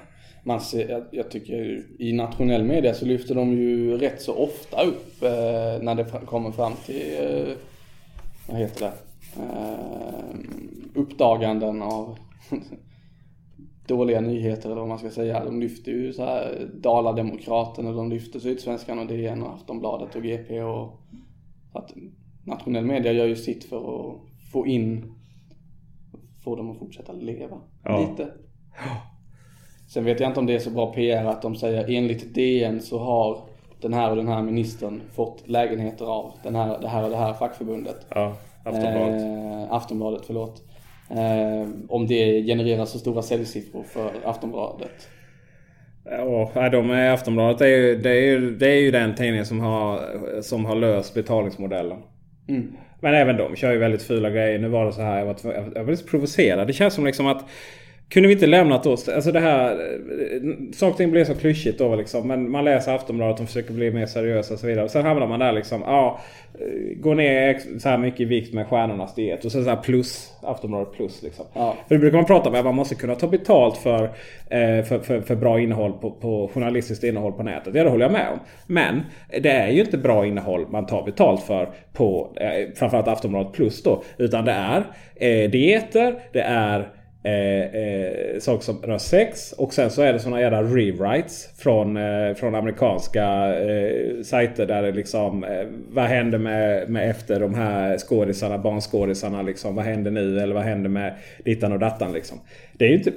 Man 0.44 0.60
ser, 0.60 0.88
jag, 0.90 1.04
jag 1.10 1.30
tycker 1.30 1.82
i 1.98 2.12
nationell 2.12 2.64
media 2.64 2.94
så 2.94 3.06
lyfter 3.06 3.34
de 3.34 3.52
ju 3.52 3.96
rätt 3.96 4.20
så 4.22 4.34
ofta 4.34 4.82
upp 4.82 5.22
eh, 5.22 5.82
när 5.82 5.94
det 5.94 6.04
kommer 6.26 6.50
fram 6.50 6.72
till, 6.86 7.16
eh, 7.20 7.54
vad 8.48 8.58
heter 8.60 8.80
det, 8.80 8.92
eh, 9.42 10.36
uppdaganden 10.94 11.82
av 11.82 12.18
dåliga 13.86 14.20
nyheter 14.20 14.66
eller 14.70 14.80
vad 14.80 14.88
man 14.88 14.98
ska 14.98 15.10
säga. 15.10 15.44
De 15.44 15.60
lyfter 15.60 15.92
ju 15.92 16.12
så 16.12 16.24
här 16.24 16.70
Dala-Demokraten 16.74 17.86
och 17.86 17.94
de 17.94 18.10
lyfter 18.10 18.38
Sydsvenskan 18.40 18.98
och 18.98 19.06
DN 19.06 19.42
och 19.42 19.54
Aftonbladet 19.54 20.16
och 20.16 20.22
GP 20.22 20.62
och 20.62 21.00
att 21.72 21.92
nationell 22.44 22.84
media 22.84 23.12
gör 23.12 23.26
ju 23.26 23.36
sitt 23.36 23.64
för 23.64 23.76
att 23.76 24.16
få 24.52 24.66
in, 24.66 25.14
få 26.44 26.56
dem 26.56 26.70
att 26.70 26.78
fortsätta 26.78 27.12
leva 27.12 27.56
Ja. 27.84 28.00
lite. 28.00 28.32
Sen 29.88 30.04
vet 30.04 30.20
jag 30.20 30.30
inte 30.30 30.40
om 30.40 30.46
det 30.46 30.54
är 30.54 30.58
så 30.58 30.70
bra 30.70 30.92
PR 30.92 31.24
att 31.24 31.42
de 31.42 31.54
säger 31.54 31.90
enligt 31.96 32.34
DN 32.34 32.80
så 32.80 32.98
har 32.98 33.40
den 33.80 33.92
här 33.94 34.10
och 34.10 34.16
den 34.16 34.28
här 34.28 34.42
ministern 34.42 35.02
fått 35.12 35.48
lägenheter 35.48 36.04
av 36.04 36.32
den 36.42 36.54
här, 36.54 36.78
det 36.80 36.88
här 36.88 37.04
och 37.04 37.10
det 37.10 37.16
här 37.16 37.32
fackförbundet. 37.34 38.06
Ja, 38.08 38.36
Aftonbladet. 38.64 39.22
Eh, 39.22 39.72
Aftonbladet, 39.72 40.22
förlåt. 40.26 40.62
Eh, 41.16 41.68
om 41.88 42.06
det 42.06 42.42
genererar 42.42 42.84
så 42.84 42.98
stora 42.98 43.22
säljsiffror 43.22 43.82
för 43.82 44.10
Aftonbladet. 44.24 45.08
Ja, 46.04 46.68
de 46.72 46.90
är 46.90 47.10
Aftonbladet 47.10 47.60
är 47.60 47.66
ju, 47.66 47.96
det, 47.96 48.10
är 48.10 48.22
ju, 48.22 48.56
det 48.56 48.68
är 48.68 48.80
ju 48.80 48.90
den 48.90 49.14
tidningen 49.14 49.46
som 49.46 49.60
har, 49.60 50.00
som 50.42 50.64
har 50.64 50.76
löst 50.76 51.14
betalningsmodellen. 51.14 51.98
Mm. 52.48 52.72
Men 53.00 53.14
även 53.14 53.36
de 53.36 53.56
kör 53.56 53.72
ju 53.72 53.78
väldigt 53.78 54.02
fula 54.02 54.30
grejer. 54.30 54.58
Nu 54.58 54.68
var 54.68 54.86
det 54.86 54.92
så 54.92 55.02
här, 55.02 55.18
jag 55.18 55.26
var, 55.26 55.36
jag 55.74 55.84
var 55.84 55.90
lite 55.90 56.10
provocerad. 56.10 56.66
Det 56.66 56.72
känns 56.72 56.94
som 56.94 57.06
liksom 57.06 57.26
att 57.26 57.44
kunde 58.08 58.26
vi 58.28 58.34
inte 58.34 58.46
lämnat 58.46 58.86
oss... 58.86 59.08
Alltså 59.08 59.32
det 59.32 59.40
här... 59.40 59.70
eh, 59.70 60.72
Saker 60.72 60.90
och 60.92 60.96
ting 60.96 61.10
blir 61.10 61.24
så 61.24 61.34
klyschigt 61.34 61.78
då 61.78 61.96
liksom. 61.96 62.28
Men 62.28 62.50
man 62.50 62.64
läser 62.64 62.94
Aftonbladet 62.94 63.40
och 63.40 63.46
försöker 63.46 63.72
bli 63.72 63.90
mer 63.90 64.06
seriösa 64.06 64.54
och 64.54 64.60
så 64.60 64.66
vidare. 64.66 64.84
Och 64.84 64.90
sen 64.90 65.04
hamnar 65.04 65.26
man 65.26 65.40
där 65.40 65.52
liksom. 65.52 65.82
Ja, 65.86 66.20
eh, 66.54 66.98
går 67.00 67.14
ner 67.14 67.78
så 67.78 67.88
här 67.88 67.98
mycket 67.98 68.20
i 68.20 68.24
vikt 68.24 68.54
med 68.54 68.66
stjärnornas 68.66 69.14
diet. 69.14 69.44
Och 69.44 69.52
sen 69.52 69.64
så 69.64 69.70
här 69.70 69.76
plus. 69.76 70.32
Aftonbladet 70.42 70.92
plus 70.92 71.22
liksom. 71.22 71.44
Ja. 71.54 71.76
För 71.88 71.94
det 71.94 71.98
brukar 71.98 72.16
man 72.16 72.26
prata 72.26 72.48
om 72.48 72.54
att 72.54 72.64
man 72.64 72.74
måste 72.74 72.94
kunna 72.94 73.14
ta 73.14 73.26
betalt 73.26 73.76
för, 73.76 74.04
eh, 74.48 74.84
för, 74.84 74.98
för, 74.98 75.20
för 75.20 75.34
bra 75.34 75.60
innehåll 75.60 75.92
på, 75.92 76.10
på 76.10 76.50
journalistiskt 76.54 77.04
innehåll 77.04 77.32
på 77.32 77.42
nätet. 77.42 77.74
Ja, 77.74 77.84
det 77.84 77.90
håller 77.90 78.04
jag 78.04 78.12
med 78.12 78.28
om. 78.32 78.38
Men 78.66 79.00
det 79.42 79.50
är 79.50 79.68
ju 79.68 79.80
inte 79.80 79.98
bra 79.98 80.26
innehåll 80.26 80.66
man 80.70 80.86
tar 80.86 81.02
betalt 81.02 81.42
för 81.42 81.68
på 81.92 82.36
framförallt 82.74 83.08
Aftonbladet 83.08 83.52
Plus 83.52 83.82
då. 83.82 84.02
Utan 84.18 84.44
det 84.44 84.52
är 84.52 84.84
eh, 85.14 85.50
dieter, 85.50 86.14
det 86.32 86.40
är 86.40 86.88
Eh, 87.24 87.82
eh, 87.82 88.38
saker 88.38 88.64
som 88.64 88.82
rör 88.82 88.98
sex 88.98 89.52
och 89.52 89.74
sen 89.74 89.90
så 89.90 90.02
är 90.02 90.12
det 90.12 90.18
såna 90.18 90.40
jävla 90.40 90.62
rewrites 90.62 91.48
från, 91.58 91.96
eh, 91.96 92.34
från 92.34 92.54
amerikanska 92.54 93.54
eh, 93.60 94.22
sajter 94.22 94.66
där 94.66 94.82
det 94.82 94.92
liksom 94.92 95.44
eh, 95.44 95.66
Vad 95.90 96.04
händer 96.04 96.38
med, 96.38 96.88
med 96.88 97.10
efter 97.10 97.40
de 97.40 97.54
här 97.54 97.98
skådisarna, 97.98 98.58
barnskådisarna 98.58 99.42
liksom? 99.42 99.74
Vad 99.74 99.84
händer 99.84 100.10
nu? 100.10 100.40
Eller 100.40 100.54
vad 100.54 100.64
händer 100.64 100.90
med 100.90 101.14
dittan 101.44 101.72
och 101.72 101.78
dattan 101.78 102.12
liksom? 102.12 102.38
Det 102.72 102.84
är 102.84 102.88
ju 102.88 102.96
inte 102.96 103.12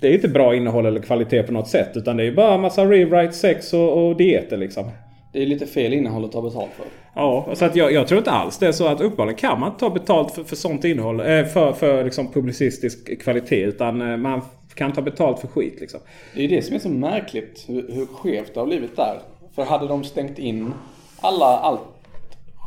det 0.00 0.08
är 0.08 0.12
inte 0.12 0.28
bra 0.28 0.54
innehåll 0.54 0.86
eller 0.86 1.00
kvalitet 1.00 1.42
på 1.42 1.52
något 1.52 1.68
sätt 1.68 1.90
utan 1.94 2.16
det 2.16 2.22
är 2.22 2.24
ju 2.24 2.34
bara 2.34 2.54
en 2.54 2.60
massa 2.60 2.84
rewrite, 2.84 3.32
sex 3.32 3.72
och, 3.72 4.08
och 4.08 4.16
dieter 4.16 4.56
liksom. 4.56 4.90
Det 5.32 5.42
är 5.42 5.46
lite 5.46 5.66
fel 5.66 5.92
innehåll 5.92 6.24
att 6.24 6.32
ta 6.32 6.42
betalt 6.42 6.70
för. 6.76 6.86
Ja, 7.14 7.48
så 7.54 7.64
att 7.64 7.76
jag, 7.76 7.92
jag 7.92 8.08
tror 8.08 8.18
inte 8.18 8.30
alls 8.30 8.58
det 8.58 8.66
är 8.66 8.72
så 8.72 8.86
att 8.86 9.00
uppenbarligen 9.00 9.38
kan 9.38 9.60
man 9.60 9.68
inte 9.68 9.80
ta 9.80 9.90
betalt 9.90 10.30
för, 10.34 10.44
för 10.44 10.56
sånt 10.56 10.84
innehåll. 10.84 11.20
Eh, 11.20 11.44
för 11.44 11.72
för 11.72 12.04
liksom 12.04 12.32
publicistisk 12.32 13.22
kvalitet. 13.22 13.62
Utan 13.64 14.10
eh, 14.10 14.16
man 14.16 14.42
kan 14.74 14.92
ta 14.92 15.02
betalt 15.02 15.38
för 15.38 15.48
skit 15.48 15.80
liksom. 15.80 16.00
Det 16.34 16.44
är 16.44 16.48
det 16.48 16.62
som 16.62 16.74
är 16.74 16.80
så 16.80 16.88
märkligt 16.88 17.64
hur, 17.68 17.92
hur 17.92 18.06
skevt 18.06 18.54
det 18.54 18.60
har 18.60 18.66
blivit 18.66 18.96
där. 18.96 19.18
För 19.54 19.64
hade 19.64 19.88
de 19.88 20.04
stängt 20.04 20.38
in 20.38 20.72
alla, 21.20 21.46
allt 21.46 21.80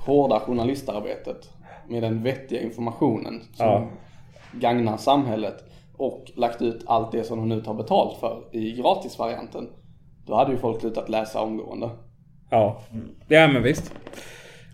hårda 0.06 0.40
journalistarbetet 0.40 1.50
med 1.88 2.04
den 2.04 2.24
vettiga 2.24 2.62
informationen 2.62 3.42
som 3.54 3.66
Ja. 3.66 3.88
gagnar 4.52 4.98
samhället 4.98 5.56
och 5.98 6.32
lagt 6.36 6.62
ut 6.62 6.84
allt 6.86 7.12
det 7.12 7.24
som 7.24 7.38
de 7.40 7.50
nu 7.50 7.62
tar 7.62 7.74
betalt 7.74 8.20
för 8.20 8.44
i 8.52 8.72
gratisvarianten. 8.72 9.70
Då 10.26 10.36
hade 10.36 10.52
ju 10.52 10.58
folk 10.58 10.80
slutat 10.82 11.10
läsa 11.10 11.42
omgående. 11.42 11.90
Ja, 12.54 12.84
ja 13.28 13.48
men 13.48 13.64
visst. 13.64 13.94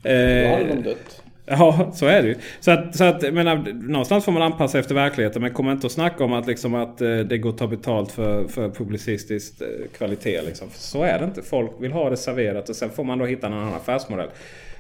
Då 0.03 0.09
Eh, 0.09 0.51
hade 0.51 0.67
de 0.67 0.83
dött. 0.83 1.23
Ja, 1.45 1.91
så 1.93 2.05
är 2.05 2.21
det 2.21 2.27
ju. 2.27 2.35
Så 2.59 2.71
att, 2.71 2.95
så 2.95 3.03
att 3.03 3.33
menar, 3.33 3.73
någonstans 3.73 4.25
får 4.25 4.31
man 4.31 4.41
anpassa 4.41 4.79
efter 4.79 4.95
verkligheten. 4.95 5.41
Men 5.41 5.53
kom 5.53 5.69
inte 5.69 5.87
och 5.87 5.91
snacka 5.91 6.23
om 6.23 6.33
att, 6.33 6.47
liksom, 6.47 6.75
att 6.75 7.01
eh, 7.01 7.17
det 7.17 7.37
går 7.37 7.49
att 7.49 7.57
ta 7.57 7.67
betalt 7.67 8.11
för, 8.11 8.47
för 8.47 8.69
publicistisk 8.69 9.61
eh, 9.61 9.67
kvalitet. 9.97 10.41
Liksom. 10.41 10.69
För 10.69 10.79
så 10.79 11.03
är 11.03 11.19
det 11.19 11.25
inte. 11.25 11.41
Folk 11.41 11.71
vill 11.79 11.91
ha 11.91 12.09
det 12.09 12.17
serverat 12.17 12.69
och 12.69 12.75
sen 12.75 12.89
får 12.89 13.03
man 13.03 13.17
då 13.17 13.25
hitta 13.25 13.47
en 13.47 13.53
annan 13.53 13.73
affärsmodell. 13.73 14.29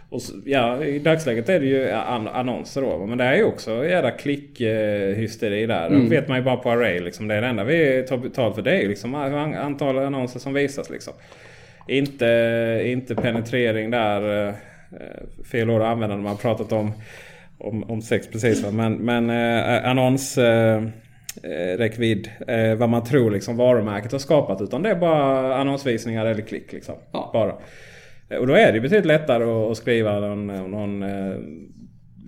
Och 0.09 0.21
så, 0.21 0.33
ja, 0.45 0.83
I 0.83 0.99
dagsläget 0.99 1.49
är 1.49 1.59
det 1.59 1.65
ju 1.65 1.91
an 1.91 2.27
annonser 2.27 2.81
då. 2.81 3.05
Men 3.05 3.17
det 3.17 3.23
är 3.23 3.35
ju 3.35 3.43
också 3.43 3.85
jävla 3.85 4.11
klickhysteri 4.11 5.65
där. 5.65 5.87
Mm. 5.87 6.03
Det 6.03 6.15
vet 6.15 6.27
man 6.27 6.37
ju 6.37 6.43
bara 6.43 6.57
på 6.57 6.71
Array. 6.71 6.99
Liksom. 6.99 7.27
Det 7.27 7.35
är 7.35 7.41
det 7.41 7.47
enda 7.47 7.63
vi 7.63 8.05
tar 8.09 8.17
betalt 8.17 8.55
för. 8.55 8.61
Det 8.61 8.81
är 8.81 8.87
liksom 8.87 9.15
antal 9.15 9.97
annonser 9.97 10.39
som 10.39 10.53
visas. 10.53 10.89
Liksom. 10.89 11.13
Inte, 11.89 12.81
inte 12.85 13.15
penetrering 13.15 13.91
där. 13.91 14.47
Eh, 14.47 14.53
fel 15.51 15.69
ord 15.69 15.81
att 15.81 15.87
använda 15.87 16.15
när 16.15 16.23
man 16.23 16.37
pratat 16.37 16.71
om, 16.71 16.91
om, 17.57 17.83
om 17.83 18.01
sex 18.01 18.27
precis. 18.27 18.63
Va? 18.63 18.71
Men, 18.71 18.93
men 18.93 19.29
eh, 19.29 19.89
annons... 19.89 20.37
Eh, 20.37 20.83
räckvidd. 21.77 22.29
Eh, 22.47 22.75
vad 22.75 22.89
man 22.89 23.03
tror 23.03 23.31
liksom 23.31 23.57
varumärket 23.57 24.11
har 24.11 24.19
skapat. 24.19 24.61
Utan 24.61 24.83
det 24.83 24.89
är 24.89 24.95
bara 24.95 25.55
annonsvisningar 25.55 26.25
eller 26.25 26.41
klick. 26.41 26.73
Liksom. 26.73 26.95
Ja. 27.11 27.29
Bara. 27.33 27.53
Och 28.39 28.47
då 28.47 28.53
är 28.53 28.73
det 28.73 28.79
betydligt 28.79 29.05
lättare 29.05 29.43
att 29.43 29.77
skriva 29.77 30.19
någon, 30.19 30.47
någon 30.47 31.03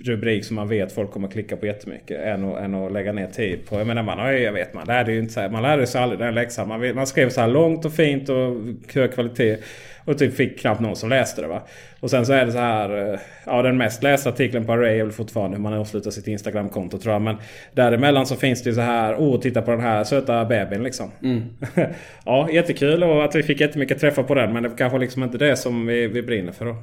rubrik 0.03 0.45
som 0.45 0.55
man 0.55 0.67
vet 0.67 0.91
folk 0.91 1.11
kommer 1.11 1.27
klicka 1.27 1.57
på 1.57 1.65
jättemycket. 1.65 2.19
Än 2.19 2.45
att, 2.45 2.59
än 2.59 2.75
att 2.75 2.91
lägga 2.91 3.11
ner 3.11 3.27
tid 3.27 3.59
på. 3.69 3.77
Jag 3.77 3.87
menar 3.87 4.03
man 4.03 4.19
har 4.19 4.31
jag 4.31 4.53
vet 4.53 4.73
man 4.73 4.87
lärde 4.87 5.13
ju 5.13 5.19
inte 5.19 5.33
så 5.33 5.39
här, 5.39 5.49
Man 5.49 5.63
lärde 5.63 5.87
sig 5.87 6.01
aldrig 6.01 6.19
den 6.19 6.35
läxan. 6.35 6.67
Man, 6.67 6.95
man 6.95 7.07
skrev 7.07 7.29
så 7.29 7.41
här 7.41 7.47
långt 7.47 7.85
och 7.85 7.93
fint 7.93 8.29
och 8.29 8.57
hög 8.93 9.13
kvalitet. 9.13 9.57
Och 10.05 10.17
typ 10.17 10.35
fick 10.35 10.59
knappt 10.59 10.81
någon 10.81 10.95
som 10.95 11.09
läste 11.09 11.41
det. 11.41 11.47
Va? 11.47 11.61
Och 11.99 12.09
sen 12.09 12.25
så 12.25 12.33
är 12.33 12.45
det 12.45 12.51
så 12.51 12.57
här. 12.57 13.13
Eh, 13.13 13.19
ja 13.45 13.61
den 13.61 13.77
mest 13.77 14.03
lästa 14.03 14.29
artikeln 14.29 14.65
på 14.65 14.73
Array 14.73 14.99
är 14.99 15.03
väl 15.03 15.11
fortfarande 15.11 15.57
hur 15.57 15.63
man 15.63 15.73
avslutar 15.73 16.11
sitt 16.11 16.27
Instagramkonto 16.27 16.97
tror 16.97 17.13
jag. 17.13 17.21
Men 17.21 17.37
däremellan 17.73 18.25
så 18.25 18.35
finns 18.35 18.63
det 18.63 18.69
ju 18.69 18.75
så 18.75 18.81
här. 18.81 19.15
Åh 19.19 19.35
oh, 19.35 19.39
titta 19.39 19.61
på 19.61 19.71
den 19.71 19.79
här 19.79 20.03
söta 20.03 20.45
bebisen 20.45 20.83
liksom. 20.83 21.11
Mm. 21.23 21.43
ja 22.25 22.49
jättekul 22.51 23.03
och 23.03 23.23
att 23.23 23.35
vi 23.35 23.43
fick 23.43 23.61
jättemycket 23.61 23.99
träffar 23.99 24.23
på 24.23 24.35
den. 24.35 24.53
Men 24.53 24.63
det 24.63 24.69
var 24.69 24.77
kanske 24.77 24.97
liksom 24.97 25.23
inte 25.23 25.37
det 25.37 25.55
som 25.55 25.85
vi, 25.85 26.07
vi 26.07 26.21
brinner 26.21 26.51
för 26.51 26.65
då. 26.65 26.75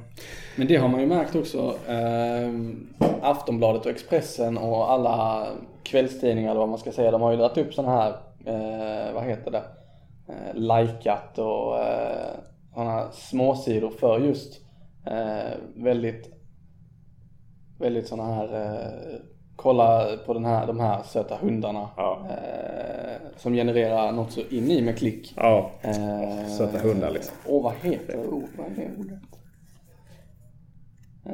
Men 0.55 0.67
det 0.67 0.75
har 0.75 0.87
man 0.87 1.01
ju 1.01 1.07
märkt 1.07 1.35
också. 1.35 1.75
Eh, 1.87 2.53
Aftonbladet 3.21 3.85
och 3.85 3.91
Expressen 3.91 4.57
och 4.57 4.91
alla 4.91 5.47
kvällstidningar 5.83 6.51
eller 6.51 6.59
vad 6.59 6.69
man 6.69 6.79
ska 6.79 6.91
säga. 6.91 7.11
De 7.11 7.21
har 7.21 7.31
ju 7.31 7.37
dragit 7.37 7.57
upp 7.57 7.73
sådana 7.73 8.01
här. 8.01 8.09
Eh, 8.45 9.13
vad 9.13 9.23
heter 9.23 9.51
det? 9.51 9.63
Eh, 10.27 10.55
likat 10.55 11.39
och 11.39 11.79
eh, 11.79 12.35
sådana 12.73 13.11
småsidor 13.11 13.89
för 13.89 14.19
just 14.19 14.61
eh, 15.05 15.57
väldigt, 15.75 16.29
väldigt 17.79 18.07
sådana 18.07 18.33
här 18.33 18.61
eh, 18.61 19.19
kolla 19.55 20.17
på 20.25 20.33
den 20.33 20.45
här, 20.45 20.67
de 20.67 20.79
här 20.79 21.03
söta 21.03 21.37
hundarna. 21.37 21.89
Ja. 21.97 22.27
Eh, 22.29 23.21
som 23.37 23.53
genererar 23.53 24.11
något 24.11 24.31
så 24.31 24.41
in 24.49 24.71
i 24.71 24.81
med 24.81 24.97
klick. 24.97 25.33
Ja, 25.37 25.71
eh, 25.81 26.47
söta 26.57 26.79
hundar 26.79 27.11
liksom. 27.11 27.35
Och 27.47 27.63
vad 27.63 27.73
heter 27.73 28.17
det? 28.17 28.27
Oh, 28.27 28.43
vad 28.57 28.67
är 28.67 28.91
ordet? 28.99 29.19
Eh, 31.25 31.33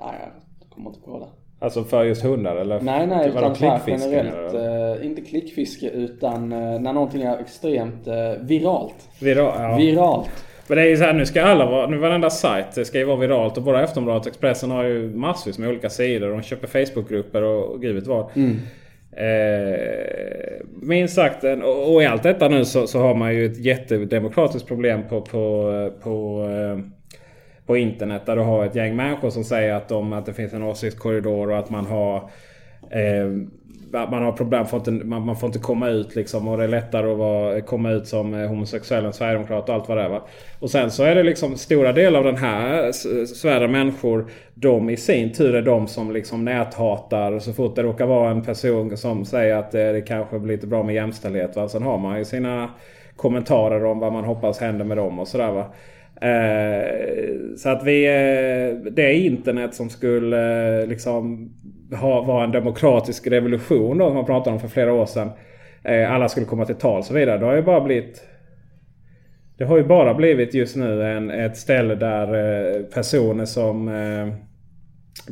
nej, 0.00 0.30
jag 0.60 0.70
kommer 0.70 0.90
inte 0.90 1.00
på 1.00 1.18
det. 1.18 1.45
Alltså 1.58 1.84
för 1.84 2.04
just 2.04 2.22
hundar 2.22 2.56
eller? 2.56 2.80
Nej, 2.80 3.06
nej. 3.06 3.24
Typ 3.24 3.36
utan 3.36 3.54
klickfiske? 3.54 4.10
Generellt, 4.10 5.00
eh, 5.00 5.06
inte 5.06 5.20
klickfiske 5.20 5.90
utan 5.90 6.52
eh, 6.52 6.80
när 6.80 6.92
någonting 6.92 7.22
är 7.22 7.38
extremt 7.38 8.06
eh, 8.06 8.14
viralt. 8.40 9.08
Viral, 9.20 9.62
ja. 9.62 9.76
Viralt. 9.76 10.30
Men 10.68 10.76
det 10.76 10.82
är 10.82 10.88
ju 10.88 10.96
så 10.96 11.04
här, 11.04 11.12
nu 11.12 11.26
ska 11.26 11.42
alla 11.42 11.66
vara, 11.66 11.86
nu 11.86 11.96
varenda 11.96 12.30
sajt 12.30 12.86
ska 12.86 12.98
ju 12.98 13.04
vara 13.04 13.16
viralt 13.16 13.56
och 13.56 13.62
både 13.62 13.84
Aftonbladet 13.84 14.22
och 14.22 14.28
Expressen 14.28 14.70
har 14.70 14.84
ju 14.84 15.16
massvis 15.16 15.58
med 15.58 15.68
olika 15.68 15.90
sidor. 15.90 16.30
De 16.30 16.42
köper 16.42 16.66
Facebookgrupper 16.66 17.42
och 17.42 17.80
gud 17.82 17.94
vet 17.94 18.06
vad. 18.06 18.30
Mm. 18.36 18.58
Eh, 19.16 20.66
minst 20.82 21.14
sagt, 21.14 21.44
och, 21.44 21.94
och 21.94 22.02
i 22.02 22.06
allt 22.06 22.22
detta 22.22 22.48
nu 22.48 22.64
så, 22.64 22.86
så, 22.86 22.98
har 22.98 23.14
man 23.14 23.34
ju 23.34 23.46
ett 23.46 23.58
jättedemokratiskt 23.58 24.68
problem 24.68 25.02
på, 25.08 25.20
på, 25.20 25.90
på 26.02 26.46
eh, 26.50 26.95
på 27.66 27.76
internet 27.76 28.26
där 28.26 28.36
du 28.36 28.42
har 28.42 28.64
ett 28.64 28.74
gäng 28.74 28.96
människor 28.96 29.30
som 29.30 29.44
säger 29.44 29.74
att, 29.74 29.88
de, 29.88 30.12
att 30.12 30.26
det 30.26 30.34
finns 30.34 30.52
en 30.52 30.62
åsiktskorridor 30.62 31.50
och 31.50 31.58
att 31.58 31.70
man 31.70 31.86
har 31.86 32.16
eh, 32.90 33.30
man 33.92 34.22
har 34.22 34.32
problem, 34.32 34.66
får 34.66 34.78
inte, 34.78 34.90
man, 34.90 35.22
man, 35.22 35.36
får 35.36 35.46
inte 35.46 35.58
komma 35.58 35.88
ut 35.88 36.16
liksom 36.16 36.48
och 36.48 36.58
det 36.58 36.64
är 36.64 36.68
lättare 36.68 37.12
att 37.12 37.18
vara, 37.18 37.60
komma 37.60 37.90
ut 37.90 38.06
som 38.06 38.34
eh, 38.34 38.48
homosexuell 38.48 39.04
än 39.04 39.12
sverigedemokrat 39.12 39.68
och 39.68 39.74
allt 39.74 39.88
vad 39.88 39.98
det 39.98 40.02
är. 40.02 40.08
Va? 40.08 40.22
Och 40.58 40.70
sen 40.70 40.90
så 40.90 41.02
är 41.04 41.14
det 41.14 41.22
liksom 41.22 41.56
stora 41.56 41.92
delar 41.92 42.18
av 42.18 42.24
den 42.24 42.36
här 42.36 42.92
sfären 43.26 43.72
människor. 43.72 44.26
De 44.54 44.90
i 44.90 44.96
sin 44.96 45.32
tur 45.32 45.54
är 45.54 45.62
de 45.62 45.86
som 45.86 46.12
liksom 46.12 46.44
näthatar 46.44 47.38
så 47.38 47.52
fort 47.52 47.76
det 47.76 47.82
råkar 47.82 48.06
vara 48.06 48.30
en 48.30 48.42
person 48.42 48.96
som 48.96 49.24
säger 49.24 49.56
att 49.56 49.72
det, 49.72 49.92
det 49.92 50.00
kanske 50.00 50.38
blir 50.38 50.56
lite 50.56 50.66
bra 50.66 50.82
med 50.82 50.94
jämställdhet. 50.94 51.56
Va? 51.56 51.68
Sen 51.68 51.82
har 51.82 51.98
man 51.98 52.18
ju 52.18 52.24
sina 52.24 52.70
kommentarer 53.16 53.84
om 53.84 53.98
vad 53.98 54.12
man 54.12 54.24
hoppas 54.24 54.58
händer 54.58 54.84
med 54.84 54.96
dem 54.96 55.18
och 55.18 55.28
sådär. 55.28 55.52
Va? 55.52 55.64
Eh, 56.20 57.56
så 57.56 57.68
att 57.68 57.84
vi... 57.84 58.06
Eh, 58.06 58.92
det 58.92 59.02
är 59.02 59.12
internet 59.12 59.74
som 59.74 59.90
skulle 59.90 60.80
eh, 60.80 60.86
liksom 60.86 61.50
ha, 62.00 62.22
vara 62.22 62.44
en 62.44 62.52
demokratisk 62.52 63.26
revolution 63.26 63.98
då, 63.98 64.06
som 64.06 64.14
man 64.14 64.26
pratade 64.26 64.54
om 64.54 64.60
för 64.60 64.68
flera 64.68 64.92
år 64.92 65.06
sedan. 65.06 65.30
alla 66.08 66.28
skulle 66.28 66.46
komma 66.46 66.64
till 66.64 66.74
tal 66.74 66.98
och 66.98 67.04
så 67.04 67.14
vidare. 67.14 67.38
Det 67.38 67.46
har 67.46 67.56
ju 67.56 67.62
bara 67.62 67.80
blivit... 67.80 68.24
Det 69.58 69.64
har 69.64 69.76
ju 69.76 69.84
bara 69.84 70.14
blivit 70.14 70.54
just 70.54 70.76
nu 70.76 71.02
en, 71.02 71.30
ett 71.30 71.56
ställe 71.56 71.94
där 71.94 72.82
personer 72.82 73.44
som 73.44 73.88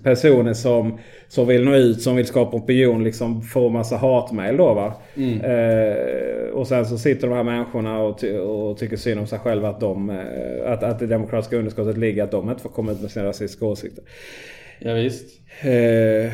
personer 0.03 0.55
som, 0.55 0.99
som 1.28 1.47
vill 1.47 1.64
nå 1.64 1.74
ut, 1.74 2.03
som 2.03 2.16
vill 2.16 2.26
skapa 2.26 2.57
opinion, 2.57 3.05
liksom 3.05 3.43
får 3.43 3.70
massa 3.70 3.97
hatmejl 3.97 4.57
då 4.57 4.74
va. 4.74 4.95
Mm. 5.16 5.41
Eh, 5.41 6.49
och 6.49 6.68
sen 6.68 6.87
så 6.87 6.99
sitter 6.99 7.28
de 7.28 7.37
här 7.37 7.43
människorna 7.43 7.99
och, 7.99 8.18
ty 8.18 8.39
och 8.39 8.78
tycker 8.78 8.97
synd 8.97 9.20
om 9.20 9.26
sig 9.26 9.39
själva 9.39 9.68
att, 9.68 9.80
de, 9.80 10.11
eh, 10.11 10.72
att, 10.72 10.82
att 10.82 10.99
det 10.99 11.07
demokratiska 11.07 11.57
underskottet 11.57 11.99
ligger 11.99 12.24
att 12.24 12.30
de 12.30 12.51
inte 12.51 12.62
får 12.62 12.70
komma 12.70 12.93
ut 12.93 13.01
med 13.01 13.11
sina 13.11 13.24
rasistiska 13.24 13.66
åsikter. 13.66 14.05
Ja, 14.78 14.95
visst. 14.95 15.41
Eh, 15.62 16.32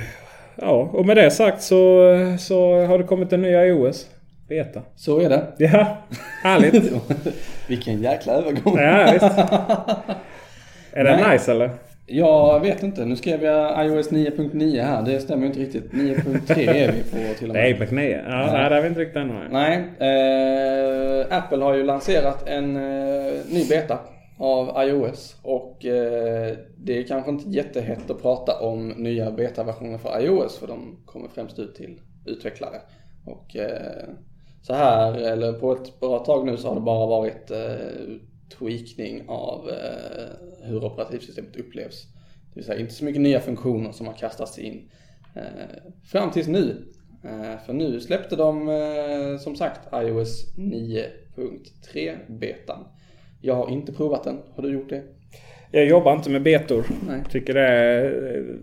ja, 0.57 0.91
och 0.93 1.07
med 1.07 1.17
det 1.17 1.31
sagt 1.31 1.63
så, 1.63 2.15
så 2.41 2.85
har 2.85 2.99
det 2.99 3.05
kommit 3.05 3.33
en 3.33 3.43
ny 3.43 3.49
iOS. 3.49 4.07
Beta. 4.49 4.83
Så 4.97 5.21
är 5.21 5.29
det. 5.29 5.47
Ja, 5.59 5.99
härligt. 6.43 6.93
Vilken 7.69 8.03
jäkla 8.03 8.33
övergång. 8.33 8.79
Ja, 8.79 9.11
visst. 9.13 9.25
Är 10.93 11.05
det 11.05 11.33
nice 11.33 11.51
eller? 11.51 11.71
Jag 12.13 12.61
vet 12.61 12.83
inte. 12.83 13.05
Nu 13.05 13.17
skrev 13.17 13.45
jag 13.45 13.87
iOS 13.87 14.11
9.9 14.11 14.83
här. 14.83 15.03
Det 15.03 15.21
stämmer 15.21 15.47
inte 15.47 15.61
riktigt. 15.61 15.93
9.3 15.93 16.69
är 16.69 16.93
vi 16.93 17.03
på 17.03 17.35
till 17.39 17.49
och 17.49 17.57
med. 17.57 17.77
9.9? 17.77 18.23
Ja, 18.29 18.47
ja. 18.47 18.53
Nej, 18.53 18.71
det 18.71 18.77
är 18.77 18.83
vi 18.83 18.89
inte 18.89 19.01
riktigt 19.01 19.17
ännu. 19.17 19.49
Nej. 19.51 19.77
Eh, 19.77 21.39
Apple 21.39 21.65
har 21.65 21.75
ju 21.75 21.83
lanserat 21.83 22.49
en 22.49 22.77
eh, 22.77 23.33
ny 23.51 23.69
beta 23.69 23.99
av 24.39 24.89
iOS. 24.89 25.37
Och 25.43 25.85
eh, 25.85 26.57
det 26.77 26.99
är 26.99 27.03
kanske 27.03 27.31
inte 27.31 27.51
jättehett 27.51 28.11
att 28.11 28.23
prata 28.23 28.61
om 28.61 28.89
nya 28.89 29.31
betaversioner 29.31 29.99
för 29.99 30.21
iOS. 30.21 30.59
För 30.59 30.67
de 30.67 30.97
kommer 31.07 31.29
främst 31.29 31.59
ut 31.59 31.75
till 31.75 32.01
utvecklare. 32.27 32.77
Och 33.27 33.57
eh, 33.57 34.09
så 34.63 34.75
här, 34.75 35.15
eller 35.15 35.53
på 35.53 35.73
ett 35.73 36.01
bra 36.01 36.19
tag 36.19 36.47
nu 36.47 36.57
så 36.57 36.69
har 36.69 36.75
det 36.75 36.81
bara 36.81 37.07
varit 37.07 37.51
eh, 37.51 37.57
tweakning 38.59 39.25
av 39.29 39.69
eh, 39.69 40.29
hur 40.63 40.85
operativsystemet 40.85 41.57
upplevs. 41.57 42.03
Det 42.03 42.55
vill 42.55 42.65
säga 42.65 42.81
inte 42.81 42.95
så 42.95 43.05
mycket 43.05 43.23
nya 43.23 43.41
funktioner 43.41 43.93
som 43.93 44.07
har 44.07 44.15
kastats 44.15 44.59
in 44.59 44.91
eh, 45.37 45.43
fram 46.05 46.31
tills 46.31 46.49
nu. 46.49 46.85
Eh, 47.25 47.65
för 47.67 47.73
nu 47.73 48.01
släppte 48.01 48.37
de 48.37 48.67
som 49.41 49.57
sagt 49.57 49.81
iOS 49.95 50.55
9.3 50.57 52.17
betan. 52.29 52.85
Jag 53.41 53.55
har 53.55 53.71
inte 53.71 53.93
provat 53.93 54.25
den. 54.25 54.39
Har 54.55 54.63
du 54.63 54.73
gjort 54.73 54.89
det? 54.89 55.03
Jag 55.71 55.87
jobbar 55.87 56.17
inte 56.17 56.31
med 56.31 56.43
betor. 56.43 56.87
Nej. 57.09 57.23
Tycker 57.31 57.55
det 57.55 57.67
är, 57.67 58.57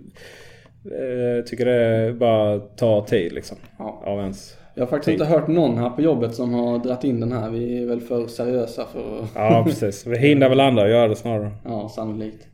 tycker 1.41 1.65
det 1.65 2.13
bara 2.13 2.59
tar 2.59 3.01
tid 3.01 3.33
liksom. 3.33 3.57
Ja. 3.77 4.01
Av 4.05 4.19
ens 4.19 4.57
jag 4.77 4.85
har 4.85 4.89
faktiskt 4.89 5.13
inte 5.13 5.25
hört 5.25 5.47
någon 5.47 5.77
här 5.77 5.89
på 5.89 6.01
jobbet 6.01 6.35
som 6.35 6.53
har 6.53 6.79
dratt 6.79 7.03
in 7.03 7.19
den 7.19 7.31
här. 7.31 7.49
Vi 7.49 7.81
är 7.81 7.85
väl 7.85 8.01
för 8.01 8.27
seriösa 8.27 8.85
för 8.85 9.19
att... 9.23 9.29
Ja 9.35 9.63
precis. 9.67 10.05
Vi 10.05 10.17
hindrar 10.17 10.49
väl 10.49 10.59
andra 10.59 10.83
att 10.83 10.89
göra 10.89 11.07
det 11.07 11.15
snarare. 11.15 11.51
Ja, 11.65 11.89
sannolikt. 11.89 12.47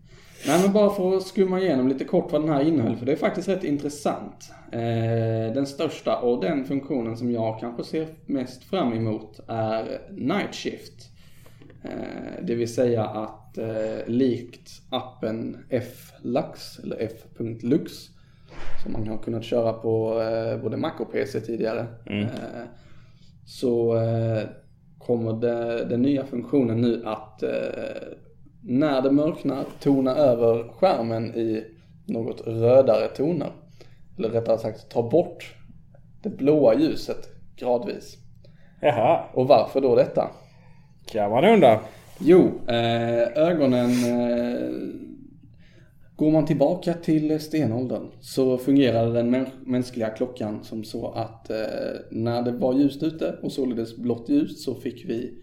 Nej 0.47 0.61
men 0.61 0.73
bara 0.73 0.89
för 0.89 1.17
att 1.17 1.23
skumma 1.23 1.59
igenom 1.59 1.87
lite 1.87 2.03
kort 2.03 2.31
vad 2.31 2.41
den 2.41 2.49
här 2.49 2.61
innehöll. 2.61 2.95
För 2.95 3.05
det 3.05 3.11
är 3.11 3.15
faktiskt 3.15 3.47
rätt 3.47 3.63
intressant. 3.63 4.51
Eh, 4.71 5.53
den 5.53 5.65
största 5.65 6.17
och 6.17 6.41
den 6.41 6.65
funktionen 6.65 7.17
som 7.17 7.31
jag 7.31 7.59
kanske 7.59 7.83
ser 7.83 8.07
mest 8.25 8.63
fram 8.63 8.93
emot 8.93 9.39
är 9.47 10.01
Night 10.11 10.55
Shift. 10.55 11.09
Eh, 11.83 12.43
det 12.43 12.55
vill 12.55 12.73
säga 12.73 13.03
att 13.03 13.57
eh, 13.57 14.07
likt 14.07 14.69
appen 14.89 15.57
F-Lux 15.69 16.79
eller 16.79 16.97
F.Lux 16.99 18.12
som 18.83 18.91
man 18.91 19.07
har 19.07 19.17
kunnat 19.17 19.43
köra 19.43 19.73
på 19.73 20.21
eh, 20.21 20.61
både 20.61 20.77
Mac 20.77 20.91
och 20.99 21.11
PC 21.11 21.41
tidigare. 21.41 21.85
Mm. 22.05 22.23
Eh, 22.23 22.29
så 23.45 23.95
eh, 23.95 24.43
kommer 24.97 25.33
det, 25.33 25.85
den 25.85 26.01
nya 26.01 26.25
funktionen 26.25 26.81
nu 26.81 27.01
att 27.05 27.43
när 28.61 29.01
det 29.01 29.11
mörknar 29.11 29.63
tona 29.79 30.15
över 30.15 30.67
skärmen 30.73 31.35
i 31.35 31.63
något 32.05 32.47
rödare 32.47 33.07
toner. 33.07 33.51
Eller 34.17 34.29
rättare 34.29 34.57
sagt 34.57 34.89
ta 34.89 35.09
bort 35.09 35.55
det 36.23 36.29
blåa 36.29 36.75
ljuset 36.75 37.29
gradvis. 37.55 38.17
Jaha. 38.81 39.23
Och 39.33 39.47
varför 39.47 39.81
då 39.81 39.95
detta? 39.95 40.31
Kan 41.05 41.31
man 41.31 41.45
undra. 41.45 41.79
Jo, 42.19 42.51
ögonen 43.35 43.89
Går 46.23 46.31
man 46.31 46.45
tillbaka 46.45 46.93
till 46.93 47.39
stenåldern 47.39 48.07
så 48.21 48.57
fungerade 48.57 49.13
den 49.13 49.47
mänskliga 49.65 50.09
klockan 50.09 50.63
som 50.63 50.83
så 50.83 51.11
att 51.11 51.49
eh, 51.49 51.57
när 52.11 52.41
det 52.41 52.51
var 52.51 52.73
ljust 52.73 53.03
ute 53.03 53.35
och 53.41 53.51
således 53.51 53.97
blått 53.97 54.29
ljus 54.29 54.63
så 54.63 54.75
fick 54.75 55.09
vi 55.09 55.33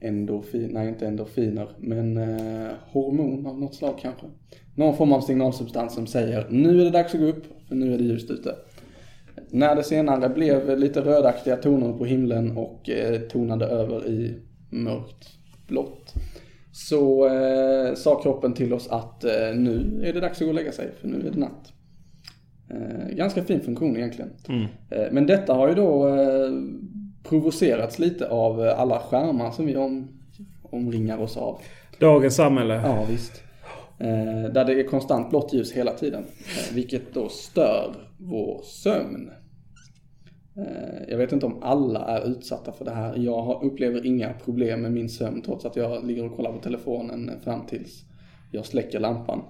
endorfin, 0.00 0.70
nej 0.72 0.88
inte 0.88 1.06
endorfiner, 1.06 1.68
men 1.78 2.16
eh, 2.16 2.72
hormon 2.92 3.46
av 3.46 3.60
något 3.60 3.74
slag 3.74 3.98
kanske. 4.02 4.26
Någon 4.74 4.96
form 4.96 5.12
av 5.12 5.20
signalsubstans 5.20 5.94
som 5.94 6.06
säger 6.06 6.46
nu 6.50 6.80
är 6.80 6.84
det 6.84 6.90
dags 6.90 7.14
att 7.14 7.20
gå 7.20 7.26
upp 7.26 7.44
för 7.68 7.74
nu 7.74 7.94
är 7.94 7.98
det 7.98 8.04
ljust 8.04 8.30
ute. 8.30 8.54
När 9.50 9.76
det 9.76 9.82
senare 9.82 10.28
blev 10.28 10.78
lite 10.78 11.00
rödaktiga 11.00 11.56
toner 11.56 11.92
på 11.92 12.04
himlen 12.04 12.56
och 12.56 12.90
eh, 12.90 13.20
tonade 13.20 13.66
över 13.66 14.06
i 14.06 14.34
mörkt 14.70 15.28
blått 15.66 16.14
så 16.76 17.28
eh, 17.28 17.94
sa 17.94 18.22
kroppen 18.22 18.54
till 18.54 18.72
oss 18.72 18.88
att 18.88 19.24
eh, 19.24 19.54
nu 19.54 20.02
är 20.04 20.12
det 20.12 20.20
dags 20.20 20.40
att 20.40 20.44
gå 20.44 20.48
och 20.48 20.54
lägga 20.54 20.72
sig 20.72 20.90
för 21.00 21.08
nu 21.08 21.26
är 21.26 21.30
det 21.30 21.38
natt. 21.38 21.72
Eh, 22.70 23.16
ganska 23.16 23.44
fin 23.44 23.60
funktion 23.60 23.96
egentligen. 23.96 24.30
Eh, 24.90 25.06
men 25.12 25.26
detta 25.26 25.54
har 25.54 25.68
ju 25.68 25.74
då 25.74 26.08
eh, 26.08 26.50
provocerats 27.22 27.98
lite 27.98 28.28
av 28.28 28.60
alla 28.60 29.00
skärmar 29.00 29.50
som 29.50 29.66
vi 29.66 29.76
om, 29.76 30.08
omringar 30.62 31.18
oss 31.18 31.36
av. 31.36 31.60
Dagens 31.98 32.36
samhälle. 32.36 32.74
Ja, 32.74 33.06
visst. 33.10 33.42
Eh, 33.98 34.52
där 34.52 34.64
det 34.64 34.80
är 34.80 34.88
konstant 34.88 35.30
blått 35.30 35.52
ljus 35.52 35.72
hela 35.72 35.92
tiden. 35.92 36.24
Vilket 36.74 37.14
då 37.14 37.28
stör 37.28 37.94
vår 38.18 38.60
sömn. 38.64 39.30
Eh, 40.58 41.08
jag 41.08 41.18
vet 41.18 41.32
inte 41.32 41.46
om 41.46 41.62
alla 41.62 42.04
är 42.04 42.30
utsatta 42.30 42.72
för 42.72 42.84
det 42.84 42.90
här. 42.90 43.16
Jag 43.16 43.62
upplever 43.62 44.06
inga 44.06 44.32
problem 44.32 44.82
med 44.82 44.92
min 44.92 45.08
sömn 45.08 45.42
trots 45.42 45.64
att 45.64 45.76
jag 45.76 46.06
ligger 46.06 46.24
och 46.24 46.36
kollar 46.36 46.52
på 46.52 46.58
telefonen 46.58 47.30
fram 47.44 47.66
tills 47.66 48.04
jag 48.50 48.66
släcker 48.66 49.00
lampan. 49.00 49.42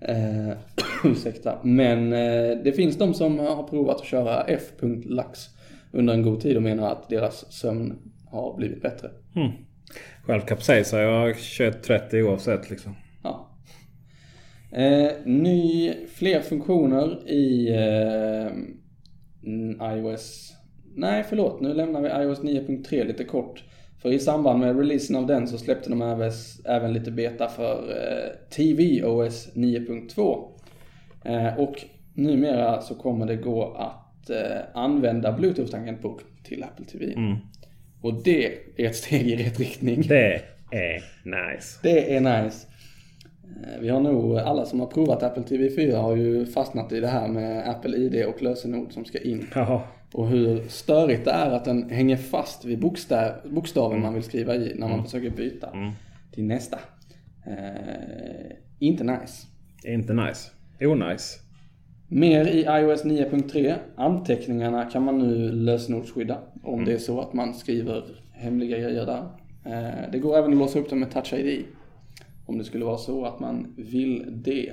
Eh, 0.00 0.56
ursäkta. 1.04 1.58
Men 1.62 2.12
eh, 2.12 2.58
det 2.64 2.72
finns 2.76 2.98
de 2.98 3.14
som 3.14 3.38
har 3.38 3.62
provat 3.62 3.96
att 3.96 4.06
köra 4.06 4.42
F.lax 4.42 5.48
under 5.92 6.14
en 6.14 6.22
god 6.22 6.40
tid 6.40 6.56
och 6.56 6.62
menar 6.62 6.92
att 6.92 7.08
deras 7.08 7.52
sömn 7.52 7.98
har 8.30 8.56
blivit 8.56 8.82
bättre. 8.82 9.10
Mm. 9.36 9.50
Själv 10.24 10.40
kapsejsar 10.40 11.00
jag 11.00 11.34
21.30 11.34 12.22
oavsett 12.22 12.70
liksom. 12.70 12.94
Ja. 13.22 13.50
Eh, 14.72 15.12
ny, 15.24 15.94
fler 16.14 16.40
funktioner 16.40 17.30
i 17.30 17.68
eh, 17.68 18.52
mm, 19.46 19.98
iOS. 19.98 20.52
Nej, 20.94 21.24
förlåt. 21.28 21.60
Nu 21.60 21.74
lämnar 21.74 22.00
vi 22.00 22.08
iOS 22.08 22.40
9.3 22.40 23.06
lite 23.06 23.24
kort. 23.24 23.64
För 24.02 24.12
i 24.12 24.18
samband 24.18 24.60
med 24.60 24.78
releasen 24.78 25.16
av 25.16 25.26
den 25.26 25.48
så 25.48 25.58
släppte 25.58 25.90
de 25.90 26.02
även, 26.02 26.32
även 26.64 26.92
lite 26.92 27.10
beta 27.10 27.48
för 27.48 27.72
eh, 27.72 28.48
tvOS 28.50 29.54
9.2. 29.54 30.48
Eh, 31.24 31.58
och 31.58 31.74
numera 32.14 32.80
så 32.80 32.94
kommer 32.94 33.26
det 33.26 33.36
gå 33.36 33.74
att 33.74 34.30
eh, 34.30 34.58
använda 34.74 35.38
Bluetooth-tangentbord 35.38 36.20
till 36.44 36.64
Apple 36.64 36.84
TV. 36.84 37.12
Och 38.00 38.14
det 38.24 38.46
är 38.76 38.86
ett 38.86 38.96
steg 38.96 39.26
i 39.26 39.36
rätt 39.36 39.60
riktning. 39.60 40.02
Det 40.08 40.42
är 40.70 41.04
nice. 41.24 41.78
Det 41.82 42.16
är 42.16 42.20
nice. 42.20 42.66
Eh, 43.62 43.80
Vi 43.80 43.88
har 43.88 44.00
nog, 44.00 44.38
alla 44.38 44.64
som 44.64 44.80
har 44.80 44.86
provat 44.86 45.22
Apple 45.22 45.42
TV4 45.42 45.96
har 45.96 46.16
ju 46.16 46.46
fastnat 46.46 46.92
i 46.92 47.00
det 47.00 47.06
här 47.08 47.28
med 47.28 47.68
Apple 47.70 47.96
ID 47.96 48.24
och 48.26 48.42
lösenord 48.42 48.92
som 48.92 49.04
ska 49.04 49.18
in. 49.20 49.46
Jaha. 49.54 49.80
Och 50.14 50.28
hur 50.28 50.62
störigt 50.68 51.24
det 51.24 51.30
är 51.30 51.50
att 51.50 51.64
den 51.64 51.90
hänger 51.90 52.16
fast 52.16 52.64
vid 52.64 52.78
bokstav, 52.80 53.30
bokstaven 53.44 54.00
man 54.00 54.14
vill 54.14 54.22
skriva 54.22 54.54
i 54.54 54.72
när 54.78 54.88
man 54.88 55.04
försöker 55.04 55.30
byta 55.30 55.68
till 56.32 56.44
nästa. 56.44 56.78
Eh, 57.46 58.52
inte 58.78 59.04
nice. 59.04 59.46
Inte 59.84 60.12
nice. 60.14 60.50
Onajs. 60.80 61.38
Mer 62.08 62.46
i 62.46 62.60
iOS 62.60 63.04
9.3. 63.04 63.74
Anteckningarna 63.96 64.84
kan 64.84 65.02
man 65.04 65.18
nu 65.18 65.52
lösenordsskydda 65.52 66.38
om 66.62 66.84
det 66.84 66.92
är 66.92 66.98
så 66.98 67.20
att 67.20 67.32
man 67.32 67.54
skriver 67.54 68.02
hemliga 68.32 68.78
grejer 68.78 69.06
där. 69.06 69.22
Eh, 69.64 70.10
Det 70.12 70.18
går 70.18 70.36
även 70.38 70.52
att 70.52 70.58
låsa 70.58 70.78
upp 70.78 70.90
dem 70.90 71.00
med 71.00 71.10
Touch 71.10 71.32
ID. 71.32 71.64
Om 72.46 72.58
det 72.58 72.64
skulle 72.64 72.84
vara 72.84 72.98
så 72.98 73.24
att 73.24 73.40
man 73.40 73.74
vill 73.76 74.24
det. 74.28 74.72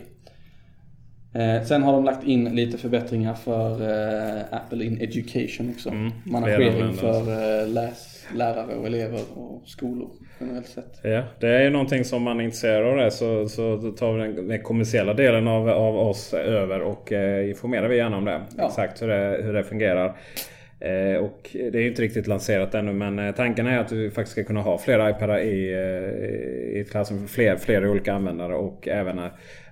Eh, 1.35 1.63
Sen 1.63 1.83
har 1.83 1.93
de 1.93 2.03
lagt 2.03 2.23
in 2.27 2.55
lite 2.55 2.77
förbättringar 2.77 3.33
för 3.33 3.81
eh, 3.81 4.43
Apple 4.51 4.85
in 4.85 5.01
Education 5.01 5.69
också. 5.75 5.91
Managering 6.25 6.73
redan 6.75 6.93
för 6.93 7.61
eh, 7.61 7.67
läs, 7.67 8.25
lärare 8.35 8.75
och 8.75 8.87
elever 8.87 9.19
och 9.35 9.61
skolor 9.65 10.09
generellt 10.39 10.67
sett. 10.67 10.99
Ja, 11.03 11.23
det 11.39 11.47
är 11.47 11.63
ju 11.63 11.69
någonting 11.69 12.05
som 12.05 12.23
man 12.23 12.39
är 12.39 12.43
intresserad 12.43 12.87
av 12.87 12.97
det 12.97 13.11
så, 13.11 13.49
så 13.49 13.91
tar 13.91 14.13
vi 14.13 14.19
den, 14.33 14.47
den 14.47 14.61
kommersiella 14.61 15.13
delen 15.13 15.47
av, 15.47 15.69
av 15.69 15.95
oss 15.97 16.33
över 16.33 16.81
och 16.81 17.11
eh, 17.11 17.49
informerar 17.49 17.87
vi 17.87 17.97
gärna 17.97 18.17
om 18.17 18.25
det. 18.25 18.41
Ja. 18.57 18.67
Exakt 18.67 19.01
hur 19.01 19.07
det, 19.07 19.39
hur 19.43 19.53
det 19.53 19.63
fungerar. 19.63 20.15
Eh, 20.83 21.17
och 21.17 21.49
det 21.53 21.77
är 21.77 21.81
ju 21.81 21.87
inte 21.87 22.01
riktigt 22.01 22.27
lanserat 22.27 22.75
ännu 22.75 22.93
men 22.93 23.19
eh, 23.19 23.35
tanken 23.35 23.67
är 23.67 23.79
att 23.79 23.91
vi 23.91 24.11
faktiskt 24.11 24.31
ska 24.31 24.43
kunna 24.43 24.61
ha 24.61 24.77
fler 24.77 25.09
iPadar 25.09 25.39
i, 25.39 25.73
eh, 25.73 26.79
i 26.79 26.85
klassen 26.91 27.19
för 27.19 27.27
fler, 27.27 27.55
fler 27.55 27.87
olika 27.87 28.13
användare 28.13 28.55
och 28.55 28.87
även 28.87 29.21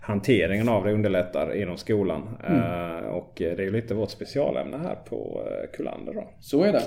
hanteringen 0.02 0.70
av 0.70 0.86
det 0.86 0.94
underlättar 0.94 1.56
inom 1.56 1.78
skolan. 1.78 2.22
Eh, 2.48 3.08
och 3.08 3.34
det 3.36 3.60
är 3.60 3.62
ju 3.62 3.72
lite 3.72 3.94
vårt 3.94 4.10
specialämne 4.10 4.78
här 4.78 4.96
på 4.96 5.48
Kullander 5.74 6.14
då. 6.14 6.30
Så 6.40 6.64
är 6.64 6.72
det. 6.72 6.84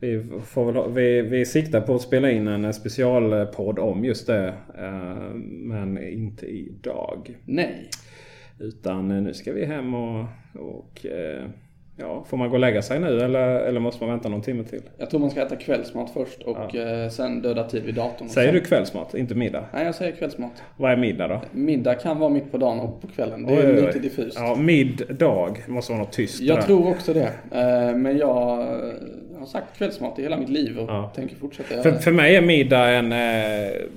Vi, 0.00 0.22
får 0.44 0.72
väl, 0.72 0.92
vi, 0.92 1.22
vi 1.22 1.46
siktar 1.46 1.80
på 1.80 1.94
att 1.94 2.02
spela 2.02 2.30
in 2.30 2.48
en 2.48 2.74
specialpodd 2.74 3.78
om 3.78 4.04
just 4.04 4.26
det. 4.26 4.54
Men 5.42 5.98
inte 5.98 6.46
idag. 6.46 7.36
Nej. 7.44 7.90
Utan 8.60 9.24
nu 9.24 9.34
ska 9.34 9.52
vi 9.52 9.64
hem 9.64 9.94
och... 9.94 10.24
och 10.54 11.06
ja, 11.96 12.24
får 12.28 12.36
man 12.36 12.48
gå 12.48 12.54
och 12.54 12.60
lägga 12.60 12.82
sig 12.82 13.00
nu 13.00 13.20
eller, 13.20 13.48
eller 13.48 13.80
måste 13.80 14.04
man 14.04 14.10
vänta 14.10 14.28
någon 14.28 14.42
timme 14.42 14.64
till? 14.64 14.82
Jag 14.98 15.10
tror 15.10 15.20
man 15.20 15.30
ska 15.30 15.42
äta 15.42 15.56
kvällsmat 15.56 16.10
först 16.10 16.42
och 16.42 16.74
eh, 16.76 17.08
sen 17.10 17.42
döda 17.42 17.64
tid 17.64 17.84
vid 17.84 17.94
datorn. 17.94 18.28
Säger 18.28 18.48
sen... 18.48 18.54
du 18.54 18.60
kvällsmat, 18.60 19.14
inte 19.14 19.34
middag? 19.34 19.64
Nej, 19.72 19.84
jag 19.86 19.94
säger 19.94 20.12
kvällsmat. 20.12 20.62
Vad 20.76 20.92
är 20.92 20.96
middag 20.96 21.28
då? 21.28 21.40
Middag 21.52 21.94
kan 21.94 22.18
vara 22.18 22.30
mitt 22.30 22.52
på 22.52 22.58
dagen 22.58 22.80
och 22.80 23.00
på 23.02 23.06
kvällen. 23.08 23.46
Det 23.46 23.52
är 23.52 23.56
Oj, 23.58 23.66
oj, 23.66 23.74
oj. 23.80 23.86
lite 23.86 23.98
diffust. 23.98 24.36
Ja, 24.40 24.54
middag 24.54 25.54
måste 25.66 25.92
vara 25.92 26.02
något 26.02 26.12
tyst. 26.12 26.40
Jag 26.40 26.56
där. 26.58 26.62
tror 26.62 26.88
också 26.90 27.12
det. 27.12 27.30
Eh, 27.52 27.96
Men 27.96 28.18
jag 28.18 28.60
eh, 28.60 28.66
har 29.38 29.46
sagt 29.46 29.78
kvällsmat 29.78 30.18
i 30.18 30.22
hela 30.22 30.36
mitt 30.36 30.48
liv 30.48 30.78
och 30.78 30.88
Ja. 30.90 31.12
tänker 31.14 31.36
fortsätta 31.36 31.74
göra 31.74 31.82
För, 31.82 31.92
för 31.92 32.12
mig 32.12 32.36
är 32.36 32.42
middag 32.42 32.88
en... 32.90 33.08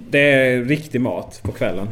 Det 0.10 0.20
är 0.32 0.64
riktig 0.64 1.02
mat 1.02 1.42
på 1.44 1.52
kvällen. 1.52 1.88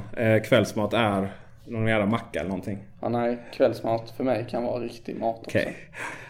Kvällsmat 0.45 0.93
är 0.93 1.27
någon 1.67 1.87
jävla 1.87 2.05
macka 2.05 2.39
eller 2.39 2.49
någonting. 2.49 2.77
Ja, 3.01 3.09
nej, 3.09 3.37
kvällsmat 3.53 4.13
för 4.17 4.23
mig 4.23 4.45
kan 4.49 4.63
vara 4.63 4.79
riktig 4.83 5.15
mat 5.19 5.35
också. 5.39 5.57
Okej. 5.57 5.75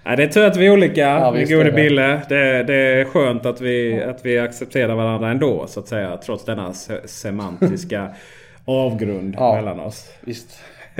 Nej, 0.05 0.17
det 0.17 0.23
är 0.23 0.27
tur 0.27 0.45
att 0.45 0.57
vi 0.57 0.65
är 0.67 0.71
olika, 0.71 1.01
Ja, 1.01 1.31
min 1.31 1.49
gode. 1.49 1.71
Bille. 1.71 2.21
Det, 2.29 2.63
det 2.63 2.75
är 2.75 3.05
skönt 3.05 3.45
att 3.45 3.61
vi, 3.61 4.03
att 4.03 4.25
vi 4.25 4.39
accepterar 4.39 4.95
varandra 4.95 5.31
ändå, 5.31 5.67
så 5.67 5.79
att 5.79 5.88
säga. 5.88 6.17
Trots 6.17 6.45
denna 6.45 6.73
se 6.73 7.07
semantiska 7.07 8.09
avgrund 8.65 9.35
Ja. 9.38 9.55
mellan 9.55 9.79
oss. 9.79 10.11
Visst. 10.21 10.59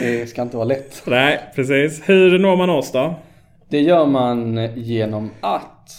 Det 0.00 0.28
ska 0.28 0.42
inte 0.42 0.56
vara 0.56 0.66
lätt. 0.66 1.02
Nej, 1.06 1.40
precis. 1.54 2.08
Hur 2.08 2.38
når 2.38 2.56
man 2.56 2.70
oss 2.70 2.92
då? 2.92 3.14
Det 3.68 3.80
gör 3.80 4.06
man 4.06 4.68
genom 4.74 5.30
att 5.40 5.90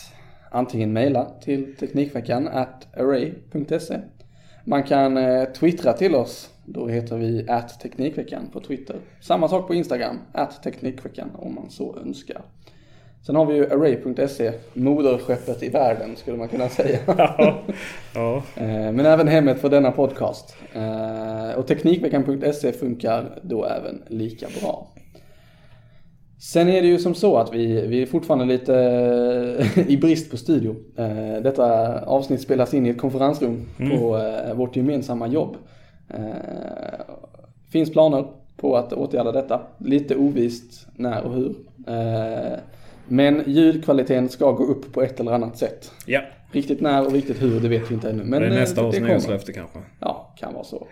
antingen 0.52 0.94
mejla 0.94 1.28
till 1.44 1.76
Teknikveckan 1.76 2.48
at 2.48 2.88
array.se. 2.98 3.98
Man 4.64 4.84
kan 4.84 5.18
eh, 5.18 5.44
twittra 5.44 5.94
till 5.94 6.16
oss. 6.16 6.50
Då 6.74 6.88
heter 6.88 7.18
vi 7.18 7.46
Teknikveckan 7.82 8.50
på 8.54 8.60
Twitter. 8.60 8.96
Samma 9.22 9.48
sak 9.48 9.68
på 9.68 9.74
Instagram, 9.74 10.20
Teknikveckan 10.64 11.30
om 11.36 11.56
man 11.56 11.70
så 11.70 11.98
önskar. 12.06 12.42
Sen 13.26 13.36
har 13.36 13.46
vi 13.46 13.56
ju 13.56 13.66
array.se, 13.66 14.52
moderskeppet 14.74 15.64
i 15.64 15.70
världen 15.70 16.16
skulle 16.16 16.38
man 16.38 16.48
kunna 16.48 16.70
säga. 16.70 17.00
Ja. 17.18 17.62
ja. 18.16 18.44
Eh, 18.56 18.92
Men 18.92 19.00
även 19.00 19.28
hemmet 19.28 19.60
för 19.62 19.70
denna 19.70 19.92
podcast. 19.92 20.56
Eh, 20.74 21.60
Och 21.60 21.68
Teknikveckan.se 21.68 22.72
funkar 22.72 23.40
då 23.42 23.66
även 23.66 24.04
lika 24.08 24.48
bra. 24.62 24.94
Sen 26.42 26.70
är 26.70 26.82
det 26.82 26.88
ju 26.88 26.98
som 26.98 27.16
så 27.16 27.38
att 27.38 27.54
vi, 27.54 27.88
vi 27.88 28.02
är 28.02 28.06
fortfarande 28.06 28.46
lite 28.46 28.74
i 29.88 29.98
brist 29.98 30.32
på 30.32 30.38
studio. 30.38 30.76
Eh, 30.98 31.42
Detta 31.44 32.00
avsnitt 32.06 32.42
spelas 32.42 32.74
in 32.74 32.86
i 32.86 32.90
ett 32.90 32.98
konferensrum 33.02 33.68
på 33.78 34.18
eh, 34.18 34.54
vårt 34.56 34.76
gemensamma 34.76 35.28
jobb. 35.28 35.58
Eh, 36.10 36.20
Finns 37.72 37.92
planer 37.92 38.26
på 38.58 38.78
att 38.78 38.94
åtgärda 38.94 39.32
detta. 39.32 39.62
Lite 39.78 40.16
ovist 40.16 40.88
när 40.96 41.24
och 41.24 41.34
hur. 41.34 41.56
Eh, 41.88 42.58
Men 43.08 43.44
ljudkvaliteten 43.46 44.30
ska 44.30 44.52
gå 44.52 44.64
upp 44.64 44.94
på 44.94 45.02
ett 45.02 45.20
eller 45.20 45.32
annat 45.32 45.58
sätt. 45.58 45.92
ja. 46.06 46.22
Riktigt 46.52 46.82
när 46.82 47.06
och 47.06 47.12
riktigt 47.12 47.42
hur, 47.42 47.60
det 47.60 47.68
vet 47.68 47.92
vi 47.92 47.94
inte 47.96 48.10
ännu. 48.10 48.24
Men 48.24 48.42
det 48.42 48.48
är 48.48 48.52
eh, 48.52 48.58
nästa 48.58 48.86
års 48.86 49.00
nyårslöfte 49.00 49.54
kanske. 49.54 49.80
Ja, 50.00 50.34
kan 50.40 50.54
vara 50.54 50.64
så. 50.64 50.88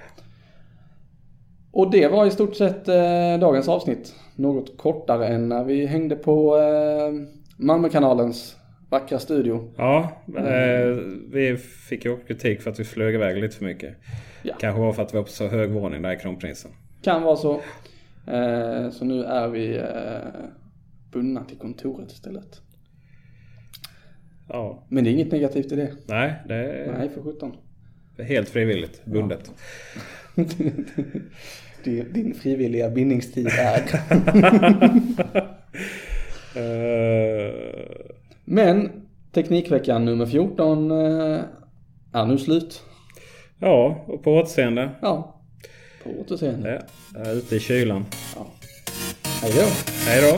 Och 1.71 1.91
det 1.91 2.07
var 2.07 2.25
i 2.25 2.31
stort 2.31 2.55
sett 2.55 2.87
eh, 2.87 3.39
dagens 3.39 3.67
avsnitt. 3.69 4.15
Något 4.35 4.77
kortare 4.77 5.27
än 5.27 5.49
när 5.49 5.63
vi 5.63 5.85
hängde 5.85 6.15
på 6.15 6.57
eh, 6.57 7.13
Malmökanalens 7.57 8.55
vackra 8.89 9.19
studio. 9.19 9.73
Ja, 9.77 10.11
eh, 10.37 10.87
vi 11.31 11.57
fick 11.89 12.05
ju 12.05 12.17
kritik 12.17 12.61
för 12.61 12.71
att 12.71 12.79
vi 12.79 12.83
flög 12.83 13.15
iväg 13.15 13.37
lite 13.41 13.55
för 13.55 13.65
mycket. 13.65 13.95
Ja. 14.43 14.55
Kanske 14.59 14.81
var 14.81 14.93
för 14.93 15.01
att 15.03 15.13
vi 15.13 15.17
var 15.17 15.23
på 15.23 15.29
så 15.29 15.47
hög 15.47 15.69
våning 15.71 16.01
där 16.01 16.13
i 16.13 16.17
Kronprinsen. 16.19 16.71
Kan 17.01 17.23
vara 17.23 17.35
så. 17.35 17.53
Eh, 18.27 18.89
så 18.89 19.05
nu 19.05 19.23
är 19.23 19.47
vi 19.47 19.77
eh, 19.77 20.43
bundna 21.11 21.43
till 21.43 21.57
kontoret 21.57 22.11
istället. 22.11 22.61
Ja, 24.49 24.83
Men 24.89 25.03
det 25.03 25.09
är 25.09 25.11
inget 25.11 25.31
negativt 25.31 25.71
i 25.71 25.75
det. 25.75 25.91
nej 26.05 26.33
det 26.47 26.55
är 26.55 26.97
Nej, 26.97 27.09
för 27.09 27.21
sjutton. 27.21 27.55
helt 28.17 28.49
frivilligt 28.49 29.05
bundet. 29.05 29.51
Din, 31.83 32.13
din 32.13 32.33
frivilliga 32.33 32.89
bindningstid 32.89 33.47
är. 33.47 33.83
Eh, 36.55 37.53
Men 38.45 38.91
Teknikveckan 39.31 40.05
nummer 40.05 40.25
14 40.25 40.91
eh, 40.91 41.39
är 42.13 42.25
nu 42.25 42.37
slut. 42.37 42.83
Ja, 43.59 44.05
och 44.07 44.23
på 44.23 44.31
återseende. 44.31 44.89
Ja, 45.01 45.41
på 46.03 46.09
återseende. 46.09 46.85
Ja, 47.15 47.31
ute 47.31 47.55
i 47.55 47.59
kylan. 47.59 48.05
Ja. 48.35 48.45
Hej 49.41 49.51
då. 49.55 49.67
Hej 50.05 50.21
då! 50.21 50.37